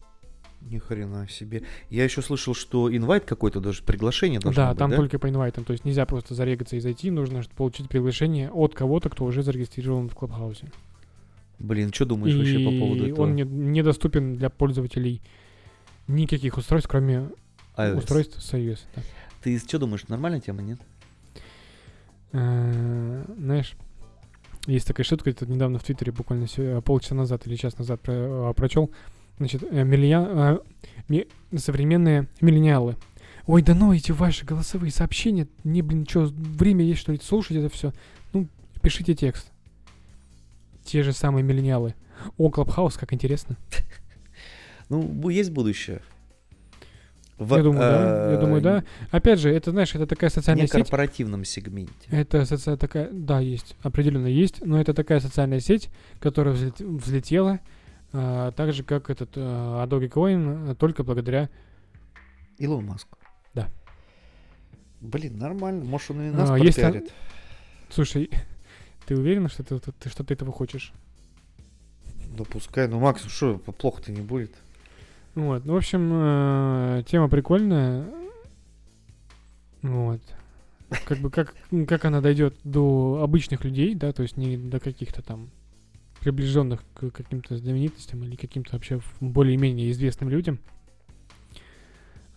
Ни 0.65 0.79
хрена 0.79 1.27
себе. 1.29 1.61
Я 1.91 2.03
еще 2.03 2.21
слышал, 2.23 2.55
что 2.55 2.93
инвайт 2.95 3.23
какой-то 3.25 3.59
даже 3.59 3.83
приглашение 3.83 4.39
должно 4.39 4.63
да, 4.63 4.69
быть, 4.71 4.79
там 4.79 4.89
да? 4.89 4.95
только 4.97 5.19
по 5.19 5.29
инвайтам, 5.29 5.63
то 5.63 5.73
есть 5.73 5.85
нельзя 5.85 6.05
просто 6.07 6.33
зарегаться 6.33 6.75
и 6.75 6.79
зайти, 6.79 7.11
нужно 7.11 7.43
получить 7.55 7.87
приглашение 7.87 8.49
от 8.49 8.73
кого-то, 8.73 9.09
кто 9.09 9.25
уже 9.25 9.43
зарегистрирован 9.43 10.09
в 10.09 10.15
Клабхаусе. 10.15 10.71
Блин, 11.59 11.93
что 11.93 12.05
думаешь 12.05 12.35
вообще 12.35 12.57
по 12.59 12.71
поводу 12.71 13.05
И 13.05 13.11
этого? 13.11 13.23
он 13.25 13.35
не- 13.35 13.43
недоступен 13.43 14.35
для 14.37 14.49
пользователей 14.49 15.21
никаких 16.07 16.57
устройств, 16.57 16.89
кроме 16.89 17.29
iOS. 17.77 17.97
устройств 17.99 18.41
с 18.41 18.53
iOS. 18.53 18.79
да. 18.95 19.01
Ты 19.43 19.59
что 19.59 19.77
думаешь, 19.77 20.07
нормальная 20.07 20.39
тема, 20.41 20.63
нет? 20.63 20.79
Э, 22.31 23.23
Знаешь, 23.37 23.75
есть 24.65 24.87
такая 24.87 25.05
шутка, 25.05 25.29
это 25.29 25.45
недавно 25.45 25.77
в 25.79 25.83
Твиттере 25.83 26.11
буквально 26.11 26.47
се- 26.47 26.81
полчаса 26.81 27.15
назад 27.15 27.45
или 27.47 27.55
час 27.55 27.77
назад 27.77 28.01
про- 28.01 28.49
а, 28.49 28.53
прочел. 28.53 28.89
Значит, 29.37 29.63
э, 29.63 29.83
миллия- 29.83 30.25
э, 30.27 30.59
ми- 31.09 31.27
современные 31.57 32.27
миллениалы. 32.41 32.95
Ой, 33.47 33.61
да 33.61 33.75
ну 33.75 33.93
эти 33.93 34.11
ваши 34.11 34.45
голосовые 34.45 34.91
сообщения, 34.91 35.47
мне, 35.63 35.83
блин, 35.83 36.05
что, 36.07 36.31
время 36.33 36.83
есть, 36.85 37.01
что 37.01 37.11
ли, 37.11 37.19
слушать 37.21 37.57
это 37.57 37.69
все? 37.69 37.93
Ну, 38.33 38.47
пишите 38.81 39.13
текст. 39.13 39.51
Те 40.83 41.03
же 41.03 41.13
самые 41.13 41.43
миллениалы. 41.43 41.93
О, 42.37 42.49
Клабхаус, 42.49 42.95
как 42.97 43.13
интересно. 43.13 43.55
Ну, 44.89 45.29
есть 45.29 45.49
будущее. 45.51 46.01
В, 47.39 47.55
я 47.57 47.63
думаю, 47.63 47.79
да. 47.81 48.31
Я 48.31 48.37
э, 48.37 48.39
думаю, 48.39 48.61
да. 48.61 48.83
Опять 49.11 49.39
же, 49.39 49.49
это, 49.51 49.71
знаешь, 49.71 49.93
это 49.95 50.05
такая 50.07 50.29
социальная 50.29 50.61
Не 50.63 50.67
сеть. 50.67 50.83
корпоративном 50.83 51.43
сегменте. 51.43 51.91
Это 52.11 52.41
соци- 52.43 52.77
такая, 52.77 53.09
да, 53.11 53.39
есть, 53.39 53.75
определенно 53.81 54.27
есть, 54.27 54.63
но 54.63 54.79
это 54.79 54.93
такая 54.93 55.19
социальная 55.19 55.59
сеть, 55.59 55.89
которая 56.19 56.53
взлет- 56.53 56.81
взлетела, 56.85 57.59
а, 58.17 58.51
так 58.51 58.71
же, 58.73 58.83
как 58.83 59.09
этот 59.09 59.31
а, 59.35 59.85
Dogecoin, 59.87 60.71
а, 60.71 60.75
только 60.75 61.03
благодаря... 61.03 61.49
Илон 62.57 62.85
Маск. 62.85 63.07
Да. 63.53 63.67
Блин, 65.01 65.37
нормально. 65.37 65.83
Может, 65.83 66.11
он 66.11 66.21
и 66.21 66.31
нас 66.31 66.49
А, 66.49 66.57
есть. 66.57 66.79
Слушай, 67.89 68.29
ты 69.05 69.17
уверен, 69.17 69.49
что 69.49 69.63
ты, 69.63 69.79
ты- 69.79 70.09
что 70.09 70.23
ты 70.23 70.33
этого 70.33 70.53
хочешь? 70.53 70.93
Да 72.37 72.45
пускай. 72.45 72.87
Ну, 72.87 72.99
Макс, 72.99 73.25
что, 73.25 73.57
плохо-то 73.57 74.11
не 74.11 74.21
будет. 74.21 74.53
Вот, 75.35 75.65
ну, 75.65 75.73
в 75.73 75.77
общем, 75.77 76.09
э, 76.13 77.03
тема 77.07 77.27
прикольная. 77.27 78.05
Вот. 79.81 80.21
Как 81.05 81.17
бы, 81.17 81.29
как, 81.29 81.53
как 81.87 82.05
она 82.05 82.21
дойдет 82.21 82.55
до 82.63 83.19
обычных 83.21 83.65
людей, 83.65 83.95
да, 83.95 84.13
то 84.13 84.23
есть 84.23 84.37
не 84.37 84.55
до 84.55 84.79
каких-то 84.79 85.21
там 85.21 85.49
приближенных 86.25 86.83
к 86.95 87.11
каким-то 87.11 87.55
знаменитостям 87.55 88.23
или 88.23 88.35
каким-то 88.35 88.73
вообще 88.73 88.99
более-менее 89.19 89.91
известным 89.91 90.27
людям. 90.27 90.57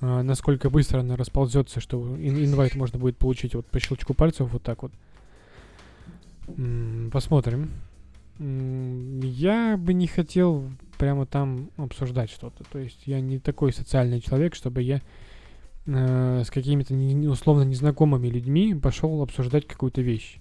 А, 0.02 0.22
насколько 0.22 0.68
быстро 0.68 1.00
она 1.00 1.16
расползется, 1.16 1.80
что 1.80 1.98
ин- 2.18 2.44
инвайт 2.44 2.74
можно 2.74 2.98
будет 2.98 3.16
получить 3.16 3.54
вот 3.54 3.66
по 3.66 3.80
щелчку 3.80 4.12
пальцев, 4.12 4.52
вот 4.52 4.62
так 4.62 4.82
вот. 4.82 4.92
Посмотрим. 7.10 7.70
Я 8.38 9.78
бы 9.78 9.94
не 9.94 10.06
хотел 10.06 10.70
прямо 10.98 11.24
там 11.24 11.70
обсуждать 11.78 12.30
что-то. 12.30 12.64
То 12.70 12.78
есть 12.78 13.06
я 13.06 13.22
не 13.22 13.38
такой 13.38 13.72
социальный 13.72 14.20
человек, 14.20 14.54
чтобы 14.54 14.82
я 14.82 15.00
э, 15.86 16.42
с 16.44 16.50
какими-то 16.50 16.92
не- 16.92 17.26
условно 17.26 17.62
незнакомыми 17.62 18.28
людьми 18.28 18.74
пошел 18.74 19.22
обсуждать 19.22 19.66
какую-то 19.66 20.02
вещь. 20.02 20.40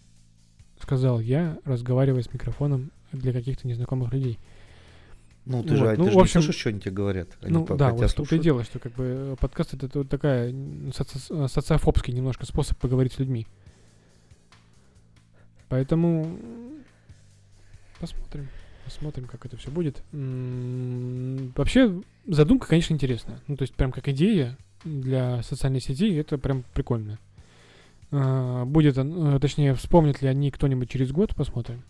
Сказал 0.82 1.22
я, 1.22 1.58
разговаривая 1.64 2.24
с 2.24 2.34
микрофоном 2.34 2.92
для 3.12 3.34
каких-то 3.34 3.68
незнакомых 3.68 4.12
людей. 4.14 4.40
Ну, 5.46 5.64
ты 5.64 5.78
же, 5.78 5.84
Вот, 5.86 5.90
а 5.94 5.96
ну, 5.98 6.04
ты 6.06 6.10
же 6.12 6.16
в 6.16 6.16
не 6.18 6.22
общем, 6.24 6.42
слышишь, 6.42 6.60
что 6.60 6.70
они 6.70 6.80
тебе 6.82 6.92
говорят? 6.92 7.30
Они 7.42 7.54
ну 7.54 7.66
по- 7.66 7.76
да, 7.76 7.92
вот 7.92 8.04
и 8.04 8.08
слушают? 8.10 8.44
дело, 8.44 8.64
что 8.66 8.80
как 8.80 8.94
бы 8.96 9.04
э, 9.06 9.36
подкаст 9.40 9.74
это 9.74 9.90
вот 10.00 10.10
такая 10.10 10.52
соци- 10.52 11.46
э, 11.46 11.48
социофобский 11.48 12.14
немножко 12.14 12.46
способ 12.46 12.78
поговорить 12.78 13.14
с 13.14 13.20
людьми. 13.20 13.48
Поэтому 15.70 16.38
посмотрим. 18.00 18.48
Посмотрим, 18.86 19.26
как 19.26 19.46
это 19.46 19.58
все 19.58 19.70
будет. 19.70 20.02
М, 20.14 21.52
Вообще, 21.58 22.02
задумка, 22.26 22.68
конечно, 22.68 22.94
интересная. 22.94 23.42
Ну, 23.48 23.58
то 23.58 23.64
есть, 23.64 23.74
прям 23.74 23.92
как 23.92 24.08
идея 24.08 24.58
для 24.86 25.44
социальной 25.44 25.82
сети, 25.82 26.14
это 26.16 26.38
прям 26.38 26.64
прикольно. 26.74 27.20
А, 28.12 28.64
Будет, 28.64 28.98
э, 28.98 29.40
точнее, 29.42 29.74
вспомнит 29.76 30.22
ли 30.22 30.30
они 30.30 30.52
кто-нибудь 30.52 30.90
через 30.90 31.12
год, 31.12 31.36
посмотрим. 31.36 31.84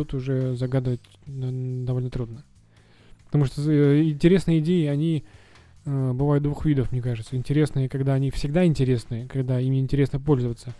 Тут 0.00 0.14
уже 0.14 0.56
загадывать 0.56 1.00
м, 1.26 1.84
довольно 1.84 2.08
трудно. 2.08 2.42
Потому 3.26 3.44
что 3.44 3.60
э, 3.70 4.02
интересные 4.04 4.60
идеи, 4.60 4.86
они 4.86 5.24
э, 5.84 6.12
бывают 6.12 6.42
двух 6.42 6.64
видов, 6.64 6.90
мне 6.90 7.02
кажется. 7.02 7.36
Интересные, 7.36 7.90
когда 7.90 8.14
они 8.14 8.30
всегда 8.30 8.64
интересные, 8.64 9.26
когда 9.28 9.60
ими 9.60 9.78
интересно 9.78 10.18
пользоваться. 10.18 10.74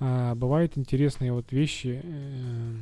А 0.00 0.34
бывают 0.34 0.76
интересные 0.76 1.32
вот 1.32 1.52
вещи, 1.52 2.00
э, 2.02 2.72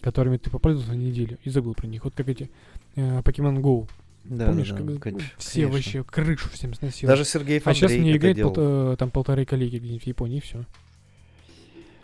которыми 0.00 0.36
ты 0.36 0.48
попользовался 0.48 0.94
неделю 0.94 1.38
и 1.42 1.50
забыл 1.50 1.74
про 1.74 1.88
них. 1.88 2.04
Вот 2.04 2.14
как 2.14 2.28
эти 2.28 2.48
э, 2.94 3.18
Pokemon 3.18 3.60
Go. 3.60 3.88
Да, 4.24 4.46
Помнишь, 4.46 4.70
да, 4.70 4.76
да, 4.78 4.92
как 4.92 5.02
кон- 5.02 5.22
все 5.38 5.62
конечно. 5.62 5.72
вообще 5.72 6.04
крышу 6.04 6.48
всем 6.50 6.72
сносило. 6.74 7.10
Даже 7.10 7.24
Сергей 7.24 7.58
а 7.64 7.74
сейчас 7.74 7.90
Фандрей 7.90 8.00
мне 8.00 8.16
играет 8.16 8.36
делал. 8.36 8.54
полто- 8.54 8.96
там 8.96 9.10
полторы 9.10 9.44
коллеги 9.44 9.78
где-нибудь 9.78 10.04
в 10.04 10.06
Японии, 10.06 10.38
и 10.38 10.40
все. 10.40 10.64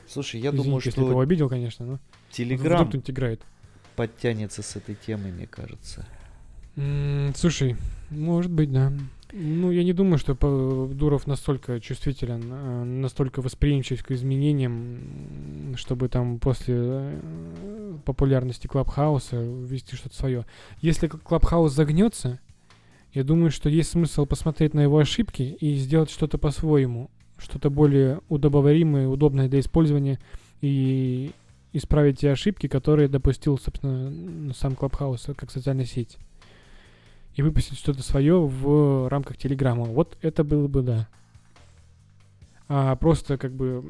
Слушай, 0.08 0.40
я 0.40 0.48
Извините, 0.50 0.64
думаю, 0.64 0.82
если 0.84 1.02
этого 1.02 1.10
что 1.12 1.20
обидел, 1.20 1.48
конечно, 1.48 1.86
но 1.86 1.98
Телеграм 2.30 2.90
играет. 2.92 3.40
подтянется 3.96 4.62
с 4.62 4.76
этой 4.76 4.94
темой, 4.94 5.32
мне 5.32 5.46
кажется. 5.46 6.06
М, 6.76 7.32
слушай, 7.36 7.76
может 8.10 8.50
быть, 8.50 8.72
да. 8.72 8.92
Ну, 9.32 9.70
я 9.70 9.84
не 9.84 9.92
думаю, 9.92 10.16
что 10.18 10.34
Дуров 10.94 11.26
настолько 11.26 11.80
чувствителен, 11.80 12.42
э, 12.50 12.84
настолько 12.84 13.42
восприимчив 13.42 14.02
к 14.02 14.10
изменениям, 14.12 15.74
чтобы 15.76 16.08
там 16.08 16.38
после 16.38 16.74
э, 16.78 17.98
популярности 18.06 18.66
Clubhouse 18.66 19.29
а 19.29 19.36
ввести 19.36 19.96
что-то 19.96 20.16
свое. 20.16 20.46
Если 20.80 21.08
Clubhouse 21.08 21.72
загнется, 21.74 22.40
я 23.12 23.22
думаю, 23.22 23.50
что 23.50 23.68
есть 23.68 23.90
смысл 23.90 24.24
посмотреть 24.24 24.72
на 24.72 24.80
его 24.80 24.96
ошибки 24.98 25.42
и 25.60 25.74
сделать 25.76 26.10
что-то 26.10 26.38
по-своему, 26.38 27.10
что-то 27.38 27.70
более 27.70 28.20
удобоваримое, 28.28 29.08
удобное 29.08 29.48
для 29.48 29.60
использования 29.60 30.18
и 30.60 31.32
исправить 31.72 32.18
те 32.20 32.30
ошибки, 32.32 32.66
которые 32.66 33.08
допустил, 33.08 33.58
собственно, 33.58 34.52
сам 34.54 34.74
Clubhouse 34.74 35.28
как 35.36 35.50
социальная 35.50 35.84
сеть 35.84 36.18
и 37.34 37.42
выпустить 37.42 37.78
что-то 37.78 38.02
свое 38.02 38.40
в 38.40 39.08
рамках 39.08 39.36
Телеграма. 39.36 39.84
Вот 39.84 40.18
это 40.22 40.42
было 40.44 40.66
бы 40.66 40.82
да. 40.82 41.08
А 42.70 42.96
просто 42.96 43.38
как 43.38 43.52
бы, 43.52 43.82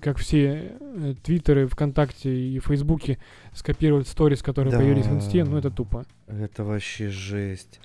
как 0.00 0.16
все 0.16 0.72
э, 0.80 1.14
Твиттеры, 1.22 1.66
ВКонтакте 1.66 2.34
и 2.34 2.58
Фейсбуке 2.60 3.18
скопировать 3.52 4.08
сторис, 4.08 4.42
которые 4.42 4.72
Да. 4.72 4.78
появились 4.78 5.04
в 5.04 5.12
Инсте, 5.12 5.44
ну 5.44 5.58
это 5.58 5.70
тупо. 5.70 6.06
Это 6.26 6.64
вообще 6.64 7.10
жесть. 7.10 7.78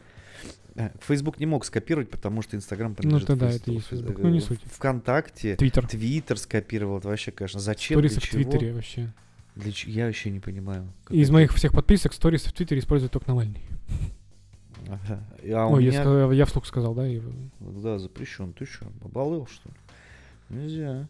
Э, 0.76 0.89
Facebook 0.99 1.39
не 1.39 1.45
мог 1.45 1.63
скопировать, 1.65 2.09
потому 2.09 2.41
что 2.41 2.57
Инстаграм 2.57 2.91
Ну, 2.91 2.95
принадлежит 2.95 3.28
тогда 3.28 3.47
Фейс- 3.49 3.61
это 3.61 3.71
есть 3.71 3.88
Фейс- 3.88 4.01
Facebook. 4.01 4.19
э, 4.19 4.23
Ну, 4.23 4.30
не 4.30 4.41
суть. 4.41 4.59
ВКонтакте, 4.65 5.55
Твиттер. 5.55 5.88
Твиттер 5.88 6.38
скопировал. 6.38 6.97
Это 6.97 7.07
вообще, 7.07 7.32
конечно, 7.32 7.59
зачем? 7.61 7.95
Сторисы 7.97 8.15
для 8.15 8.21
в 8.21 8.23
чего? 8.30 8.43
Твиттере 8.51 8.73
вообще. 8.73 9.13
Для 9.55 9.71
ч- 9.71 9.89
Я 9.89 10.05
вообще 10.07 10.32
не 10.32 10.41
понимаю. 10.41 10.91
Из 11.09 11.28
это- 11.28 11.34
моих 11.34 11.53
всех 11.53 11.71
подписок 11.71 12.11
сторисы 12.11 12.49
в 12.49 12.53
Твиттере 12.53 12.80
использует 12.82 13.13
только 13.13 13.30
Навальный. 13.30 13.61
Ага. 14.89 15.23
А 15.53 15.67
Ой, 15.67 15.84
я, 15.86 15.91
меня... 15.91 16.01
сказал- 16.01 16.32
я 16.32 16.45
вслух 16.45 16.65
сказал, 16.65 16.93
да? 16.93 17.07
и- 17.07 17.21
Да, 17.59 17.97
запрещен. 17.97 18.53
Ты 18.53 18.65
что, 18.65 18.86
обалдел, 19.03 19.47
что 19.47 19.69
ли? 19.69 19.76
Нельзя. 20.49 21.07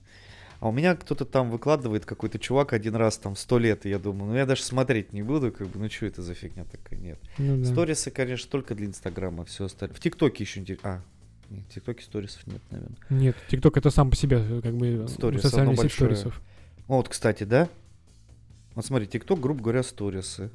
А 0.65 0.69
у 0.69 0.71
меня 0.71 0.95
кто-то 0.95 1.25
там 1.25 1.51
выкладывает, 1.51 2.05
какой-то 2.05 2.39
чувак 2.39 2.73
один 2.73 2.95
раз 2.95 3.19
там 3.19 3.35
сто 3.35 3.59
лет, 3.59 3.85
и 3.85 3.89
я 3.89 3.99
думаю, 3.99 4.31
ну 4.31 4.35
я 4.35 4.47
даже 4.47 4.63
смотреть 4.63 5.13
не 5.13 5.21
буду, 5.21 5.51
как 5.51 5.67
бы, 5.67 5.77
ну 5.77 5.87
что 5.91 6.07
это 6.07 6.23
за 6.23 6.33
фигня 6.33 6.63
такая, 6.63 6.99
нет. 6.99 7.19
Ну, 7.37 7.57
да. 7.57 7.65
Сторисы, 7.65 8.09
конечно, 8.09 8.49
только 8.49 8.73
для 8.73 8.87
Инстаграма, 8.87 9.45
все 9.45 9.65
остальное. 9.65 9.95
В 9.95 9.99
ТикТоке 9.99 10.43
еще 10.43 10.61
не... 10.61 10.75
А, 10.81 11.03
нет, 11.51 11.65
в 11.69 11.73
ТикТоке 11.75 12.03
сторисов 12.03 12.47
нет, 12.47 12.61
наверное. 12.71 12.97
Нет, 13.11 13.35
ТикТок 13.47 13.77
это 13.77 13.91
сам 13.91 14.09
по 14.09 14.15
себе 14.15 14.39
как 14.63 14.75
бы 14.75 15.05
Сторис, 15.07 15.43
социальная 15.43 15.75
сеть 15.75 15.83
большое. 15.83 16.15
сторисов. 16.15 16.41
Вот, 16.87 17.09
кстати, 17.09 17.43
да? 17.43 17.69
Вот 18.73 18.87
смотри, 18.87 19.05
ТикТок, 19.05 19.39
грубо 19.39 19.61
говоря, 19.61 19.83
сторисы. 19.83 20.49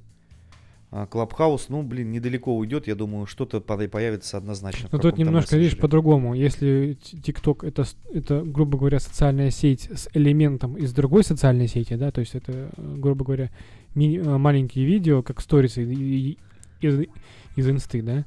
А 0.92 1.06
Clubhouse, 1.06 1.68
ну, 1.68 1.84
блин, 1.84 2.10
недалеко 2.10 2.56
уйдет, 2.56 2.88
я 2.88 2.96
думаю, 2.96 3.26
что-то 3.26 3.60
по- 3.60 3.76
появится 3.88 4.36
однозначно. 4.38 4.88
Но 4.90 4.98
тут 4.98 5.02
каком-то 5.02 5.20
немножко, 5.20 5.56
видишь, 5.56 5.78
по-другому. 5.78 6.34
Если 6.34 6.98
ТикТок 7.00 7.62
это, 7.62 7.84
это, 8.12 8.42
грубо 8.42 8.76
говоря, 8.76 8.98
социальная 8.98 9.50
сеть 9.50 9.88
с 9.94 10.08
элементом 10.14 10.76
из 10.76 10.92
другой 10.92 11.22
социальной 11.22 11.68
сети, 11.68 11.94
да, 11.94 12.10
то 12.10 12.20
есть 12.20 12.34
это, 12.34 12.70
грубо 12.76 13.24
говоря, 13.24 13.50
ми- 13.94 14.18
э, 14.18 14.36
маленькие 14.36 14.84
видео, 14.84 15.22
как 15.22 15.40
сторисы 15.40 15.84
из, 15.84 17.06
из 17.54 17.68
инсты, 17.68 18.02
да, 18.02 18.24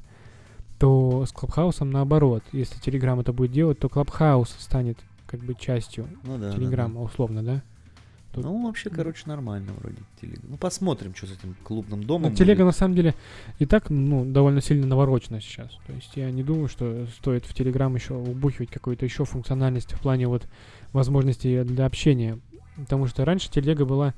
то 0.79 1.25
с 1.25 1.31
Clubhouse 1.33 1.81
ом 1.81 1.91
наоборот. 1.91 2.43
Если 2.53 2.79
Телеграм 2.79 3.19
это 3.19 3.33
будет 3.33 3.51
делать, 3.51 3.79
то 3.79 3.89
Clubhouse 3.89 4.55
станет 4.59 4.97
как 5.27 5.41
бы 5.41 5.53
частью 5.55 6.07
Ну 6.23 6.37
да, 6.37 6.37
да, 6.37 6.51
да. 6.51 6.55
Телеграма, 6.57 7.01
условно, 7.01 7.43
да. 7.43 7.61
Тут- 8.33 8.43
Ну, 8.45 8.65
вообще, 8.65 8.89
короче, 8.89 9.23
нормально 9.25 9.73
вроде 9.79 9.97
телега. 10.19 10.41
Ну, 10.43 10.57
посмотрим, 10.57 11.13
что 11.15 11.27
с 11.27 11.31
этим 11.33 11.55
клубным 11.63 12.03
домом. 12.03 12.31
Но 12.31 12.35
телега 12.35 12.63
будет. 12.63 12.65
на 12.67 12.71
самом 12.71 12.95
деле 12.95 13.13
и 13.59 13.65
так 13.65 13.89
ну, 13.89 14.25
довольно 14.25 14.61
сильно 14.61 14.87
наворочена 14.87 15.39
сейчас. 15.39 15.69
То 15.85 15.93
есть 15.93 16.11
я 16.15 16.31
не 16.31 16.43
думаю, 16.43 16.67
что 16.67 17.05
стоит 17.17 17.45
в 17.45 17.53
Телеграм 17.53 17.93
еще 17.95 18.15
убухивать 18.15 18.71
какую-то 18.71 19.05
еще 19.05 19.25
функциональность 19.25 19.93
в 19.93 19.99
плане 19.99 20.27
вот 20.27 20.47
возможностей 20.93 21.63
для 21.63 21.85
общения. 21.85 22.39
Потому 22.75 23.05
что 23.05 23.23
раньше 23.23 23.51
телега 23.51 23.85
была, 23.85 24.15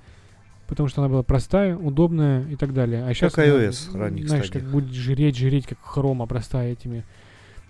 потому 0.67 0.87
что 0.87 1.01
она 1.01 1.09
была 1.09 1.23
простая, 1.23 1.75
удобная 1.75 2.47
и 2.47 2.55
так 2.55 2.73
далее. 2.73 3.05
А 3.05 3.13
сейчас 3.13 3.37
iOS 3.37 3.97
ранних 3.97 4.27
знаешь, 4.29 4.45
как 4.45 4.61
стадиях. 4.61 4.71
будет 4.71 4.93
жреть, 4.93 5.35
жреть, 5.37 5.67
как 5.67 5.79
хром, 5.81 6.21
обрастая 6.21 6.71
этими 6.71 7.03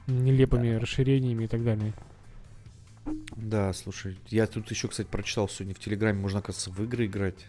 нелепыми 0.08 0.76
расширениями 0.76 1.46
и 1.46 1.48
так 1.48 1.64
далее. 1.64 1.94
Да, 3.36 3.72
слушай, 3.74 4.18
я 4.30 4.48
тут 4.48 4.70
еще, 4.72 4.88
кстати, 4.88 5.08
прочитал 5.10 5.48
сегодня 5.48 5.76
в 5.76 5.80
Телеграме, 5.80 6.20
можно, 6.20 6.40
оказывается, 6.40 6.72
в 6.72 6.84
игры 6.84 7.06
играть. 7.06 7.46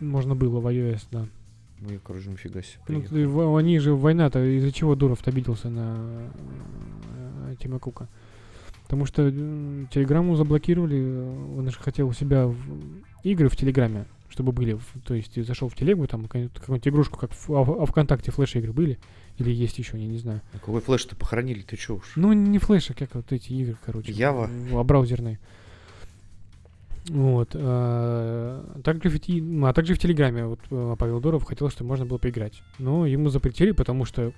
Можно 0.00 0.34
было 0.34 0.60
в 0.60 0.66
iOS, 0.66 1.02
да. 1.10 1.26
Я, 1.82 1.98
короче, 2.02 2.30
нифига 2.30 2.62
себе. 2.62 2.80
Ну, 2.88 3.02
ты- 3.02 3.58
они 3.58 3.78
же 3.78 3.94
война-то 3.94 4.42
из-за 4.58 4.72
чего 4.72 4.94
Дуров 4.94 5.26
обиделся 5.26 5.68
на 5.68 6.30
э, 7.48 7.54
Тима 7.62 7.78
Кука? 7.78 8.08
Потому 8.84 9.04
что 9.04 9.22
м, 9.28 9.88
Телеграмму 9.92 10.36
заблокировали, 10.36 10.96
э, 10.98 11.58
он 11.58 11.70
же 11.70 11.78
хотел 11.78 12.08
у 12.08 12.12
себя 12.14 12.46
в- 12.46 12.56
игры 13.24 13.48
в 13.50 13.56
Телеграме, 13.56 14.06
чтобы 14.30 14.52
были. 14.52 14.78
то 15.04 15.12
есть 15.14 15.32
ты 15.34 15.44
зашел 15.44 15.68
в 15.68 15.74
Телегу, 15.74 16.06
там 16.06 16.24
какую-нибудь 16.28 16.88
игрушку, 16.88 17.18
как 17.18 17.32
в, 17.32 17.50
а, 17.52 17.60
а 17.82 17.84
ВКонтакте 17.86 18.30
флеш-игры 18.30 18.72
были? 18.72 18.98
Или 19.38 19.50
есть 19.50 19.78
еще, 19.78 19.98
я 19.98 20.06
не 20.06 20.18
знаю. 20.18 20.40
А 20.54 20.58
Какой 20.58 20.80
флеш-то 20.80 21.14
похоронили, 21.14 21.62
ты 21.62 21.76
че 21.76 21.94
уж? 21.96 22.12
Ну, 22.16 22.32
не 22.32 22.58
флеш, 22.58 22.90
а 22.90 22.94
как 22.94 23.14
вот 23.14 23.32
эти 23.32 23.52
игры, 23.52 23.76
короче. 23.84 24.12
Java? 24.12 24.50
А 24.72 24.82
браузерные. 24.82 25.38
Вот. 27.08 27.50
а, 27.54 28.80
также 28.82 29.10
в, 29.10 29.28
ну, 29.28 29.66
а 29.66 29.72
также 29.72 29.94
в 29.94 29.98
Телеграме 29.98 30.46
вот, 30.46 30.60
э, 30.70 30.96
Павел 30.98 31.20
Дуров 31.20 31.44
хотел, 31.44 31.70
чтобы 31.70 31.88
можно 31.88 32.06
было 32.06 32.18
поиграть. 32.18 32.62
Но 32.78 33.06
ему 33.06 33.28
запретили, 33.28 33.72
потому 33.72 34.04
что, 34.04 34.32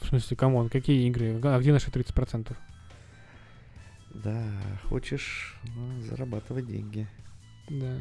в 0.00 0.06
смысле, 0.06 0.36
come 0.36 0.54
on, 0.54 0.68
какие 0.68 1.06
игры? 1.08 1.38
А 1.42 1.58
где 1.58 1.72
наши 1.72 1.90
30%? 1.90 2.56
Да, 4.14 4.42
хочешь 4.84 5.56
ну, 5.76 6.00
зарабатывать 6.02 6.66
деньги. 6.66 7.06
Да. 7.68 7.98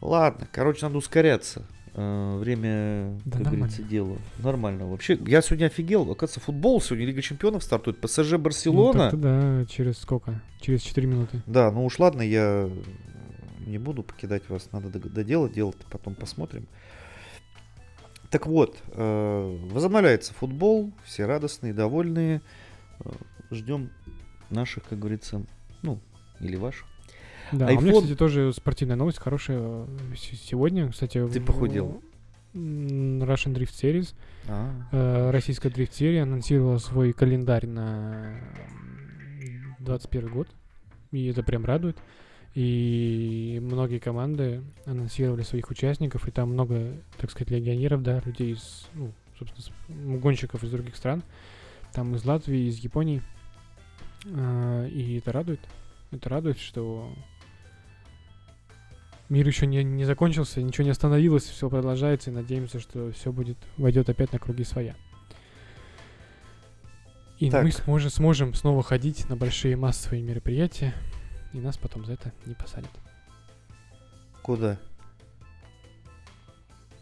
Ладно, 0.00 0.46
короче, 0.52 0.84
надо 0.84 0.98
ускоряться. 0.98 1.66
Э, 1.98 2.36
Время, 2.38 3.18
Да 3.24 3.38
как 3.38 3.40
нормально. 3.44 3.56
говорится, 3.58 3.82
делу. 3.82 4.18
Нормально. 4.38 4.86
Вообще, 4.86 5.18
я 5.26 5.40
сегодня 5.40 5.66
офигел. 5.66 6.02
Оказывается, 6.10 6.40
футбол 6.40 6.80
сегодня 6.82 7.06
Лига 7.06 7.22
Чемпионов 7.22 7.62
стартует. 7.64 7.98
ПСЖ 8.00 8.32
Ну, 8.32 8.38
Барселона. 8.38 8.98
так-то 9.10 9.16
да, 9.16 9.64
через 9.66 9.98
сколько? 9.98 10.42
Через 10.60 10.82
4 10.82 11.06
минуты. 11.06 11.42
Да, 11.46 11.70
ну 11.70 11.84
уж 11.86 11.98
ладно, 11.98 12.20
я 12.20 12.68
не 13.66 13.78
буду 13.78 14.02
покидать 14.02 14.46
вас. 14.50 14.68
Надо 14.72 14.90
доделать, 14.90 15.52
делать 15.54 15.76
потом 15.90 16.14
посмотрим. 16.14 16.68
Так 18.30 18.46
вот, 18.46 18.76
э, 18.88 19.58
возобновляется 19.70 20.34
футбол, 20.34 20.92
все 21.04 21.24
радостные, 21.24 21.72
довольные. 21.72 22.42
Э, 23.00 23.10
Ждем 23.50 23.90
наших, 24.50 24.84
как 24.84 24.98
говорится, 24.98 25.42
ну, 25.82 26.00
или 26.40 26.56
ваших. 26.56 26.84
Да, 27.52 27.68
а 27.68 27.72
у 27.72 27.80
меня, 27.80 27.92
iPhone- 27.92 28.00
кстати, 28.02 28.16
тоже 28.16 28.52
спортивная 28.52 28.96
новость 28.96 29.18
хорошая 29.18 29.58
э, 29.60 29.86
сегодня. 30.16 30.90
Кстати, 30.90 31.26
Ты 31.28 31.40
похудел? 31.40 32.02
Russian 32.54 33.54
Drift 33.54 33.72
Series 33.74 34.14
А, 34.48 34.70
Э, 34.92 35.30
Российская 35.30 35.68
дрифт-серия 35.68 36.22
анонсировала 36.22 36.78
свой 36.78 37.12
календарь 37.12 37.66
на 37.66 38.40
21 39.80 40.28
год. 40.30 40.48
И 41.12 41.26
это 41.26 41.42
прям 41.42 41.64
радует. 41.64 41.96
И 42.54 43.60
многие 43.62 43.98
команды 43.98 44.62
анонсировали 44.86 45.42
своих 45.42 45.68
участников, 45.70 46.26
и 46.26 46.30
там 46.30 46.52
много, 46.52 46.94
так 47.18 47.30
сказать, 47.30 47.50
легионеров, 47.50 48.02
да, 48.02 48.22
людей 48.24 48.54
из, 48.54 48.86
ну, 48.94 49.12
собственно, 49.38 50.16
гонщиков 50.18 50.64
из 50.64 50.70
других 50.70 50.96
стран. 50.96 51.22
Там 51.92 52.14
из 52.14 52.24
Латвии, 52.24 52.68
из 52.68 52.78
Японии. 52.78 53.22
А, 54.34 54.86
И 54.86 55.18
это 55.18 55.32
радует. 55.32 55.60
Это 56.10 56.28
радует, 56.30 56.58
что 56.58 57.12
мир 59.28 59.46
еще 59.46 59.66
не, 59.66 59.82
не 59.84 60.04
закончился, 60.04 60.62
ничего 60.62 60.84
не 60.84 60.90
остановилось, 60.90 61.44
все 61.44 61.68
продолжается, 61.68 62.30
и 62.30 62.34
надеемся, 62.34 62.80
что 62.80 63.10
все 63.12 63.32
будет, 63.32 63.56
войдет 63.76 64.08
опять 64.08 64.32
на 64.32 64.38
круги 64.38 64.64
своя. 64.64 64.94
И 67.38 67.50
Так. 67.50 67.64
мы 67.64 67.72
сможем, 67.72 68.10
сможем 68.10 68.54
снова 68.54 68.82
ходить 68.82 69.28
на 69.28 69.36
большие 69.36 69.76
массовые 69.76 70.22
мероприятия, 70.22 70.94
и 71.52 71.58
нас 71.58 71.76
потом 71.76 72.04
за 72.06 72.14
это 72.14 72.32
не 72.46 72.54
посадят. 72.54 72.90
куда? 74.42 74.78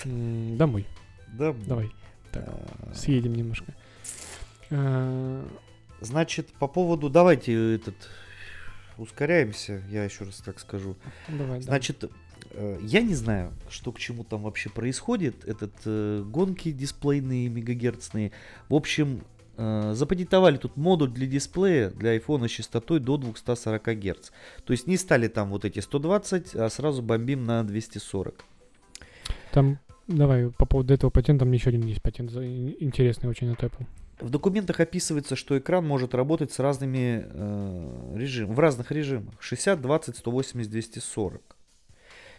М, 0.05 0.57
Домой, 0.57 0.87
Да, 1.35 1.53
давай, 1.67 1.91
так, 2.33 2.45
э, 2.49 2.95
съедем 2.95 3.35
немножко. 3.35 3.75
Э, 4.71 5.47
Значит, 6.01 6.53
по 6.55 6.67
поводу, 6.69 7.09
давайте 7.09 7.77
этот 7.77 7.95
ускоряемся, 8.99 9.83
я 9.91 10.05
еще 10.05 10.25
раз 10.25 10.37
так 10.37 10.59
скажу. 10.59 10.97
Давай, 11.29 11.59
да. 11.59 11.65
Значит, 11.65 12.11
э, 12.51 12.79
я 12.83 13.03
не 13.03 13.15
знаю, 13.15 13.53
что 13.69 13.93
к 13.93 13.99
чему 13.99 14.25
там 14.25 14.43
вообще 14.43 14.71
происходит. 14.71 15.45
Этот 15.45 15.73
э, 15.85 16.23
гонки 16.25 16.73
дисплейные, 16.73 17.49
мегагерцные. 17.49 18.33
В 18.69 18.75
общем, 18.75 19.23
э, 19.57 19.93
запатентовали 19.95 20.57
тут 20.57 20.77
модуль 20.77 21.11
для 21.11 21.27
дисплея 21.27 21.91
для 21.91 22.11
айфона 22.11 22.49
с 22.49 22.51
частотой 22.51 23.01
до 23.01 23.17
240 23.17 23.83
Гц. 23.99 24.31
То 24.65 24.73
есть 24.73 24.87
не 24.87 24.97
стали 24.97 25.29
там 25.29 25.51
вот 25.51 25.65
эти 25.65 25.81
120, 25.81 26.55
а 26.55 26.69
сразу 26.71 27.03
бомбим 27.03 27.45
на 27.45 27.65
240. 27.65 28.45
Там, 29.53 29.79
давай, 30.09 30.51
по 30.51 30.67
поводу 30.67 30.93
этого 30.93 31.11
патента, 31.11 31.45
там 31.45 31.53
еще 31.53 31.71
один 31.71 31.83
есть 31.83 32.03
патент 32.03 32.31
интересный 32.33 33.29
очень 33.29 33.51
от 33.51 33.63
Apple. 33.63 33.87
В 34.21 34.31
документах 34.31 34.81
описывается, 34.81 35.35
что 35.35 35.59
экран 35.59 35.87
может 35.87 36.15
работать 36.15 36.53
с 36.53 36.59
разными 36.59 37.27
э, 37.27 38.13
режимами, 38.17 38.55
в 38.55 38.59
разных 38.61 38.93
режимах. 38.93 39.35
60, 39.41 39.81
20, 39.81 40.17
180, 40.17 40.71
240. 40.71 41.57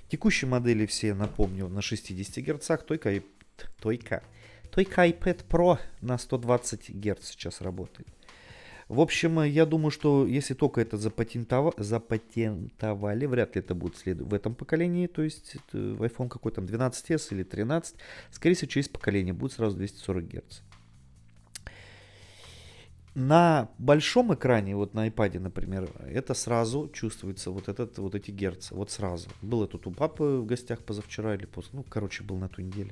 Текущие 0.08 0.50
модели 0.50 0.86
все, 0.86 1.14
напомню, 1.14 1.68
на 1.68 1.82
60 1.82 2.44
Гц, 2.46 2.72
только, 2.86 3.12
и, 3.12 3.22
только, 3.82 4.24
только 4.72 5.06
iPad 5.06 5.46
Pro 5.50 5.80
на 6.02 6.18
120 6.18 6.92
Гц 6.92 7.26
сейчас 7.28 7.62
работает. 7.62 8.08
В 8.88 9.02
общем, 9.02 9.42
я 9.42 9.66
думаю, 9.66 9.90
что 9.90 10.28
если 10.28 10.54
только 10.54 10.80
это 10.80 10.98
запатентова, 10.98 11.74
запатентовали, 11.78 13.26
вряд 13.26 13.56
ли 13.56 13.62
это 13.62 13.74
будет 13.74 13.98
след... 13.98 14.22
в 14.22 14.32
этом 14.32 14.54
поколении, 14.54 15.08
то 15.08 15.24
есть 15.24 15.56
в 15.74 16.04
iPhone 16.04 16.30
какой 16.30 16.52
там 16.52 16.66
12s 16.66 17.28
или 17.32 17.42
13, 17.44 17.96
скорее 18.30 18.54
всего 18.54 18.70
через 18.70 18.88
поколение 18.88 19.34
будет 19.34 19.54
сразу 19.54 19.76
240 19.76 20.24
Гц. 20.26 20.62
На 23.16 23.70
большом 23.78 24.34
экране, 24.34 24.76
вот 24.76 24.94
на 24.94 25.08
iPad, 25.08 25.40
например, 25.40 25.90
это 26.06 26.34
сразу 26.34 26.90
чувствуется, 26.90 27.50
вот, 27.50 27.70
этот, 27.70 27.98
вот 27.98 28.14
эти 28.14 28.30
герцы, 28.30 28.76
вот 28.76 28.92
сразу. 28.92 29.30
Было 29.42 29.68
тут 29.68 29.88
у 29.88 29.92
папы 29.92 30.42
в 30.42 30.46
гостях 30.46 30.82
позавчера 30.82 31.34
или 31.34 31.46
после, 31.46 31.72
ну, 31.78 31.86
короче, 31.88 32.26
был 32.26 32.36
на 32.36 32.50
ту 32.50 32.62
неделю. 32.62 32.92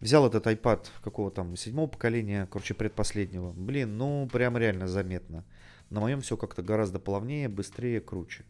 Взял 0.00 0.24
этот 0.24 0.46
iPad 0.46 0.86
какого 1.02 1.32
там, 1.32 1.56
седьмого 1.56 1.88
поколения, 1.88 2.46
короче, 2.52 2.74
предпоследнего. 2.74 3.50
Блин, 3.50 3.98
ну, 3.98 4.28
прям 4.32 4.56
реально 4.56 4.86
заметно. 4.86 5.44
На 5.90 5.98
моем 5.98 6.20
все 6.20 6.36
как-то 6.36 6.62
гораздо 6.62 7.00
плавнее, 7.00 7.48
быстрее, 7.48 8.00
круче. 8.00 8.44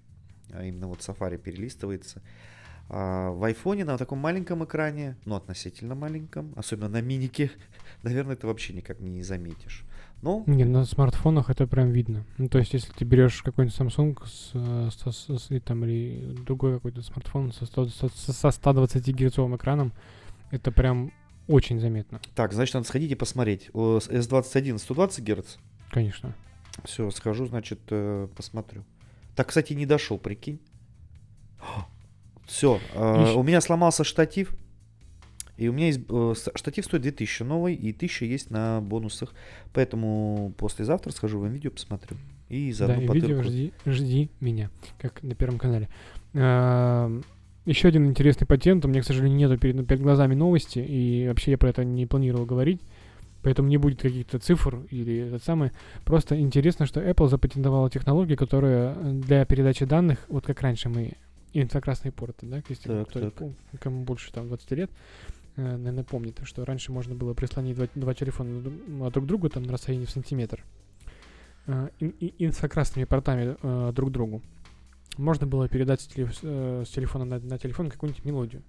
А 0.53 0.63
именно 0.63 0.89
вот 0.89 0.99
Safari 0.99 1.39
перелистывается. 1.39 2.21
А 2.91 3.31
в 3.31 3.45
айфоне 3.45 3.87
на 3.87 3.97
таком 3.97 4.19
маленьком 4.19 4.63
экране, 4.63 5.17
ну, 5.25 5.37
относительно 5.37 5.95
маленьком, 5.95 6.53
особенно 6.55 6.91
на 6.91 7.01
минике, 7.01 7.51
наверное, 8.03 8.37
ты 8.37 8.47
вообще 8.47 8.75
никак 8.75 9.01
не 9.01 9.23
заметишь. 9.23 9.87
Ну, 10.21 10.43
Не, 10.47 10.65
на 10.65 10.85
смартфонах 10.85 11.49
это 11.49 11.67
прям 11.69 11.91
видно. 11.91 12.25
Ну, 12.39 12.49
то 12.49 12.59
есть, 12.59 12.73
если 12.75 12.93
ты 12.93 13.05
берешь 13.05 13.41
какой-нибудь 13.43 13.79
Samsung 13.79 14.17
с, 14.27 14.51
э, 14.55 14.89
с- 14.91 15.13
с- 15.17 15.39
с- 15.39 15.61
там, 15.61 15.85
или 15.85 16.35
другой 16.45 16.75
какой-то 16.75 17.03
смартфон 17.03 17.53
со, 17.53 17.67
100 17.67 17.87
со, 17.89 18.09
со 18.09 18.51
120 18.51 19.09
герцовым 19.15 19.55
экраном, 19.57 19.93
это 20.51 20.73
прям 20.73 21.13
очень 21.47 21.79
заметно, 21.81 22.21
так, 22.35 22.53
значит, 22.53 22.75
надо 22.75 22.87
сходить 22.87 23.13
и 23.13 23.15
посмотреть. 23.15 23.71
О, 23.73 24.01
с- 24.01 24.09
S21 24.09 24.79
120 24.79 25.25
Гц. 25.25 25.57
конечно. 25.91 26.35
Все, 26.85 27.11
схожу, 27.11 27.47
значит, 27.47 27.81
э, 27.91 28.29
посмотрю. 28.37 28.85
Так, 29.37 29.49
кстати, 29.49 29.73
не 29.73 29.87
дошел, 29.87 30.19
прикинь. 30.19 30.61
Все, 32.47 32.81
Ищ- 32.95 33.35
у 33.35 33.43
меня 33.43 33.61
сломался 33.61 34.05
штатив. 34.05 34.55
И 35.59 35.69
у 35.69 35.73
меня 35.73 35.87
есть 35.87 36.01
э, 36.09 36.35
штатив 36.55 36.85
стоит 36.87 37.03
2000 37.03 37.43
новый, 37.43 37.75
и 37.75 37.91
1000 37.93 38.25
есть 38.25 38.51
на 38.51 38.81
бонусах. 38.81 39.35
Поэтому 39.75 40.55
послезавтра 40.57 41.11
схожу 41.13 41.41
в 41.41 41.47
видео 41.47 41.71
посмотрю. 41.71 42.17
И 42.49 42.71
Да, 42.71 42.87
заодно 42.87 43.03
и 43.03 43.07
потыркаю. 43.07 43.37
видео 43.37 43.43
жди, 43.43 43.73
жди 43.87 44.31
меня, 44.41 44.71
как 44.99 45.23
на 45.23 45.35
Первом 45.35 45.59
канале. 45.59 45.89
Эм, 46.33 47.25
Еще 47.67 47.89
один 47.89 48.07
интересный 48.07 48.47
патент. 48.47 48.85
У 48.85 48.89
меня, 48.89 49.03
к 49.03 49.05
сожалению, 49.05 49.37
нету 49.37 49.59
перед, 49.59 49.87
перед 49.87 50.01
глазами 50.01 50.35
новости, 50.35 50.79
и 50.79 51.27
вообще 51.29 51.51
я 51.51 51.59
про 51.59 51.69
это 51.71 51.85
не 51.85 52.07
планировал 52.07 52.47
говорить. 52.47 52.81
Поэтому 53.43 53.69
не 53.69 53.77
будет 53.77 54.01
каких-то 54.01 54.39
цифр 54.39 54.81
или 54.91 55.29
это 55.29 55.39
самое. 55.45 55.73
Просто 56.05 56.39
интересно, 56.41 56.87
что 56.87 57.01
Apple 57.01 57.29
запатентовала 57.29 57.89
технологию, 57.91 58.37
которая 58.39 58.95
для 58.95 59.45
передачи 59.45 59.85
данных, 59.85 60.19
вот 60.29 60.45
как 60.47 60.61
раньше 60.63 60.89
мы 60.89 61.13
инфракрасные 61.53 62.13
порты, 62.13 62.47
да, 62.47 62.63
если 62.69 62.89
Так, 62.89 63.09
кто- 63.09 63.31
так. 63.31 63.49
кому 63.81 64.03
больше 64.05 64.33
там 64.33 64.49
20 64.49 64.71
лет, 64.73 64.91
э, 65.59 65.77
наверное, 65.77 66.05
помнит, 66.05 66.41
что 66.45 66.65
раньше 66.65 66.93
можно 66.93 67.15
было 67.15 67.35
прислонить 67.35 67.77
два, 67.77 67.89
два 67.95 68.15
телефона 68.15 68.61
друг- 68.63 69.13
друг 69.13 69.25
к 69.25 69.29
другу 69.29 69.49
там 69.51 69.65
на 69.65 69.73
расстоянии 69.75 70.07
в 70.07 70.11
сантиметр 70.11 70.65
э, 71.67 71.91
инфракрасными 72.39 73.05
портами 73.05 73.57
э, 73.63 73.93
друг 73.93 74.11
другу. 74.11 74.41
Можно 75.19 75.47
было 75.47 75.69
передать 75.69 76.01
с, 76.01 76.07
теле- 76.07 76.33
с, 76.33 76.41
с 76.87 76.91
телефона 76.91 77.25
на, 77.25 77.39
на 77.39 77.59
телефон 77.59 77.91
какую-нибудь 77.91 78.25
мелодию 78.25 78.63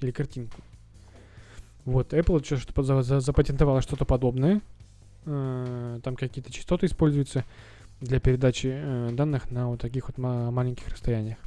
или 0.00 0.10
картинку. 0.12 0.60
Вот, 1.84 2.14
Apple 2.14 2.42
чё- 2.42 2.56
что 2.56 2.82
за- 2.82 3.02
за- 3.02 3.20
запатентовала 3.20 3.82
что-то 3.82 4.04
подобное. 4.04 4.60
Там 5.24 6.16
какие-то 6.16 6.50
частоты 6.52 6.86
используются 6.86 7.44
для 8.00 8.20
передачи 8.20 8.68
данных 9.12 9.50
на 9.50 9.68
вот 9.68 9.80
таких 9.80 10.08
вот 10.08 10.16
ма- 10.16 10.50
маленьких 10.50 10.88
расстояниях. 10.88 11.38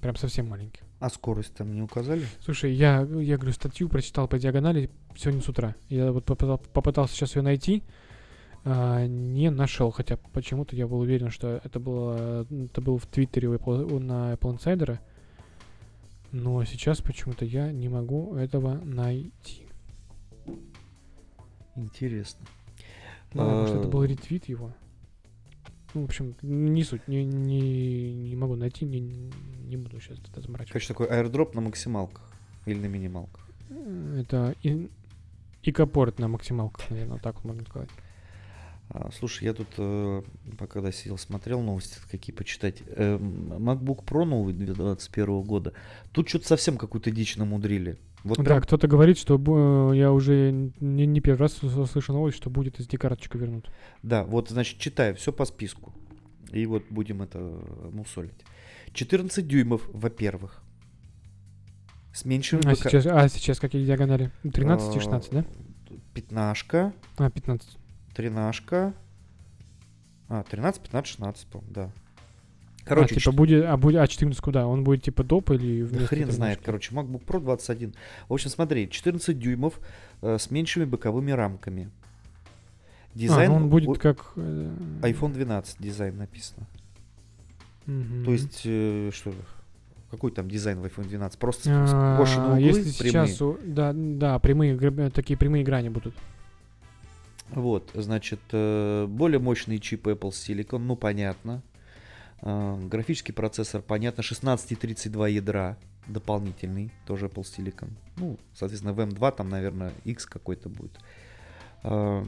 Прям 0.00 0.14
совсем 0.16 0.48
маленьких. 0.48 0.82
А 0.98 1.10
скорость 1.10 1.54
там 1.54 1.74
не 1.74 1.82
указали? 1.82 2.24
Слушай, 2.40 2.72
я, 2.72 3.00
я 3.02 3.36
говорю, 3.36 3.52
статью 3.52 3.88
прочитал 3.88 4.28
по 4.28 4.38
диагонали 4.38 4.90
сегодня 5.16 5.42
с 5.42 5.48
утра. 5.48 5.74
Я 5.88 6.10
вот 6.10 6.24
попытал- 6.24 6.58
попытался 6.72 7.14
сейчас 7.14 7.36
ее 7.36 7.42
найти, 7.42 7.82
а, 8.64 9.06
не 9.06 9.50
нашел, 9.50 9.90
хотя 9.90 10.16
почему-то 10.32 10.74
я 10.74 10.86
был 10.86 11.00
уверен, 11.00 11.30
что 11.30 11.60
это 11.62 11.78
было, 11.78 12.46
это 12.50 12.80
был 12.80 12.96
в 12.96 13.06
Твиттере 13.06 13.48
Apple- 13.48 13.98
на 13.98 14.32
Apple 14.32 14.58
Insider. 14.58 14.98
Но 16.32 16.64
сейчас 16.64 17.00
почему-то 17.02 17.44
я 17.44 17.70
не 17.72 17.88
могу 17.88 18.34
этого 18.34 18.80
найти. 18.82 19.66
Интересно. 21.76 22.46
Ну, 23.34 23.44
может, 23.60 23.76
это 23.76 23.86
А, 23.86 23.90
был 23.90 24.02
ретвит 24.04 24.48
его. 24.48 24.72
Ну, 25.94 26.02
в 26.02 26.04
общем, 26.06 26.34
не 26.42 26.82
суть, 26.84 27.06
не, 27.06 27.24
не, 27.24 28.14
не 28.14 28.36
могу 28.36 28.54
найти, 28.56 28.84
не, 28.86 29.00
не 29.66 29.76
буду 29.76 30.00
сейчас 30.00 30.18
это 30.18 30.40
заморачиваться. 30.40 30.72
Короче, 30.72 30.88
такой 30.88 31.06
аирдроп 31.08 31.54
на 31.54 31.60
максималках 31.60 32.22
или 32.66 32.78
на 32.78 32.86
минималках. 32.86 33.46
Это 34.18 34.54
и, 34.62 34.88
икопорт 35.62 36.18
на 36.18 36.28
максималках, 36.28 36.88
наверное, 36.90 37.18
так 37.18 37.44
можно 37.44 37.64
сказать. 37.64 37.90
А, 38.88 39.10
слушай, 39.12 39.44
я 39.44 39.52
тут, 39.52 39.66
э, 39.78 40.22
пока 40.58 40.92
сидел, 40.92 41.18
смотрел 41.18 41.60
новости, 41.60 41.98
какие 42.10 42.34
почитать. 42.34 42.82
Эм, 42.94 43.52
MacBook 43.54 44.04
Pro 44.04 44.24
новый 44.24 44.54
2021 44.54 45.42
года. 45.42 45.72
Тут 46.12 46.28
что-то 46.28 46.46
совсем 46.46 46.76
какую-то 46.78 47.10
дичь 47.10 47.36
намудрили. 47.36 47.98
Вот 48.22 48.38
да, 48.38 48.44
прям- 48.44 48.62
кто-то 48.62 48.86
говорит, 48.86 49.18
что 49.18 49.38
бу- 49.38 49.96
я 49.96 50.12
уже 50.12 50.52
не, 50.80 51.04
не 51.06 51.20
первый 51.20 51.38
раз 51.40 51.54
с- 51.54 51.86
слышу 51.90 52.12
новость, 52.12 52.36
что 52.36 52.48
будет 52.48 52.78
SD-карточку 52.78 53.38
вернут. 53.38 53.68
Да, 54.04 54.22
вот, 54.22 54.50
значит, 54.50 54.78
читаю 54.78 55.16
все 55.16 55.32
по 55.32 55.44
списку. 55.44 55.92
И 56.52 56.64
вот 56.66 56.84
будем 56.90 57.22
это 57.22 57.38
мусолить. 57.92 58.38
14 58.92 59.46
дюймов, 59.46 59.82
во-первых. 59.92 60.62
С 62.12 62.24
меньшим 62.24 62.60
А 62.64 62.70
БК. 62.72 62.76
сейчас, 62.88 63.06
а 63.06 63.28
сейчас 63.28 63.60
какие 63.60 63.84
диагонали? 63.84 64.30
13 64.52 64.94
и 64.94 64.98
А, 64.98 65.00
16, 65.00 65.30
да? 65.32 65.44
Пятнашка, 66.14 66.92
А, 67.18 67.30
15. 67.30 67.76
тринашка. 68.14 68.94
А, 70.28 70.42
13, 70.44 70.80
15, 70.82 71.10
16, 71.10 71.46
по 71.48 71.62
да. 71.68 71.90
Короче, 72.84 73.08
Короче, 73.08 73.14
а, 73.14 73.18
типа 73.18 73.32
будет, 73.32 73.64
а, 73.66 73.76
будет, 73.76 73.96
а 74.00 74.06
14 74.06 74.40
куда? 74.40 74.66
Он 74.66 74.82
будет 74.84 75.02
типа 75.02 75.24
доп 75.24 75.50
или 75.50 75.82
Да 75.84 76.06
хрен 76.06 76.30
знает, 76.30 76.60
короче, 76.64 76.94
MacBook 76.94 77.24
Pro 77.24 77.40
21. 77.40 77.94
В 78.28 78.32
общем, 78.32 78.48
смотри, 78.50 78.88
14 78.88 79.38
дюймов 79.38 79.78
э, 80.22 80.38
с 80.38 80.50
меньшими 80.50 80.84
боковыми 80.84 81.32
рамками. 81.32 81.90
А, 83.14 83.18
Дизайн 83.18 83.50
ну 83.50 83.56
он 83.56 83.68
будет 83.68 83.88
у- 83.88 83.94
как... 83.94 84.32
э, 84.36 84.70
iPhone 85.02 85.32
12 85.32 85.76
дизайн 85.82 86.16
написано. 86.16 86.66
Мгм. 87.86 88.24
То 88.24 88.32
есть, 88.32 88.62
э, 88.64 89.10
что, 89.12 89.32
какой 90.10 90.30
там 90.32 90.48
дизайн 90.48 90.80
в 90.80 90.84
iPhone 90.84 91.08
12? 91.08 91.38
Просто 91.38 91.70
А, 91.72 92.16
скошенные 92.16 92.50
углы 92.70 92.80
Если 92.80 93.02
прямые. 93.10 93.28
сейчас... 93.28 93.58
Да, 93.64 93.92
да, 93.94 94.38
прямые, 94.38 94.76
граб- 94.76 95.10
такие 95.12 95.36
прямые 95.38 95.64
грани 95.64 95.88
будут. 95.88 96.14
Вот, 97.50 97.90
значит, 97.94 98.40
э, 98.52 99.06
более 99.08 99.38
мощный 99.38 99.78
чип 99.78 100.06
Apple 100.08 100.30
Silicon, 100.30 100.78
ну, 100.78 100.96
понятно. 100.96 101.62
Э, 102.42 102.76
Графический 102.90 103.32
процессор, 103.32 103.82
понятно, 103.82 104.22
16 104.22 104.72
и 104.72 104.74
32 104.74 105.28
ядра 105.28 105.76
дополнительный, 106.08 106.92
тоже 107.06 107.26
Apple 107.26 107.42
Silicon. 107.44 107.90
Ну, 108.16 108.36
соответственно, 108.54 108.92
в 108.94 109.00
M2 109.00 109.36
там, 109.36 109.48
наверное, 109.48 109.92
X 110.04 110.26
какой-то 110.26 110.68
будет. 110.68 110.98
Э, 111.84 112.24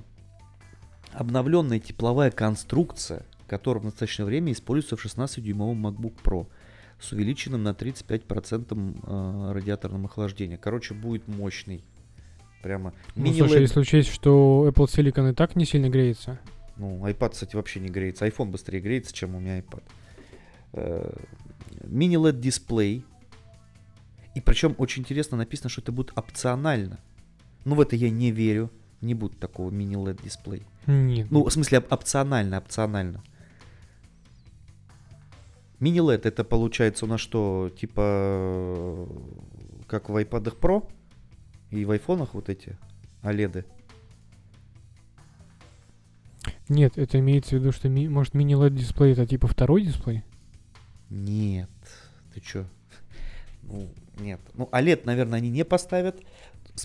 Обновленная 1.12 1.78
тепловая 1.80 2.30
конструкция, 2.30 3.24
которая 3.48 3.80
в 3.82 3.84
настоящее 3.86 4.24
время 4.26 4.52
используется 4.52 4.96
в 4.96 5.04
16-дюймовом 5.04 5.80
MacBook 5.80 6.14
Pro 6.22 6.46
с 7.00 7.12
увеличенным 7.12 7.62
на 7.62 7.70
35% 7.70 9.48
э, 9.48 9.52
радиаторным 9.52 10.04
охлаждением. 10.04 10.58
Короче, 10.60 10.94
будет 10.94 11.26
мощный. 11.28 11.82
Прямо 12.62 12.92
Ну, 13.14 13.32
слушай, 13.32 13.60
если 13.62 13.78
учесть, 13.80 14.08
что 14.12 14.66
Apple 14.68 14.86
Silicon 14.86 15.30
и 15.30 15.34
так 15.34 15.54
не 15.56 15.64
сильно 15.64 15.88
греется, 15.88 16.38
Ну, 16.76 17.04
iPad, 17.06 17.30
кстати, 17.30 17.54
вообще 17.56 17.78
не 17.80 17.88
греется. 17.88 18.26
iPhone 18.26 18.50
быстрее 18.50 18.80
греется, 18.80 19.12
чем 19.14 19.34
у 19.36 19.40
меня 19.40 19.58
iPad. 19.60 19.82
Э, 20.72 21.10
Мини-LED 21.84 22.40
дисплей. 22.40 23.04
И 24.34 24.40
причем 24.40 24.74
очень 24.78 25.02
интересно 25.02 25.36
написано, 25.36 25.70
что 25.70 25.80
это 25.80 25.92
будет 25.92 26.12
опционально. 26.16 26.98
Ну, 27.64 27.74
в 27.76 27.80
это 27.80 27.96
я 27.96 28.10
не 28.10 28.30
верю. 28.30 28.70
Не 29.00 29.14
будет 29.14 29.38
такого 29.38 29.70
мини-LED 29.70 30.22
дисплей. 30.24 30.66
нет. 30.86 31.28
Ну, 31.30 31.44
в 31.44 31.50
смысле, 31.52 31.78
оп- 31.78 31.92
опционально, 31.92 32.58
опционально. 32.58 33.22
Мини-LED 35.80 36.22
это 36.24 36.44
получается 36.44 37.04
у 37.04 37.08
нас 37.08 37.20
что, 37.20 37.70
типа, 37.78 39.08
как 39.86 40.08
в 40.08 40.16
iPad 40.16 40.58
Pro 40.58 40.88
и 41.70 41.84
в 41.84 41.90
айфонах 41.92 42.34
вот 42.34 42.48
эти 42.48 42.76
OLED. 43.22 43.64
Нет, 46.68 46.98
это 46.98 47.18
имеется 47.18 47.50
в 47.56 47.60
виду, 47.60 47.72
что, 47.72 47.88
ми- 47.88 48.08
может, 48.08 48.34
мини-LED 48.34 48.70
дисплей 48.70 49.12
это 49.12 49.26
типа 49.26 49.46
второй 49.48 49.82
дисплей? 49.82 50.22
Нет. 51.10 51.70
Ты 52.34 52.40
чё? 52.40 52.64
Ну, 53.62 53.88
нет. 54.20 54.40
Ну, 54.54 54.68
OLED, 54.72 55.02
наверное, 55.04 55.38
они 55.38 55.50
не 55.50 55.64
поставят. 55.64 56.20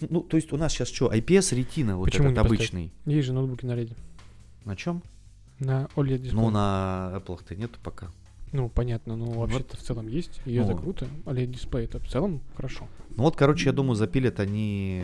Ну, 0.10 0.22
то 0.22 0.38
есть 0.38 0.52
у 0.54 0.58
нас 0.58 0.72
сейчас 0.72 0.88
что, 0.90 1.12
IPS 1.14 1.56
ретина 1.56 1.98
вот 1.98 2.06
Почему 2.06 2.26
этот 2.30 2.38
не 2.38 2.42
поставят? 2.44 2.60
обычный. 2.60 2.92
Есть 3.06 3.28
же 3.28 3.34
ноутбуки 3.34 3.66
на 3.66 3.74
LED. 3.74 3.96
На 4.66 4.76
чем? 4.76 5.04
На 5.60 5.88
OLED 5.96 6.18
дисплей. 6.20 6.34
Ну, 6.42 6.50
на 6.50 7.14
Apple-то 7.16 7.56
нету 7.56 7.80
пока. 7.84 8.10
Ну, 8.54 8.70
понятно, 8.70 9.16
ну 9.18 9.32
вообще-то 9.32 9.76
в 9.76 9.82
целом 9.82 10.08
есть, 10.08 10.40
и 10.46 10.54
это 10.56 10.72
Ну. 10.72 10.78
круто. 10.78 11.08
OLED 11.26 11.48
дисплей 11.48 11.86
это 11.86 12.00
в 12.00 12.08
целом 12.08 12.42
хорошо. 12.56 12.88
Ну 13.18 13.24
вот, 13.24 13.36
короче, 13.36 13.66
я 13.66 13.74
думаю, 13.74 13.96
запилят 13.96 14.40
они, 14.40 15.04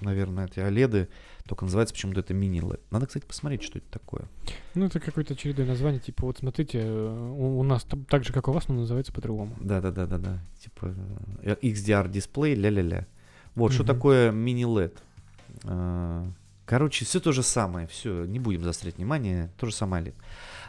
наверное, 0.00 0.46
эти 0.46 0.60
OLED, 0.60 1.08
только 1.46 1.64
называется 1.64 1.92
почему-то 1.94 2.20
это 2.20 2.32
мини-LED. 2.32 2.80
Надо, 2.90 3.06
кстати, 3.06 3.24
посмотреть, 3.26 3.62
что 3.64 3.78
это 3.78 3.88
такое. 3.90 4.22
Ну, 4.74 4.86
это 4.86 5.00
какое-то 5.00 5.34
очередное 5.34 5.66
название, 5.66 6.00
типа, 6.00 6.24
вот 6.26 6.38
смотрите, 6.38 6.78
э, 6.82 7.30
у, 7.36 7.58
у 7.58 7.62
нас 7.64 7.84
так 8.08 8.24
же, 8.24 8.32
как 8.32 8.46
у 8.48 8.52
вас, 8.52 8.68
но 8.68 8.74
называется 8.76 9.12
по-другому. 9.12 9.56
Да-да-да-да-да. 9.60 10.38
Типа 10.62 10.94
э, 11.42 11.56
XDR 11.62 12.08
дисплей, 12.08 12.54
ля-ля-ля. 12.54 13.06
Вот, 13.56 13.72
что 13.72 13.82
Мгм. 13.82 13.92
такое 13.92 14.30
мини-LED? 14.30 14.94
Э, 15.64 16.30
Короче, 16.66 17.04
все 17.04 17.18
то 17.18 17.32
же 17.32 17.42
самое, 17.42 17.88
все, 17.88 18.24
не 18.26 18.38
будем 18.38 18.62
заострять 18.62 18.96
внимание, 18.98 19.50
то 19.58 19.66
же 19.66 19.72
самое 19.74 20.04
OLED. 20.04 20.14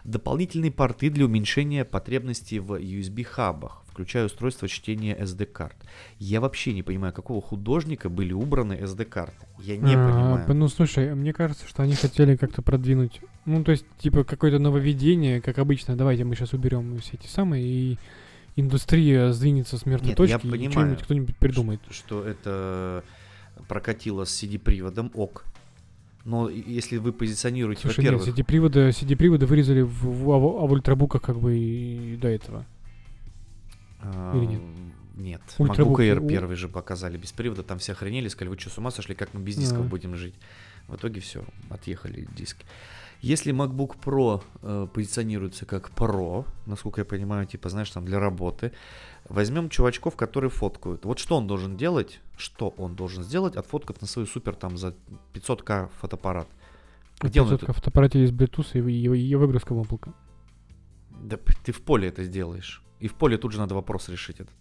Дополнительные 0.03 0.71
порты 0.71 1.09
для 1.09 1.25
уменьшения 1.25 1.85
потребностей 1.85 2.59
в 2.59 2.73
USB-хабах, 2.73 3.83
включая 3.87 4.25
устройство 4.25 4.67
чтения 4.67 5.15
SD-карт. 5.15 5.75
Я 6.17 6.41
вообще 6.41 6.73
не 6.73 6.83
понимаю, 6.83 7.13
какого 7.13 7.41
художника 7.41 8.09
были 8.09 8.33
убраны 8.33 8.73
SD-карты. 8.73 9.45
Я 9.59 9.77
не 9.77 9.93
А, 9.93 10.07
понимаю. 10.07 10.53
Ну, 10.53 10.67
слушай, 10.67 11.13
мне 11.13 11.33
кажется, 11.33 11.67
что 11.67 11.83
они 11.83 11.93
хотели 11.93 12.35
как-то 12.35 12.61
продвинуть, 12.61 13.21
ну, 13.45 13.63
то 13.63 13.71
есть, 13.71 13.85
типа, 13.99 14.23
какое-то 14.23 14.59
нововведение, 14.59 15.41
как 15.41 15.59
обычно, 15.59 15.95
давайте 15.95 16.23
мы 16.23 16.35
сейчас 16.35 16.53
уберем 16.53 16.97
все 16.99 17.13
эти 17.13 17.27
самые, 17.27 17.63
и 17.63 17.97
индустрия 18.55 19.31
сдвинется 19.31 19.77
с 19.77 19.85
мертвой 19.85 20.09
Нет, 20.09 20.19
я 20.19 20.25
точки, 20.25 20.47
и 20.47 20.49
понимаю, 20.49 20.71
что-нибудь 20.71 21.03
кто-нибудь 21.03 21.37
придумает. 21.37 21.81
Что, 21.89 21.93
что 21.93 22.23
это 22.25 23.03
прокатило 23.67 24.25
с 24.25 24.43
CD-приводом, 24.43 25.11
ок. 25.13 25.45
Но 26.25 26.49
если 26.49 26.97
вы 26.97 27.13
позиционируете, 27.13 27.81
Слушай, 27.81 28.03
нет, 28.03 28.13
во-первых... 28.13 28.37
CD-приводы, 28.39 28.89
CD-приводы 28.89 29.45
вырезали 29.45 29.81
в, 29.81 30.03
в, 30.05 30.31
а 30.31 30.37
в- 30.37 30.63
а 30.63 30.67
в 30.67 30.71
ультрабуках 30.71 31.21
как 31.21 31.39
бы 31.39 31.57
и 31.57 32.15
до 32.17 32.27
этого. 32.27 32.65
а, 34.01 34.37
или 34.37 34.45
нет? 34.45 34.61
Нет. 35.15 35.41
MacBook 35.59 35.97
Air 35.97 36.27
первый 36.27 36.55
же 36.55 36.67
показали 36.67 37.17
без 37.17 37.31
привода, 37.31 37.63
там 37.63 37.79
все 37.79 37.91
охренели, 37.91 38.27
сказали, 38.27 38.49
вы 38.53 38.59
что, 38.59 38.69
с 38.69 38.77
ума 38.77 38.91
сошли, 38.91 39.13
как 39.13 39.33
мы 39.33 39.41
без 39.41 39.55
дисков 39.55 39.81
А. 39.81 39.83
будем 39.83 40.15
жить? 40.15 40.33
В 40.87 40.95
итоге 40.95 41.21
все, 41.21 41.43
отъехали 41.69 42.27
диски. 42.35 42.65
Если 43.21 43.53
MacBook 43.53 43.97
Pro 44.03 44.41
э, 44.63 44.87
позиционируется 44.91 45.65
как 45.67 45.91
Pro, 45.91 46.45
насколько 46.65 47.01
я 47.01 47.05
понимаю, 47.05 47.45
типа, 47.45 47.69
знаешь, 47.69 47.91
там 47.91 48.03
для 48.03 48.19
работы, 48.19 48.71
возьмем 49.29 49.69
чувачков, 49.69 50.15
которые 50.15 50.49
фоткают. 50.49 51.05
Вот 51.05 51.19
что 51.19 51.37
он 51.37 51.45
должен 51.45 51.77
делать, 51.77 52.19
что 52.41 52.69
он 52.77 52.95
должен 52.95 53.23
сделать, 53.23 53.55
отфоткав 53.55 54.01
на 54.01 54.07
свою 54.07 54.27
супер 54.27 54.55
там 54.55 54.77
за 54.77 54.93
500к 55.33 55.89
фотоаппарат. 55.99 56.47
Где 57.21 57.41
он 57.41 57.49
Тут 57.49 57.63
это? 57.63 57.73
в 57.73 57.75
фотоаппарате 57.75 58.21
есть 58.21 58.33
Bluetooth 58.33 58.89
и, 58.89 59.29
и 59.29 59.35
выгрузка 59.35 59.73
в 59.73 59.77
облако. 59.77 60.13
Да 61.09 61.37
ты 61.63 61.71
в 61.71 61.81
поле 61.81 62.07
это 62.07 62.23
сделаешь. 62.23 62.81
И 62.99 63.07
в 63.07 63.13
поле 63.13 63.37
тут 63.37 63.51
же 63.51 63.59
надо 63.59 63.75
вопрос 63.75 64.09
решить 64.09 64.39
этот. 64.39 64.55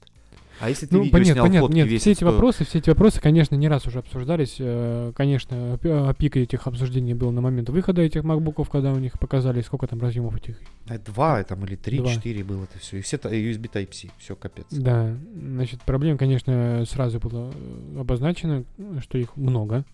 А 0.60 0.68
если 0.68 0.86
ты 0.86 0.94
Ну, 0.94 1.02
видео 1.02 1.12
понятно, 1.12 1.32
снял, 1.32 1.44
понятно. 1.46 1.66
фотки 1.68 1.76
Нет, 1.76 1.86
весят 1.88 2.00
все 2.02 2.10
эти 2.12 2.18
100 2.18 2.26
вопросы, 2.26 2.64
все 2.64 2.78
эти 2.78 2.90
вопросы, 2.90 3.20
конечно, 3.20 3.54
не 3.54 3.68
раз 3.68 3.86
уже 3.86 3.98
обсуждались. 4.00 4.56
Э, 4.58 5.12
Конечно, 5.16 5.78
а, 5.82 6.14
пик 6.14 6.36
этих 6.36 6.66
обсуждений 6.66 7.14
был 7.14 7.30
на 7.30 7.40
момент 7.40 7.70
выхода 7.70 8.02
этих 8.02 8.24
макбуков, 8.24 8.68
когда 8.68 8.92
у 8.92 8.98
них 8.98 9.18
показали, 9.18 9.62
сколько 9.62 9.86
там 9.86 10.00
разъемов 10.00 10.36
этих. 10.36 10.58
Два 11.06 11.42
там 11.44 11.64
или 11.64 11.76
три, 11.76 11.98
Два. 11.98 12.08
четыре 12.08 12.44
было 12.44 12.64
это 12.64 12.78
все. 12.78 12.98
И 12.98 13.00
все 13.00 13.16
USB 13.16 13.70
Type-C. 13.72 14.08
Все, 14.18 14.36
капец. 14.36 14.66
Да, 14.70 15.16
значит, 15.34 15.80
проблем, 15.82 16.18
конечно, 16.18 16.84
сразу 16.86 17.18
было 17.20 17.50
э, 17.54 18.00
обозначено, 18.00 18.64
что 19.00 19.16
их 19.18 19.36
много. 19.36 19.84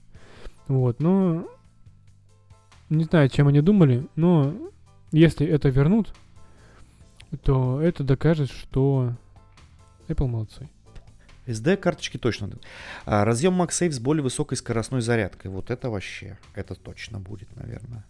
Вот, 0.68 1.00
но 1.00 1.46
не 2.90 3.04
знаю, 3.04 3.28
чем 3.28 3.48
они 3.48 3.60
думали, 3.60 4.06
но 4.16 4.52
если 5.12 5.46
это 5.46 5.68
вернут, 5.68 6.12
то 7.42 7.80
это 7.80 8.04
докажет, 8.04 8.50
что 8.50 9.12
Apple 10.08 10.26
молодцы. 10.26 10.68
SD 11.46 11.76
карточки 11.76 12.18
точно. 12.18 12.50
А, 13.04 13.24
разъем 13.24 13.60
MagSafe 13.60 13.92
с 13.92 14.00
более 14.00 14.22
высокой 14.22 14.56
скоростной 14.56 15.00
зарядкой. 15.00 15.50
Вот 15.50 15.70
это 15.70 15.90
вообще, 15.90 16.38
это 16.54 16.74
точно 16.74 17.20
будет, 17.20 17.54
наверное. 17.56 18.04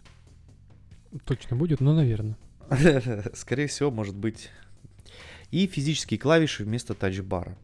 Точно 1.23 1.55
будет, 1.55 1.79
но, 1.79 1.93
наверное. 1.93 2.35
Скорее 3.33 3.67
всего, 3.67 3.91
может 3.91 4.15
быть. 4.15 4.49
И 5.51 5.67
физические 5.67 6.19
клавиши 6.19 6.63
вместо 6.63 6.93
тачбара. 6.93 7.55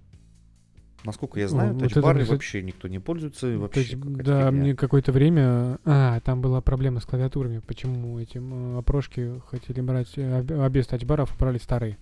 Насколько 1.03 1.39
я 1.41 1.49
знаю, 1.49 1.73
вот 1.73 1.83
это, 1.83 1.95
тачбары 1.95 2.19
кстати, 2.19 2.31
вообще 2.31 2.61
никто 2.61 2.87
не 2.87 2.99
пользуется. 2.99 3.57
Вообще 3.57 3.97
какая-то 3.97 4.23
да, 4.23 4.45
фигня. 4.45 4.51
мне 4.51 4.75
какое-то 4.75 5.11
время... 5.11 5.79
А, 5.83 6.21
там 6.21 6.41
была 6.41 6.61
проблема 6.61 7.01
с 7.01 7.05
клавиатурами. 7.05 7.59
Почему 7.59 8.19
эти 8.19 8.37
м, 8.37 8.77
опрошки 8.77 9.41
хотели 9.49 9.81
брать 9.81 10.13
э, 10.15 10.45
а 10.49 10.69
без 10.69 10.87
тачбаров, 10.87 11.35
брали 11.37 11.57
старые. 11.57 11.97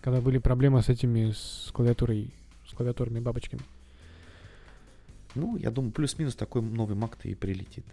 Когда 0.00 0.20
были 0.20 0.38
проблемы 0.38 0.82
с 0.82 0.88
этими, 0.88 1.32
с 1.32 1.70
клавиатурой, 1.72 2.32
с 2.68 2.72
клавиатурами 2.74 3.20
бабочками. 3.20 3.62
Ну, 5.34 5.56
я 5.56 5.70
думаю, 5.70 5.92
плюс-минус 5.92 6.34
такой 6.34 6.62
новый 6.62 6.96
Mac-то 6.96 7.28
и 7.28 7.34
прилетит. 7.34 7.84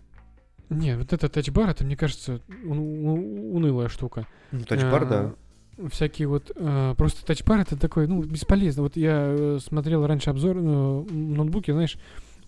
Не, 0.69 0.97
вот 0.97 1.13
этот 1.13 1.31
тачбар, 1.33 1.69
это, 1.69 1.85
мне 1.85 1.95
кажется, 1.95 2.41
унылая 2.65 3.89
штука. 3.89 4.25
Ну, 4.51 4.63
тачбар, 4.65 5.07
да. 5.07 5.33
А, 5.77 5.89
Всякие 5.89 6.27
вот... 6.27 6.51
э, 6.55 6.95
просто 6.97 7.23
тачбар 7.25 7.59
это 7.59 7.77
такой, 7.77 8.07
ну, 8.07 8.23
бесполезно. 8.23 8.81
Вот 8.83 8.95
я 8.97 9.27
э, 9.37 9.59
смотрел 9.61 10.05
раньше 10.07 10.29
обзор 10.31 10.57
м, 10.57 11.33
ноутбуки, 11.35 11.71
знаешь, 11.71 11.97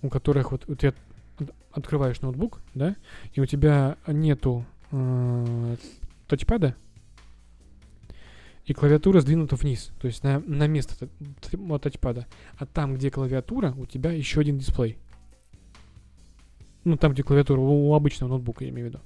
у 0.01 0.09
которых 0.09 0.51
вот, 0.51 0.63
вот 0.67 0.81
я 0.81 0.93
от- 1.37 1.53
открываешь 1.71 2.21
ноутбук, 2.21 2.59
да, 2.73 2.95
и 3.33 3.39
у 3.41 3.45
тебя 3.45 3.97
нету 4.07 4.65
э, 4.91 5.75
тачпада, 6.27 6.75
и 8.69 8.73
клавиатура 8.73 9.19
сдвинута 9.19 9.55
вниз, 9.55 9.91
то 9.99 10.05
есть 10.05 10.23
на, 10.23 10.39
на 10.41 10.67
место 10.67 11.09
тачпада. 11.81 12.27
А 12.55 12.67
там, 12.67 12.93
где 12.93 13.09
клавиатура, 13.09 13.73
у 13.75 13.87
тебя 13.87 14.11
еще 14.11 14.41
один 14.41 14.59
дисплей. 14.59 14.99
Ну, 16.83 16.95
там, 16.95 17.13
где 17.13 17.23
клавиатура, 17.23 17.59
у, 17.59 17.89
у 17.89 17.95
обычного 17.95 18.29
ноутбука, 18.29 18.65
я 18.65 18.69
имею 18.69 18.89
в 18.89 18.89
виду. 18.91 18.99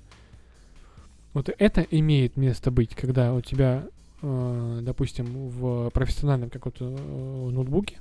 Вот 1.31 1.49
это 1.57 1.79
имеет 1.79 2.35
место 2.35 2.71
быть, 2.71 2.93
когда 2.93 3.33
у 3.33 3.39
тебя, 3.39 3.87
э, 4.21 4.79
допустим, 4.81 5.27
в 5.47 5.89
профессиональном 5.91 6.49
каком-то 6.49 6.97
э, 6.99 7.49
ноутбуке, 7.49 7.99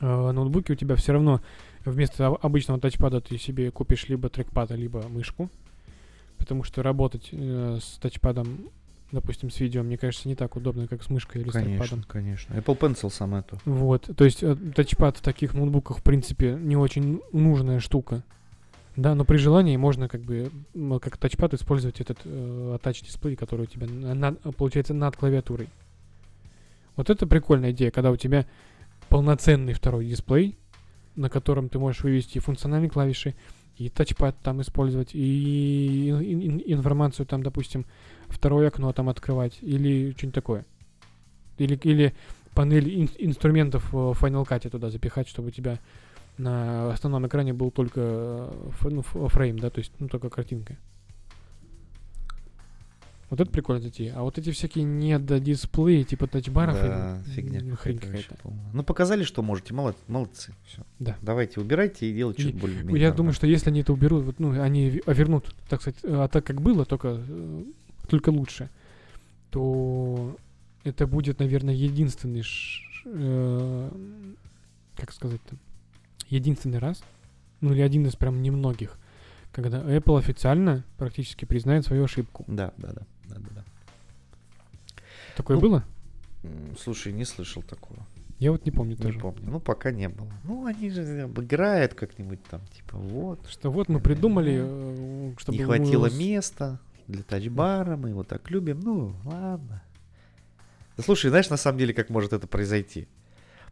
э, 0.00 0.30
ноутбуке 0.32 0.72
у 0.72 0.76
тебя 0.76 0.96
все 0.96 1.12
равно 1.12 1.42
вместо 1.84 2.26
об- 2.26 2.44
обычного 2.44 2.80
тачпада 2.80 3.20
ты 3.20 3.38
себе 3.38 3.70
купишь 3.70 4.08
либо 4.08 4.28
трекпад, 4.28 4.72
либо 4.72 5.06
мышку, 5.08 5.48
потому 6.38 6.64
что 6.64 6.82
работать 6.82 7.28
э, 7.30 7.78
с 7.80 7.98
тачпадом, 7.98 8.68
допустим, 9.12 9.50
с 9.50 9.60
видео, 9.60 9.82
мне 9.82 9.96
кажется, 9.98 10.28
не 10.28 10.34
так 10.34 10.56
удобно, 10.56 10.88
как 10.88 11.02
с 11.02 11.10
мышкой 11.10 11.42
или 11.42 11.50
с 11.50 11.52
Конечно, 11.52 11.78
трекпадом. 11.78 12.04
конечно. 12.08 12.54
Apple 12.54 12.78
Pencil 12.78 13.10
самое 13.10 13.42
то. 13.44 13.58
Вот, 13.64 14.10
то 14.16 14.24
есть 14.24 14.42
э, 14.42 14.56
тачпад 14.74 15.18
в 15.18 15.20
таких 15.20 15.54
ноутбуках, 15.54 15.98
в 15.98 16.02
принципе, 16.02 16.52
не 16.60 16.76
очень 16.76 17.20
нужная 17.32 17.78
штука. 17.78 18.22
Да, 18.96 19.14
но 19.14 19.24
при 19.24 19.38
желании 19.38 19.76
можно 19.78 20.06
как 20.08 20.20
бы 20.20 20.50
как 21.00 21.16
тачпад 21.16 21.54
использовать 21.54 22.00
этот 22.00 22.18
э, 22.24 22.78
тач-дисплей, 22.82 23.36
который 23.36 23.62
у 23.62 23.66
тебя 23.66 23.86
на- 23.86 24.32
получается 24.34 24.92
над 24.92 25.16
клавиатурой. 25.16 25.68
Вот 26.96 27.08
это 27.08 27.26
прикольная 27.26 27.70
идея, 27.72 27.90
когда 27.90 28.10
у 28.10 28.16
тебя 28.16 28.46
полноценный 29.08 29.72
второй 29.72 30.06
дисплей, 30.06 30.56
на 31.16 31.28
котором 31.30 31.68
ты 31.68 31.78
можешь 31.78 32.02
вывести 32.02 32.38
функциональные 32.38 32.90
клавиши, 32.90 33.34
и 33.78 33.88
тачпад 33.88 34.36
там 34.42 34.60
использовать, 34.60 35.14
и 35.14 36.10
ин- 36.10 36.20
ин- 36.58 36.62
информацию 36.66 37.24
там, 37.24 37.42
допустим, 37.42 37.86
второе 38.32 38.68
окно 38.68 38.92
там 38.92 39.08
открывать, 39.08 39.58
или 39.60 40.12
что-нибудь 40.16 40.34
такое. 40.34 40.64
Или, 41.58 41.74
или 41.82 42.14
панель 42.54 42.88
ин- 42.88 43.10
инструментов 43.18 43.92
в 43.92 44.12
Final 44.12 44.46
Cut 44.48 44.68
туда 44.68 44.90
запихать, 44.90 45.28
чтобы 45.28 45.48
у 45.48 45.50
тебя 45.50 45.78
на 46.38 46.92
основном 46.92 47.26
экране 47.26 47.52
был 47.52 47.70
только 47.70 48.00
э, 48.00 48.68
ну, 48.84 49.02
фрейм, 49.02 49.58
да, 49.58 49.70
то 49.70 49.78
есть 49.78 49.92
ну, 49.98 50.08
только 50.08 50.30
картинка. 50.30 50.76
Вот 53.30 53.40
это 53.40 53.50
прикольная 53.50 53.82
затея. 53.82 54.12
А 54.14 54.22
вот 54.22 54.36
эти 54.36 54.50
всякие 54.50 54.84
недодисплеи, 54.84 56.02
типа 56.02 56.26
тачбаров, 56.26 56.74
Да, 56.74 57.18
и, 57.26 57.30
фигня 57.30 57.60
м, 57.60 57.76
хрень 57.76 57.98
какая-то. 57.98 58.36
Ну, 58.74 58.82
показали, 58.82 59.24
что 59.24 59.42
можете. 59.42 59.72
Молод- 59.72 59.96
молодцы. 60.06 60.52
Все. 60.66 60.82
Да. 60.98 61.16
Давайте, 61.22 61.58
убирайте 61.58 62.10
и 62.10 62.14
делайте 62.14 62.42
что-то 62.42 62.58
более 62.58 63.00
Я 63.00 63.10
думаю, 63.10 63.32
что 63.32 63.46
если 63.46 63.70
они 63.70 63.80
это 63.80 63.94
уберут, 63.94 64.24
вот, 64.24 64.38
ну, 64.38 64.60
они 64.60 65.00
вернут, 65.06 65.54
так 65.66 65.80
сказать, 65.80 66.00
а 66.04 66.28
так 66.28 66.44
как 66.44 66.60
было, 66.60 66.84
только, 66.84 67.22
э, 67.26 67.64
только 68.08 68.30
лучше, 68.30 68.68
то 69.50 70.36
это 70.84 71.06
будет, 71.06 71.38
наверное, 71.38 71.74
единственный, 71.74 72.42
э, 73.04 73.90
как 74.96 75.12
сказать-то, 75.12 75.56
единственный 76.28 76.78
раз, 76.78 77.02
ну 77.60 77.72
или 77.72 77.80
один 77.82 78.06
из 78.06 78.16
прям 78.16 78.42
немногих, 78.42 78.98
когда 79.52 79.80
Apple 79.82 80.18
официально 80.18 80.84
практически 80.98 81.44
признает 81.44 81.84
свою 81.86 82.04
ошибку. 82.04 82.44
Да, 82.48 82.72
да, 82.78 82.92
да, 82.92 83.02
да, 83.28 83.34
да, 83.36 83.48
да. 83.56 83.64
Такое 85.36 85.56
Ну, 85.56 85.60
было? 85.62 85.84
Слушай, 86.78 87.12
не 87.12 87.24
слышал 87.24 87.62
такого. 87.62 87.98
Я 88.38 88.50
вот 88.50 88.64
не 88.64 88.72
помню 88.72 88.96
Не 88.96 89.02
тоже. 89.02 89.20
помню. 89.20 89.42
Ну, 89.48 89.60
пока 89.60 89.92
не 89.92 90.08
было. 90.08 90.28
Ну, 90.42 90.66
они 90.66 90.90
же 90.90 91.22
обыграют 91.22 91.94
как-нибудь 91.94 92.42
там, 92.50 92.60
типа, 92.76 92.96
вот. 92.98 93.46
Что 93.48 93.70
вот 93.70 93.88
мы 93.88 94.00
придумали, 94.00 94.58
э, 94.64 95.32
чтобы 95.38 95.58
не 95.58 95.64
мы 95.64 95.76
хватило 95.76 96.08
с- 96.10 96.18
места 96.18 96.80
для 97.08 97.22
тачбара, 97.22 97.96
мы 97.96 98.10
его 98.10 98.24
так 98.24 98.50
любим. 98.50 98.80
Ну, 98.80 99.14
ладно. 99.24 99.82
Да 100.96 101.02
слушай, 101.02 101.28
знаешь, 101.30 101.50
на 101.50 101.56
самом 101.56 101.78
деле, 101.78 101.94
как 101.94 102.10
может 102.10 102.32
это 102.32 102.46
произойти? 102.46 103.08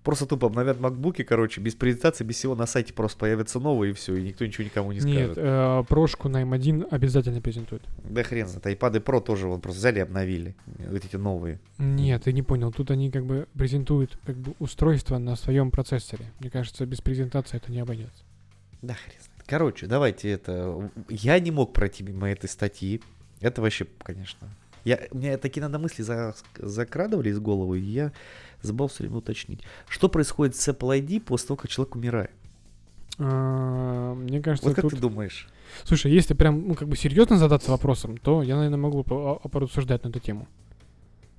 Просто 0.03 0.25
тупо 0.25 0.47
обновят 0.47 0.81
макбуки, 0.81 1.23
короче, 1.25 1.61
без 1.61 1.75
презентации, 1.75 2.25
без 2.25 2.37
всего 2.37 2.55
на 2.55 2.65
сайте 2.65 2.95
просто 2.95 3.19
появятся 3.19 3.61
новые 3.61 3.91
и 3.91 3.95
все, 3.95 4.17
и 4.17 4.23
никто 4.23 4.47
ничего 4.47 4.65
никому 4.65 4.93
не 4.93 5.01
Нет, 5.01 5.33
скажет. 5.33 5.37
э, 5.37 5.85
прошку 5.89 6.31
на 6.31 6.43
M1 6.43 6.89
обязательно 6.91 7.43
презентуют. 7.43 7.83
Да 8.03 8.23
хрен 8.23 8.47
знает, 8.49 8.65
iPad 8.65 9.05
Pro 9.05 9.21
тоже 9.21 9.47
вот 9.47 9.61
просто 9.61 9.79
взяли 9.81 9.99
и 9.99 10.03
обновили. 10.03 10.57
Вот 10.79 11.05
эти 11.05 11.17
новые. 11.17 11.61
Нет, 11.77 12.23
ты 12.25 12.33
не 12.33 12.43
понял. 12.43 12.73
Тут 12.73 12.91
они 12.91 13.11
как 13.11 13.27
бы 13.27 13.47
презентуют 13.53 14.19
как 14.25 14.37
бы 14.37 14.55
устройство 14.59 15.19
на 15.19 15.37
своем 15.37 15.71
процессоре. 15.71 16.25
Мне 16.41 16.49
кажется, 16.49 16.87
без 16.87 17.03
презентации 17.03 17.59
это 17.59 17.71
не 17.71 17.81
обойдется. 17.81 18.25
Да 18.81 18.95
хрен 18.95 19.21
знает. 19.21 19.45
Короче, 19.47 19.87
давайте 19.87 20.31
это... 20.31 20.91
Я 21.11 21.39
не 21.41 21.51
мог 21.51 21.75
пройти 21.75 22.05
мимо 22.05 22.31
этой 22.31 22.49
статьи. 22.49 23.03
Это 23.41 23.63
вообще, 23.63 23.87
конечно... 24.03 24.49
Я, 24.83 24.99
у 25.11 25.19
меня 25.19 25.37
такие 25.37 25.61
надо 25.61 25.79
мысли 25.79 26.03
за, 26.03 26.35
закрадывались 26.57 27.37
в 27.37 27.43
голову, 27.43 27.75
и 27.75 27.81
я 27.83 28.13
забыл 28.63 28.89
все 28.89 29.03
время 29.03 29.19
уточнить. 29.19 29.61
Что 29.87 30.09
происходит 30.09 30.57
с 30.57 30.67
Apple 30.69 30.99
ID 30.99 31.21
после 31.21 31.49
того, 31.49 31.59
как 31.59 31.71
человек 31.71 31.97
умирает? 31.97 32.31
А, 33.19 34.15
Мне 34.15 34.41
кажется, 34.41 34.69
Вот 34.69 34.75
как 34.75 34.83
тут... 34.83 34.95
ты 34.95 34.99
думаешь? 34.99 35.49
Слушай, 35.85 36.13
если 36.13 36.33
прям, 36.33 36.67
ну, 36.67 36.75
как 36.75 36.89
бы 36.89 36.97
серьезно 36.97 37.37
задаться 37.37 37.71
вопросом, 37.71 38.17
то 38.17 38.43
я, 38.43 38.57
наверное, 38.57 38.79
могу 38.79 39.05
по- 39.05 39.37
порассуждать 39.37 40.03
на 40.05 40.09
эту 40.09 40.19
тему. 40.19 40.49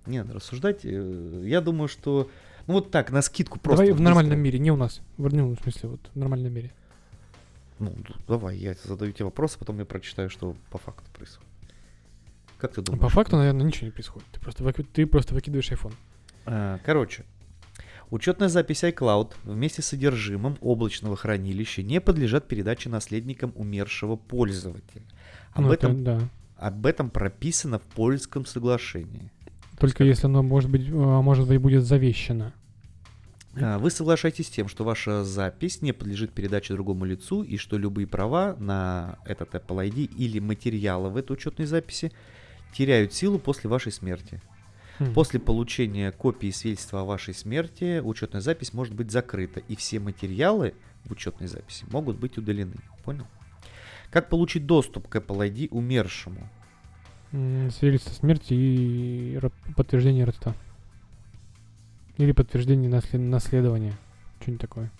Нет, 0.05 0.29
рассуждать, 0.31 0.81
э, 0.83 1.43
я 1.43 1.61
думаю, 1.61 1.87
что... 1.87 2.29
Ну 2.67 2.75
вот 2.75 2.91
так, 2.91 3.11
на 3.11 3.23
скидку 3.23 3.59
просто. 3.59 3.83
Давай 3.85 3.97
в 3.97 4.01
нормальном 4.01 4.39
мире, 4.39 4.59
не 4.59 4.71
у 4.71 4.75
нас. 4.75 5.01
В, 5.17 5.33
ну, 5.33 5.55
в 5.55 5.59
смысле, 5.61 5.89
вот 5.89 5.99
в 6.13 6.15
нормальном 6.15 6.53
мире. 6.53 6.71
Ну, 7.79 7.91
давай, 8.27 8.57
я 8.57 8.75
задаю 8.83 9.11
тебе 9.11 9.25
вопрос, 9.25 9.55
а 9.55 9.59
потом 9.59 9.79
я 9.79 9.85
прочитаю, 9.85 10.29
что 10.29 10.55
по 10.69 10.77
факту 10.77 11.09
происходит. 11.13 11.50
Как 12.61 12.73
ты 12.73 12.81
думаешь? 12.81 13.01
По 13.01 13.09
факту, 13.09 13.37
наверное, 13.37 13.65
ничего 13.65 13.85
не 13.87 13.91
происходит. 13.91 14.27
Ты 14.31 14.39
просто, 14.39 14.63
выки- 14.63 14.83
ты 14.83 15.05
просто 15.07 15.33
выкидываешь 15.33 15.71
iPhone. 15.71 15.93
А, 16.45 16.79
Короче, 16.85 17.25
учетная 18.11 18.49
запись 18.49 18.83
iCloud 18.83 19.33
вместе 19.43 19.81
с 19.81 19.87
содержимым 19.87 20.57
облачного 20.61 21.15
хранилища 21.15 21.81
не 21.81 21.99
подлежат 21.99 22.47
передаче 22.47 22.89
наследникам 22.89 23.51
умершего 23.55 24.15
пользователя. 24.15 25.01
Об, 25.53 25.63
Ну, 25.65 25.71
это 25.73 25.87
этом, 25.87 26.03
да. 26.03 26.19
об 26.57 26.85
этом 26.85 27.09
прописано 27.09 27.79
в 27.79 27.83
польском 27.83 28.45
соглашении. 28.45 29.31
Только 29.79 30.03
если 30.03 30.27
оно, 30.27 30.43
может 30.43 30.69
быть, 30.69 30.87
а, 30.91 31.21
может 31.21 31.47
быть, 31.47 31.59
будет 31.59 31.83
завещено. 31.83 32.53
А, 33.59 33.79
Вы 33.79 33.89
соглашаетесь 33.89 34.47
с 34.47 34.49
тем, 34.51 34.67
что 34.67 34.83
ваша 34.83 35.23
запись 35.23 35.81
не 35.81 35.91
подлежит 35.93 36.31
передаче 36.31 36.73
другому 36.75 37.05
лицу 37.05 37.41
и 37.41 37.57
что 37.57 37.77
любые 37.79 38.05
права 38.07 38.55
на 38.59 39.17
этот 39.25 39.55
Apple 39.55 39.89
ID 39.89 40.05
или 40.15 40.39
материалы 40.39 41.09
в 41.09 41.17
этой 41.17 41.31
учетной 41.33 41.65
записи 41.65 42.11
теряют 42.73 43.13
силу 43.13 43.39
после 43.39 43.69
вашей 43.69 43.91
смерти. 43.91 44.41
Хм. 44.99 45.13
После 45.13 45.39
получения 45.39 46.11
копии 46.11 46.51
свидетельства 46.51 47.01
о 47.01 47.05
вашей 47.05 47.33
смерти 47.33 47.99
учетная 47.99 48.41
запись 48.41 48.73
может 48.73 48.93
быть 48.93 49.11
закрыта, 49.11 49.59
и 49.67 49.75
все 49.75 49.99
материалы 49.99 50.73
в 51.05 51.11
учетной 51.11 51.47
записи 51.47 51.85
могут 51.91 52.17
быть 52.17 52.37
удалены. 52.37 52.75
Понял? 53.03 53.25
Как 54.11 54.29
получить 54.29 54.65
доступ 54.65 55.07
к 55.07 55.15
Apple 55.15 55.49
ID 55.49 55.69
умершему? 55.71 56.47
Свидетельство 57.31 58.13
смерти 58.13 58.53
и 58.53 59.39
подтверждение 59.75 60.25
родства. 60.25 60.53
Или 62.17 62.33
подтверждение 62.33 62.89
наслед- 62.89 63.21
наследования. 63.21 63.93
Что-нибудь 64.41 64.61
такое. 64.61 64.91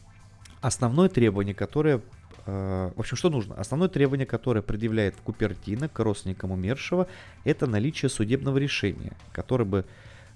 Основное 0.61 1.09
требование, 1.09 1.53
которое... 1.53 2.01
э, 2.45 2.91
в 2.95 2.99
общем, 2.99 3.17
что 3.17 3.29
нужно? 3.29 3.55
Основное 3.55 3.89
требование, 3.89 4.25
которое 4.25 4.61
предъявляет 4.61 5.15
в 5.15 5.21
Купертино 5.21 5.89
к 5.89 5.99
родственникам 5.99 6.51
умершего, 6.51 7.07
это 7.43 7.67
наличие 7.67 8.09
судебного 8.09 8.57
решения, 8.57 9.13
которое 9.31 9.65
бы, 9.65 9.85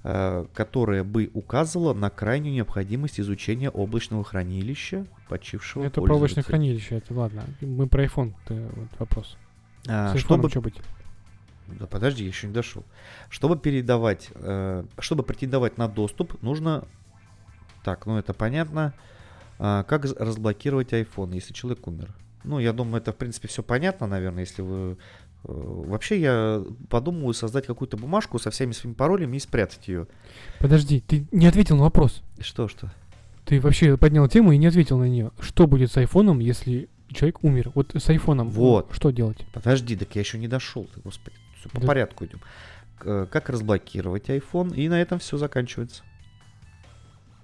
э, 0.04 0.46
которое 0.54 1.04
бы 1.04 1.30
указывало 1.34 1.94
на 1.94 2.10
крайнюю 2.10 2.54
необходимость 2.54 3.20
изучения 3.20 3.70
облачного 3.70 4.24
хранилища 4.24 5.06
почившего 5.28 5.84
это 5.84 6.02
про 6.02 6.16
облачное 6.16 6.44
хранилище, 6.44 6.96
это 6.96 7.14
ладно. 7.14 7.44
Мы 7.62 7.88
про 7.88 8.06
iPhone, 8.06 8.34
вот 8.50 8.90
вопрос. 9.00 9.38
А, 9.88 10.16
чтобы 10.18 10.50
что 10.50 10.62
быть? 10.62 10.76
Да 11.68 11.88
подожди, 11.88 12.24
я 12.24 12.30
еще 12.30 12.48
не 12.48 12.54
дошел. 12.54 12.84
Чтобы 13.30 13.58
передавать, 13.58 14.30
э, 14.36 14.86
чтобы 15.00 15.24
претендовать 15.24 15.78
на 15.78 15.88
доступ, 15.88 16.42
нужно... 16.42 16.88
Так, 17.84 18.06
ну 18.06 18.18
это 18.18 18.34
понятно. 18.34 18.94
А, 19.60 19.84
как 19.84 20.06
разблокировать 20.06 20.92
iPhone, 20.94 21.34
если 21.34 21.54
человек 21.54 21.88
умер? 21.88 22.14
Ну, 22.44 22.60
я 22.60 22.74
думаю, 22.74 23.02
это, 23.02 23.12
в 23.12 23.16
принципе, 23.16 23.48
все 23.48 23.64
понятно, 23.64 24.06
наверное, 24.08 24.44
если 24.44 24.62
вы... 24.62 24.92
э, 24.92 25.48
Вообще, 25.48 26.20
я 26.20 26.64
подумываю 26.90 27.34
создать 27.34 27.66
какую-то 27.66 27.98
бумажку 27.98 28.38
со 28.40 28.52
всеми 28.52 28.72
своими 28.74 28.96
паролями 28.96 29.38
и 29.38 29.40
спрятать 29.40 29.88
ее. 29.88 30.08
Подожди, 30.60 31.00
ты 31.02 31.26
не 31.32 31.48
ответил 31.48 31.78
на 31.78 31.84
вопрос. 31.84 32.22
Что, 32.40 32.68
что? 32.68 32.92
Ты 33.46 33.60
вообще 33.62 33.96
поднял 33.98 34.28
тему 34.28 34.52
и 34.52 34.58
не 34.58 34.68
ответил 34.68 34.98
на 34.98 35.06
нее. 35.08 35.32
Что 35.40 35.68
будет 35.68 35.92
с 35.92 35.98
айфоном, 35.98 36.40
если 36.40 36.90
человек 37.10 37.44
умер? 37.44 37.72
Вот 37.76 37.92
с 37.96 38.10
айфоном 38.10 38.50
Вот. 38.50 38.90
что 38.92 39.12
делать? 39.12 39.38
Подожди, 39.54 39.96
так 39.96 40.14
я 40.16 40.22
еще 40.22 40.38
не 40.38 40.48
дошел. 40.48 40.88
Ты, 40.94 41.02
господи, 41.02 41.36
все 41.60 41.70
по 41.70 41.80
Да. 41.82 41.88
порядку 41.88 42.26
идем. 42.26 42.42
Как 42.98 43.50
разблокировать 43.50 44.30
iPhone, 44.30 44.76
и 44.76 44.88
на 44.90 45.00
этом 45.02 45.20
все 45.20 45.38
заканчивается. 45.38 46.04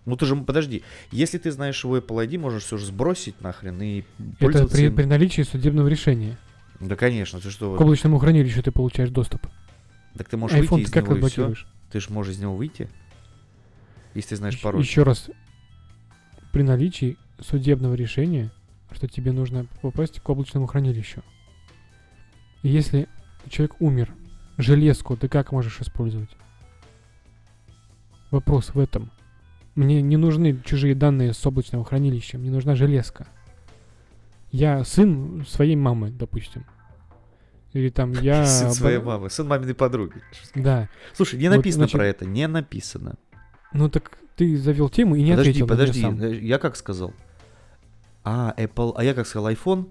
Ну 0.06 0.16
ты 0.16 0.26
же, 0.26 0.36
подожди, 0.36 0.84
если 1.12 1.38
ты 1.38 1.52
знаешь 1.52 1.84
его 1.84 1.98
Apple 1.98 2.28
ID, 2.28 2.40
можешь 2.40 2.64
все 2.64 2.78
же 2.78 2.86
сбросить 2.88 3.40
нахрен 3.42 3.80
и 3.82 4.04
Это 4.40 4.68
при, 4.68 4.86
им. 4.88 4.96
при 4.96 5.04
наличии 5.06 5.44
судебного 5.44 5.88
решения. 5.88 6.38
Да, 6.80 6.96
конечно, 6.96 7.40
ты 7.40 7.52
что, 7.52 7.76
К 7.78 7.82
облачному 7.82 8.18
хранилищу 8.18 8.64
ты 8.64 8.72
получаешь 8.72 9.12
доступ. 9.12 9.46
так 10.18 10.28
ты 10.28 10.38
можешь 10.38 10.58
iPhone 10.58 10.70
выйти 10.78 10.86
из 10.88 10.92
как 10.92 11.04
него 11.08 11.18
и 11.18 11.30
все. 11.30 11.54
Ты 11.92 12.00
же 12.00 12.10
можешь 12.12 12.34
из 12.34 12.40
него 12.40 12.56
выйти, 12.56 12.90
если 14.16 14.30
ты 14.30 14.36
знаешь 14.38 14.56
Ещё- 14.56 14.64
пароль. 14.64 14.82
Еще 14.82 15.04
раз. 15.04 15.30
При 16.52 16.64
наличии 16.64 17.18
судебного 17.40 17.94
решения, 17.94 18.52
что 18.92 19.08
тебе 19.08 19.32
нужно 19.32 19.68
попасть 19.82 20.20
к 20.20 20.28
облачному 20.30 20.66
хранилищу. 20.68 21.24
И 22.64 22.70
если 22.70 23.08
человек 23.50 23.76
умер, 23.80 24.14
железку 24.58 25.16
ты 25.16 25.28
как 25.30 25.52
можешь 25.52 25.80
использовать? 25.80 26.30
Вопрос 28.32 28.74
в 28.74 28.80
этом. 28.80 29.12
Мне 29.76 30.02
не 30.02 30.18
нужны 30.18 30.60
чужие 30.66 30.96
данные 30.96 31.34
с 31.34 31.46
облачного 31.46 31.86
хранилища, 31.86 32.38
мне 32.38 32.52
нужна 32.52 32.76
железка. 32.76 33.28
Я 34.52 34.84
сын 34.84 35.46
своей 35.48 35.76
мамы, 35.78 36.12
допустим. 36.12 36.66
Или 37.74 37.90
там 37.90 38.12
я... 38.22 38.46
Сын 38.46 38.72
своей 38.72 39.00
мамы, 39.00 39.30
сын 39.30 39.48
маминой 39.48 39.74
подруги. 39.74 40.22
Да. 40.56 40.90
Слушай, 41.14 41.40
не 41.40 41.48
Вот, 41.48 41.58
написано 41.58 41.84
значит- 41.86 41.98
про 41.98 42.06
это, 42.06 42.26
не 42.26 42.48
написано. 42.48 43.16
Ну 43.74 43.90
так 43.90 44.18
ты 44.36 44.58
завел 44.58 44.90
тему 44.90 45.16
и 45.16 45.24
не 45.24 45.32
подожди, 45.32 45.50
ответил 45.52 45.68
подожди, 45.68 46.02
сам. 46.02 46.22
э, 46.22 46.36
я 46.40 46.58
как 46.58 46.76
сказал? 46.76 47.14
А, 48.24 48.54
Apple, 48.58 48.94
а 48.98 49.04
я 49.04 49.14
как 49.14 49.26
сказал, 49.26 49.50
iPhone? 49.52 49.90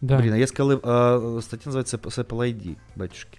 Да. 0.00 0.18
Блин, 0.18 0.32
а 0.32 0.38
я 0.38 0.46
сказал, 0.46 0.80
э, 0.82 1.40
статья 1.42 1.66
называется 1.66 1.98
с 2.02 2.18
Apple 2.18 2.50
ID, 2.52 2.78
батюшки. 2.94 3.38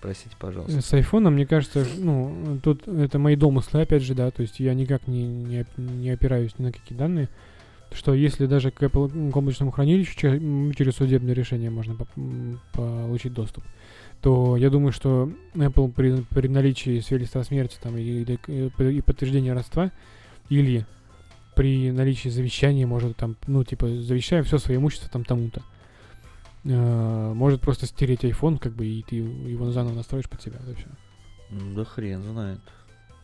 Простите, 0.00 0.36
пожалуйста. 0.38 0.80
С 0.80 0.92
айфоном, 0.94 1.34
мне 1.34 1.46
кажется, 1.46 1.84
ну, 1.98 2.58
тут 2.62 2.86
это 2.86 3.18
мои 3.18 3.36
домыслы, 3.36 3.82
опять 3.82 4.02
же, 4.02 4.14
да, 4.14 4.30
то 4.30 4.42
есть 4.42 4.60
я 4.60 4.74
никак 4.74 5.06
не, 5.08 5.26
не, 5.26 5.64
не 5.76 6.10
опираюсь 6.10 6.52
ни 6.58 6.64
на 6.64 6.72
какие 6.72 6.96
данные, 6.96 7.28
что 7.92 8.14
если 8.14 8.46
даже 8.46 8.70
к, 8.70 8.82
Apple, 8.82 9.30
к 9.32 9.36
облачному 9.36 9.70
хранилищу 9.70 10.14
через 10.14 10.94
судебное 10.94 11.34
решение 11.34 11.70
можно 11.70 11.96
м, 12.16 12.60
получить 12.72 13.32
доступ, 13.32 13.64
то 14.20 14.56
я 14.56 14.68
думаю, 14.70 14.92
что 14.92 15.32
Apple 15.54 15.92
при, 15.92 16.22
при 16.30 16.48
наличии 16.48 17.00
свидетельства 17.00 17.40
о 17.40 17.44
смерти 17.44 17.78
там, 17.82 17.96
и 17.96 18.24
п- 18.36 18.92
и 18.92 19.00
подтверждения 19.00 19.52
родства, 19.52 19.90
или 20.48 20.86
при 21.56 21.90
наличии 21.90 22.28
завещания, 22.28 22.86
может, 22.86 23.16
там, 23.16 23.36
ну, 23.46 23.64
типа, 23.64 23.88
завещаю 23.88 24.44
все 24.44 24.58
свое 24.58 24.78
имущество 24.78 25.08
там 25.10 25.24
тому-то, 25.24 25.60
э, 25.60 25.62
может 26.64 27.60
просто 27.60 27.86
стереть 27.86 28.24
iPhone, 28.24 28.58
как 28.58 28.72
бы, 28.74 28.86
и 28.86 29.02
ты 29.02 29.16
его 29.16 29.70
заново 29.70 29.94
настроишь 29.94 30.28
под 30.28 30.42
себя, 30.42 30.58
это 30.60 30.74
все. 30.74 30.88
Ну, 31.50 31.74
Да 31.74 31.84
хрен 31.84 32.22
знает. 32.22 32.60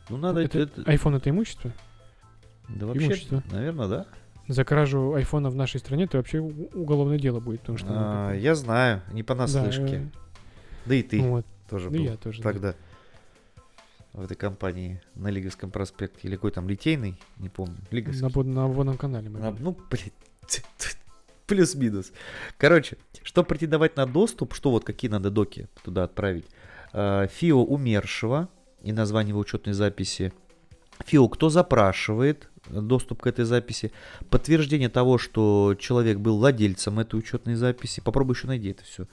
Ну 0.08 0.16
надо 0.18 0.40
это, 0.40 0.60
это... 0.60 0.82
iPhone 0.82 1.16
это 1.16 1.30
имущество? 1.30 1.72
Да 2.68 2.86
вообще, 2.86 3.06
имущество. 3.06 3.42
наверное, 3.50 3.88
да. 3.88 4.06
За 4.48 4.64
кражу 4.64 5.14
айфона 5.14 5.48
в 5.50 5.54
нашей 5.56 5.80
стране 5.80 6.04
это 6.04 6.18
вообще 6.18 6.38
уголовное 6.40 7.18
дело 7.18 7.40
будет, 7.40 7.60
потому 7.60 7.78
что... 7.78 7.88
ну, 7.88 7.94
А, 7.96 8.30
как 8.32 8.40
я 8.40 8.54
знаю, 8.54 9.02
не 9.12 9.22
да, 9.22 9.26
понаслышке. 9.34 9.96
э, 9.96 10.06
Да 10.86 10.94
и 10.94 11.02
ты 11.02 11.20
Вот, 11.22 11.46
тоже 11.68 11.88
да 11.90 11.96
был 11.96 12.04
я 12.04 12.16
тоже. 12.16 12.42
да. 12.42 12.52
тогда 12.52 12.74
в 14.12 14.20
этой 14.20 14.36
компании 14.36 15.00
на 15.14 15.28
Лиговском 15.28 15.70
проспекте. 15.70 16.28
Или 16.28 16.36
какой 16.36 16.50
там, 16.52 16.68
Литейный, 16.68 17.18
не 17.38 17.48
помню. 17.48 17.76
Лиговский. 17.90 18.22
На, 18.22 18.42
на 18.44 18.66
водном 18.66 18.96
канале 18.98 19.28
мы 19.30 19.40
На- 19.40 19.50
были. 19.50 19.62
ну, 19.62 19.76
блин. 19.90 20.12
Плюс-минус. 21.46 22.12
Короче, 22.56 22.96
чтобы 23.22 23.48
претендовать 23.48 23.96
на 23.96 24.06
доступ, 24.06 24.54
что 24.54 24.70
вот 24.70 24.84
какие 24.84 25.10
надо 25.10 25.30
доки 25.30 25.68
туда 25.82 26.04
отправить? 26.04 26.46
Э, 26.92 27.26
ФИО 27.30 27.62
умершего 27.64 28.48
и 28.82 28.92
название 28.92 29.34
в 29.34 29.38
учетной 29.38 29.74
записи. 29.74 30.32
ФИО, 31.04 31.28
кто 31.28 31.50
запрашивает 31.50 32.48
доступ 32.70 33.22
к 33.22 33.26
этой 33.26 33.44
записи. 33.44 33.92
Подтверждение 34.30 34.88
того, 34.88 35.18
что 35.18 35.74
человек 35.78 36.18
был 36.18 36.38
владельцем 36.38 36.98
этой 36.98 37.18
учетной 37.18 37.54
записи. 37.54 38.00
Попробуй 38.00 38.34
еще 38.34 38.46
найди 38.46 38.70
это 38.70 38.84
все. 38.84 39.06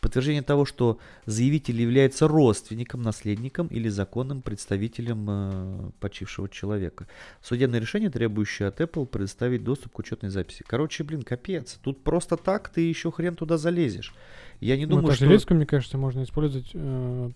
Подтверждение 0.00 0.42
того, 0.42 0.64
что 0.64 0.98
заявитель 1.26 1.80
является 1.80 2.28
родственником, 2.28 3.02
наследником 3.02 3.66
или 3.68 3.88
законным 3.88 4.42
представителем 4.42 5.26
э, 5.28 5.90
почившего 6.00 6.48
человека. 6.48 7.06
Судебное 7.42 7.80
решение, 7.80 8.10
требующее 8.10 8.68
от 8.68 8.80
Apple 8.80 9.06
предоставить 9.06 9.64
доступ 9.64 9.92
к 9.92 9.98
учетной 9.98 10.30
записи. 10.30 10.64
Короче, 10.66 11.04
блин, 11.04 11.22
капец. 11.22 11.78
Тут 11.82 12.02
просто 12.02 12.36
так 12.36 12.68
ты 12.68 12.82
еще 12.82 13.10
хрен 13.10 13.34
туда 13.36 13.56
залезешь. 13.56 14.14
Я 14.60 14.76
не 14.76 14.86
Ну, 14.86 14.96
думаю, 14.96 15.14
что... 15.14 15.24
железку, 15.26 15.54
мне 15.54 15.66
кажется, 15.66 15.98
можно 15.98 16.22
использовать. 16.22 16.70
э, 16.74 17.30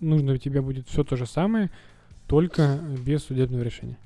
нужно 0.00 0.32
у 0.34 0.36
тебя 0.36 0.62
будет 0.62 0.88
все 0.88 1.04
то 1.04 1.16
же 1.16 1.26
самое, 1.26 1.70
только 2.26 2.78
без 3.04 3.24
судебного 3.24 3.62
решения. 3.62 3.98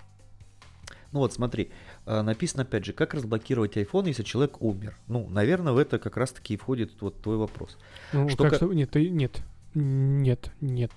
Ну 1.14 1.20
вот 1.20 1.32
смотри, 1.32 1.70
э, 2.06 2.22
написано 2.22 2.64
опять 2.64 2.84
же, 2.84 2.92
как 2.92 3.14
разблокировать 3.14 3.76
iPhone, 3.76 4.08
если 4.08 4.24
человек 4.24 4.60
умер. 4.60 4.96
Ну, 5.06 5.28
наверное, 5.30 5.72
в 5.72 5.78
это 5.78 6.00
как 6.00 6.16
раз-таки 6.16 6.54
и 6.54 6.56
входит 6.56 6.90
вот 7.00 7.22
твой 7.22 7.36
вопрос. 7.36 7.78
Ну, 8.12 8.28
Что 8.28 8.42
как 8.42 8.50
ка- 8.50 8.56
что- 8.56 8.72
Нет, 8.72 8.96
нет. 8.96 9.40
Нет, 9.74 10.50
нет. 10.60 10.90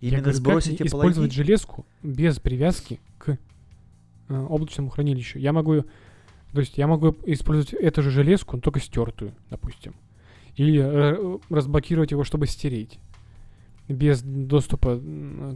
Я 0.00 0.08
Именно 0.18 0.22
говорю, 0.22 0.24
как 0.24 0.34
сбросить 0.36 0.78
мне 0.78 0.78
Apple 0.78 0.86
использовать 0.86 1.32
ID? 1.32 1.34
железку 1.34 1.84
без 2.04 2.38
привязки 2.38 3.00
к 3.18 3.30
э, 3.30 3.36
облачному 4.48 4.88
хранилищу. 4.88 5.40
Я 5.40 5.52
могу, 5.52 5.82
то 6.52 6.60
есть 6.60 6.78
я 6.78 6.86
могу 6.86 7.16
использовать 7.24 7.72
эту 7.74 8.02
же 8.02 8.10
железку, 8.12 8.54
но 8.54 8.62
только 8.62 8.78
стертую, 8.78 9.32
допустим. 9.50 9.94
Или 10.54 10.80
э, 10.80 11.38
разблокировать 11.50 12.12
его, 12.12 12.22
чтобы 12.22 12.46
стереть. 12.46 13.00
Без 13.88 14.22
доступа 14.22 15.00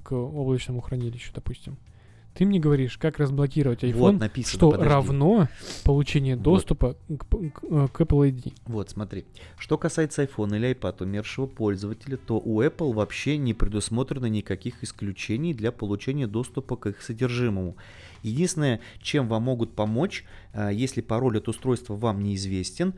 к 0.02 0.12
облачному 0.12 0.80
хранилищу, 0.80 1.30
допустим. 1.32 1.76
Ты 2.34 2.46
мне 2.46 2.58
говоришь, 2.60 2.96
как 2.96 3.18
разблокировать 3.18 3.82
iPhone, 3.82 3.92
Вот 3.98 4.18
написано, 4.20 4.56
что 4.58 4.70
подожди. 4.70 4.88
равно 4.88 5.48
получение 5.84 6.36
Вот. 6.36 6.42
доступа 6.44 6.96
к, 7.08 7.26
п- 7.26 7.50
к, 7.50 7.64
э, 7.64 7.88
к 7.92 8.00
Apple 8.00 8.30
ID. 8.30 8.52
Вот, 8.66 8.88
смотри. 8.90 9.24
Что 9.58 9.76
касается 9.76 10.22
iPhone 10.22 10.56
или 10.56 10.72
iPad 10.74 11.02
умершего 11.02 11.46
пользователя, 11.46 12.16
то 12.16 12.38
у 12.38 12.62
Apple 12.62 12.92
вообще 12.94 13.36
не 13.36 13.52
предусмотрено 13.52 14.26
никаких 14.26 14.82
исключений 14.84 15.52
для 15.54 15.72
получения 15.72 16.26
доступа 16.26 16.76
к 16.76 16.86
их 16.86 17.02
содержимому. 17.02 17.76
Единственное, 18.22 18.80
чем 19.02 19.28
вам 19.28 19.42
могут 19.42 19.74
помочь, 19.74 20.24
а, 20.54 20.70
если 20.70 21.00
пароль 21.00 21.38
от 21.38 21.48
устройства 21.48 21.94
вам 21.96 22.22
неизвестен, 22.22 22.94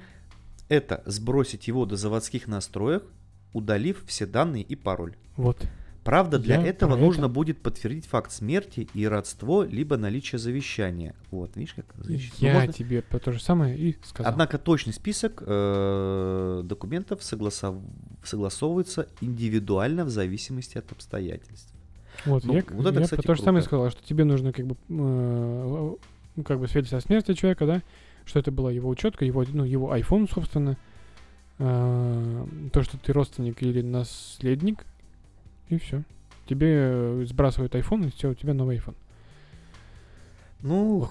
это 0.69 1.03
сбросить 1.07 1.69
его 1.69 1.87
до 1.87 1.97
заводских 1.97 2.47
настроек, 2.49 3.05
удалив 3.53 4.05
все 4.07 4.27
данные 4.27 4.63
и 4.63 4.75
пароль. 4.77 5.15
Вот. 5.37 5.59
Правда, 6.05 6.39
для 6.41 6.57
Я 6.61 6.67
этого 6.67 6.97
нужно 6.97 7.27
это. 7.27 7.33
будет 7.35 7.59
подтвердить 7.63 8.07
факт 8.07 8.33
смерти 8.33 8.89
и 8.93 9.07
родство, 9.07 9.63
либо 9.63 9.97
наличие 9.97 10.41
завещания. 10.41 11.15
Вот, 11.31 11.55
видишь, 11.57 11.75
как 11.75 11.87
завещание. 11.97 12.33
Ну, 12.41 12.47
Я 12.49 12.55
можно- 12.55 12.73
тебе 12.73 13.03
то 13.03 13.31
же 13.33 13.41
самое 13.41 13.79
и 13.79 13.97
сказал. 14.05 14.33
Однако 14.33 14.59
точный 14.59 14.93
список 14.93 15.43
э, 15.47 16.63
документов 16.65 17.23
согласов- 17.23 17.81
согласовывается 18.25 19.07
индивидуально 19.21 20.05
в 20.05 20.09
зависимости 20.11 20.77
от 20.77 20.91
обстоятельств. 20.91 21.73
Вот, 22.27 22.45
Ну, 22.45 22.55
я, 22.55 22.65
вот 22.71 22.87
это, 22.87 22.99
я 22.99 23.05
кстати, 23.05 23.25
то 23.25 23.35
же 23.37 23.43
самое 23.43 23.63
сказал, 23.63 23.89
что 23.91 24.03
тебе 24.05 24.25
нужно 24.25 24.53
как 24.53 24.67
бы, 24.67 24.75
э, 24.89 25.95
ну, 26.37 26.43
как 26.45 26.59
бы 26.59 26.67
свидетельство 26.67 26.99
о 26.99 27.01
смерти 27.01 27.35
человека, 27.35 27.65
да, 27.65 27.83
что 28.25 28.41
это 28.41 28.51
была 28.51 28.73
его 28.73 28.89
учетка, 28.91 29.25
его, 29.25 29.45
ну, 29.53 29.65
его 29.65 29.95
iPhone, 29.97 30.29
собственно, 30.33 30.77
э, 31.59 32.47
то, 32.73 32.83
что 32.83 32.99
ты 32.99 33.13
родственник 33.13 33.63
или 33.63 33.83
наследник, 33.83 34.85
и 35.77 35.79
все. 35.79 36.03
Тебе 36.47 36.69
э, 36.71 37.25
сбрасывают 37.29 37.75
iPhone, 37.75 38.09
и 38.09 38.11
все, 38.11 38.31
у 38.31 38.35
тебя 38.35 38.55
новый 38.55 38.79
iPhone. 38.79 38.97
Ну, 40.61 41.09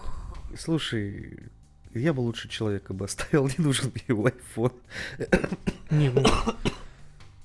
слушай, 0.58 1.40
я 1.94 2.14
бы 2.14 2.22
лучше 2.22 2.50
человека 2.50 2.94
бы 2.94 3.06
оставил, 3.06 3.48
не 3.58 3.64
нужен 3.64 3.92
мне 3.94 4.04
его 4.08 4.28
iPhone. 4.28 4.74
Не, 5.90 6.10
ну, 6.10 6.24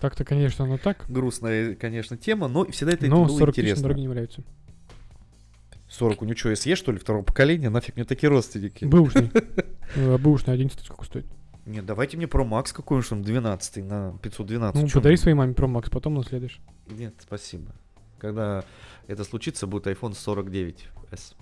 так-то, 0.00 0.24
конечно, 0.24 0.64
оно 0.64 0.78
так, 0.78 1.04
Грустная, 1.08 1.74
конечно, 1.74 2.16
тема, 2.16 2.48
но 2.48 2.64
всегда 2.66 2.92
это 2.92 3.06
но 3.06 3.24
было 3.24 3.38
40 3.38 3.54
тысяч 3.54 3.64
интересно. 3.64 3.82
дороги 3.84 3.98
не 3.98 4.04
являются. 4.04 4.42
40, 5.88 6.22
у 6.22 6.24
него 6.24 6.36
что, 6.36 6.52
SE, 6.52 6.74
что 6.74 6.92
ли, 6.92 6.98
второго 6.98 7.22
поколения? 7.22 7.70
Нафиг 7.70 7.96
мне 7.96 8.04
такие 8.04 8.28
родственники? 8.28 8.84
Бэушный. 8.84 9.30
Э, 9.94 10.18
Бэушный 10.18 10.52
11 10.52 10.84
сколько 10.84 11.04
стоит? 11.04 11.26
Нет, 11.66 11.84
давайте 11.84 12.16
мне 12.16 12.26
Pro 12.26 12.48
Max 12.48 12.72
какой-нибудь, 12.72 13.10
он 13.12 13.22
12 13.22 13.84
на 13.84 14.16
512. 14.22 14.80
Ну, 14.82 14.88
Чё 14.88 14.94
подари 15.00 15.14
мне? 15.14 15.22
своей 15.22 15.34
маме 15.34 15.52
Pro 15.52 15.66
Max, 15.66 15.90
потом 15.90 16.14
наследуешь. 16.14 16.60
Нет, 16.86 17.14
спасибо. 17.20 17.72
Когда 18.18 18.64
это 19.08 19.24
случится, 19.24 19.66
будет 19.66 19.86
iPhone 19.88 20.12
49s. 20.12 21.34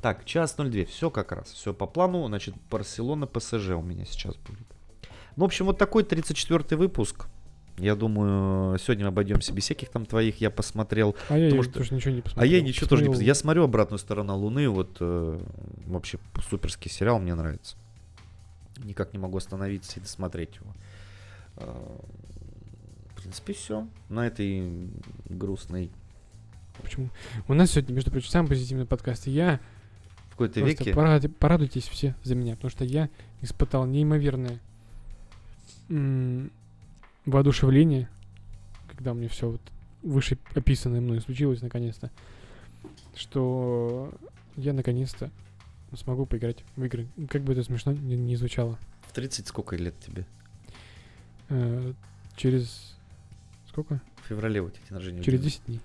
Так, 0.00 0.24
час 0.24 0.54
02. 0.58 0.84
Все 0.84 1.10
как 1.10 1.32
раз. 1.32 1.48
Все 1.52 1.72
по 1.72 1.86
плану. 1.86 2.26
Значит, 2.28 2.54
Барселона 2.70 3.26
ПСЖ 3.26 3.70
у 3.70 3.82
меня 3.82 4.04
сейчас 4.04 4.36
будет. 4.36 4.66
Ну, 5.36 5.44
в 5.44 5.46
общем, 5.46 5.66
вот 5.66 5.78
такой 5.78 6.04
34 6.04 6.76
выпуск. 6.76 7.26
Я 7.78 7.96
думаю, 7.96 8.78
сегодня 8.78 9.06
мы 9.06 9.08
обойдемся 9.08 9.52
без 9.52 9.64
всяких 9.64 9.88
там 9.88 10.06
твоих. 10.06 10.40
Я 10.40 10.50
посмотрел. 10.50 11.16
А 11.28 11.36
я, 11.38 11.50
что- 11.62 11.72
тоже 11.72 11.94
ничего 11.94 12.12
не 12.14 12.20
А 12.20 12.22
посмотрел. 12.22 12.52
я 12.52 12.60
ничего 12.60 12.86
тоже 12.86 13.02
не 13.02 13.08
Посмотрел- 13.08 13.10
посмотрел. 13.12 13.26
Я 13.26 13.34
смотрю 13.34 13.64
обратную 13.64 13.98
сторону 13.98 14.36
Луны. 14.36 14.68
Вот 14.68 14.98
э, 15.00 15.40
вообще 15.86 16.18
суперский 16.48 16.90
сериал, 16.90 17.18
мне 17.18 17.34
нравится. 17.34 17.76
Никак 18.78 19.12
не 19.12 19.18
могу 19.18 19.36
остановиться 19.38 19.98
и 19.98 20.02
досмотреть 20.02 20.56
его. 20.56 20.72
Э, 21.56 21.98
В 23.14 23.20
принципе, 23.22 23.52
все. 23.52 23.86
На 24.08 24.26
этой 24.26 24.90
грустной 25.28 25.90
Почему? 26.82 27.08
У 27.46 27.54
нас 27.54 27.70
сегодня, 27.70 27.94
между 27.94 28.10
прочим, 28.10 28.28
самый 28.30 28.48
позитивный 28.48 28.84
подкаст. 28.84 29.28
И 29.28 29.30
я 29.30 29.60
в 30.26 30.30
какой-то 30.32 30.60
веке. 30.60 30.92
поради- 30.92 31.28
порадуйтесь 31.28 31.86
все 31.86 32.16
за 32.24 32.34
меня, 32.34 32.56
потому 32.56 32.70
что 32.70 32.84
я 32.84 33.08
испытал 33.42 33.86
неимоверное 33.86 34.58
м, 35.88 36.50
воодушевление, 37.26 38.08
когда 38.90 39.12
меня 39.14 39.28
все 39.28 39.50
вот 39.52 39.60
выше 40.02 40.36
описанное 40.54 41.00
мной 41.00 41.20
случилось 41.20 41.62
наконец-то, 41.62 42.10
что 43.14 44.12
я 44.56 44.72
наконец-то 44.72 45.30
смогу 45.96 46.26
поиграть 46.26 46.64
в 46.76 46.84
игры. 46.84 47.06
Как 47.28 47.42
бы 47.42 47.52
это 47.52 47.62
смешно 47.62 47.92
не, 47.92 48.16
не 48.16 48.36
звучало. 48.36 48.78
В 49.02 49.12
30 49.12 49.46
сколько 49.46 49.76
лет 49.76 49.94
тебе? 50.00 50.26
Э, 51.48 51.92
через 52.36 52.96
сколько? 53.68 54.00
В 54.22 54.28
феврале 54.28 54.62
у 54.62 54.70
тебя 54.70 54.82
день 54.88 54.96
рождения. 54.96 55.22
Через 55.22 55.40
будет. 55.40 55.52
10 55.52 55.66
дней. 55.66 55.80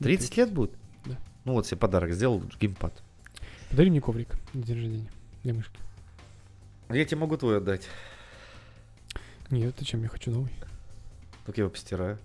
30 0.00 0.36
лет 0.36 0.52
будет? 0.52 0.72
Да. 1.04 1.16
Ну 1.44 1.52
вот 1.52 1.66
себе 1.66 1.76
подарок 1.76 2.12
сделал, 2.12 2.42
геймпад. 2.60 3.02
Подари 3.70 3.90
мне 3.90 4.00
коврик 4.00 4.36
на 4.54 4.62
день 4.62 4.76
рождения 4.76 5.10
для 5.42 5.54
мышки. 5.54 5.78
Я 6.88 7.04
тебе 7.04 7.20
могу 7.20 7.36
твой 7.36 7.58
отдать. 7.58 7.86
Нет, 9.50 9.74
зачем? 9.78 10.02
Я 10.02 10.08
хочу 10.08 10.30
новый. 10.30 10.52
Только 11.44 11.60
я 11.60 11.64
его 11.64 11.70
постираю. 11.70 12.18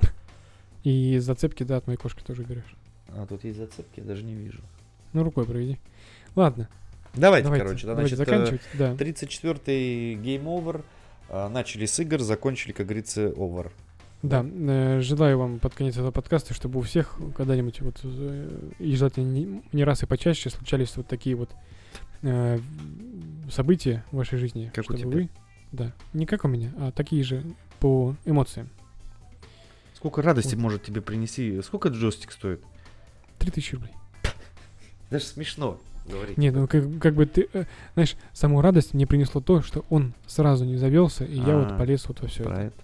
И 0.84 1.18
зацепки, 1.18 1.62
да, 1.62 1.78
от 1.78 1.86
моей 1.86 1.98
кошки 1.98 2.22
тоже 2.22 2.42
берешь. 2.42 2.76
А 3.08 3.26
тут 3.26 3.44
есть 3.44 3.58
зацепки, 3.58 4.00
я 4.00 4.04
даже 4.04 4.22
не 4.22 4.34
вижу. 4.34 4.60
Ну, 5.12 5.22
рукой 5.22 5.46
проведи. 5.46 5.78
Ладно, 6.34 6.68
Давайте, 7.14 7.44
давайте, 7.44 7.64
короче, 7.64 7.86
да, 7.86 7.94
давайте 7.94 8.16
значит, 8.16 8.32
э, 8.32 8.36
заканчивать. 8.36 8.62
Да. 8.74 8.92
34-й 8.94 10.14
Game 10.14 10.44
Over. 10.44 10.82
А, 11.28 11.48
Начали 11.48 11.86
с 11.86 11.98
игр, 12.00 12.20
закончили, 12.20 12.72
как 12.72 12.86
говорится, 12.86 13.28
over. 13.28 13.70
Да, 14.22 14.44
э, 14.44 15.00
желаю 15.00 15.38
вам 15.38 15.58
под 15.58 15.74
конец 15.74 15.94
этого 15.94 16.10
подкаста, 16.10 16.54
чтобы 16.54 16.78
у 16.78 16.82
всех 16.82 17.18
когда-нибудь 17.36 17.80
вот 17.80 18.00
э, 18.04 18.70
и 18.78 18.94
желательно 18.94 19.26
не, 19.26 19.62
не 19.72 19.84
раз 19.84 20.04
и 20.04 20.06
почаще 20.06 20.48
случались 20.48 20.96
вот 20.96 21.08
такие 21.08 21.34
вот 21.34 21.50
э, 22.22 22.58
события 23.50 24.04
в 24.10 24.16
вашей 24.16 24.38
жизни, 24.38 24.70
Как 24.72 24.84
у 24.84 24.96
чтобы 24.96 24.98
тебя. 24.98 25.10
вы, 25.10 25.28
да, 25.72 25.92
не 26.12 26.24
как 26.24 26.44
у 26.44 26.48
меня, 26.48 26.72
а 26.78 26.92
такие 26.92 27.24
же 27.24 27.42
по 27.80 28.14
эмоциям. 28.24 28.70
Сколько 29.94 30.22
радости 30.22 30.54
Вот. 30.54 30.62
может 30.62 30.84
тебе 30.84 31.00
принести? 31.02 31.60
Сколько 31.62 31.88
джойстик 31.88 32.30
стоит? 32.32 32.62
3000 33.38 33.74
рублей. 33.74 33.92
Даже 35.10 35.24
смешно 35.24 35.80
говорить. 36.06 36.38
Нет, 36.38 36.54
ну 36.54 36.66
как, 36.66 36.84
как 37.00 37.14
бы 37.14 37.26
ты, 37.26 37.48
э, 37.52 37.64
знаешь, 37.94 38.16
саму 38.32 38.60
радость 38.60 38.94
мне 38.94 39.06
принесло 39.06 39.40
то, 39.40 39.62
что 39.62 39.84
он 39.90 40.14
сразу 40.26 40.64
не 40.64 40.76
завелся, 40.76 41.24
и 41.24 41.36
я 41.38 41.54
А, 41.56 41.58
вот 41.64 41.78
полез 41.78 42.06
вот 42.08 42.20
во 42.20 42.28
все 42.28 42.44
это. 42.44 42.52
это. 42.54 42.82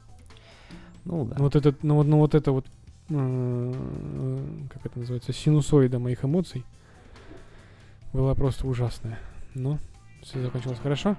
Ну 1.04 1.24
да. 1.24 1.36
Ну 1.38 1.44
вот 1.44 1.56
этот, 1.56 1.82
ну 1.82 1.94
вот, 1.96 2.06
ну 2.06 2.18
вот 2.18 2.34
это 2.34 2.52
вот, 2.52 2.66
э, 3.10 3.74
как 4.72 4.86
это 4.86 4.98
называется, 4.98 5.32
синусоида 5.32 5.98
моих 5.98 6.24
эмоций 6.24 6.64
была 8.12 8.34
просто 8.34 8.66
ужасная. 8.66 9.18
Но 9.54 9.78
все 10.22 10.40
закончилось 10.42 10.78
хорошо. 10.82 11.16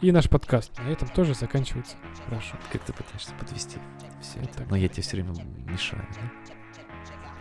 И 0.00 0.10
наш 0.10 0.28
подкаст 0.28 0.72
на 0.78 0.88
этом 0.90 1.08
тоже 1.08 1.34
заканчивается 1.34 1.96
хорошо. 2.24 2.56
Как 2.72 2.82
ты 2.82 2.92
пытаешься 2.92 3.32
подвести 3.38 3.78
все 4.20 4.40
это? 4.40 4.58
так. 4.58 4.70
Но 4.70 4.76
я 4.76 4.88
тебе 4.88 5.02
все 5.02 5.16
время 5.16 5.32
мешаю, 5.66 6.04
да? 6.14 6.54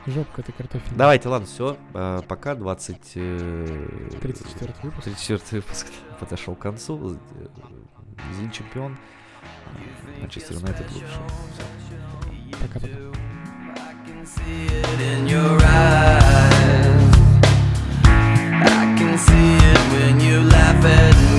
Жопка 0.08 0.42
ты 0.42 0.52
картофель. 0.52 0.96
Давайте, 0.96 1.30
ладно, 1.30 1.48
все. 1.48 1.78
А, 1.94 2.22
пока 2.24 2.56
20... 2.56 2.98
34 3.14 3.24
э, 3.24 4.74
выпуск. 4.82 5.04
34 5.04 5.62
выпуск 5.62 5.88
подошел 6.20 6.56
к 6.56 6.60
концу. 6.60 7.20
Зин 8.38 8.50
э, 8.50 8.52
чемпион. 8.52 8.98
А, 9.68 10.22
Манчестер 10.22 10.58
Юнайтед 10.58 10.92
лучше. 10.92 11.20
Пока-пока. 12.62 12.96
See 14.24 14.68
it 14.68 15.02
in 15.02 15.28
your 15.28 15.60
eyes. 15.62 17.16
I 18.06 18.96
can 18.98 19.18
see 19.18 19.56
it 19.58 19.80
when 19.92 20.20
you 20.22 20.44
laugh 20.44 20.86
at 20.86 21.16
me. 21.18 21.31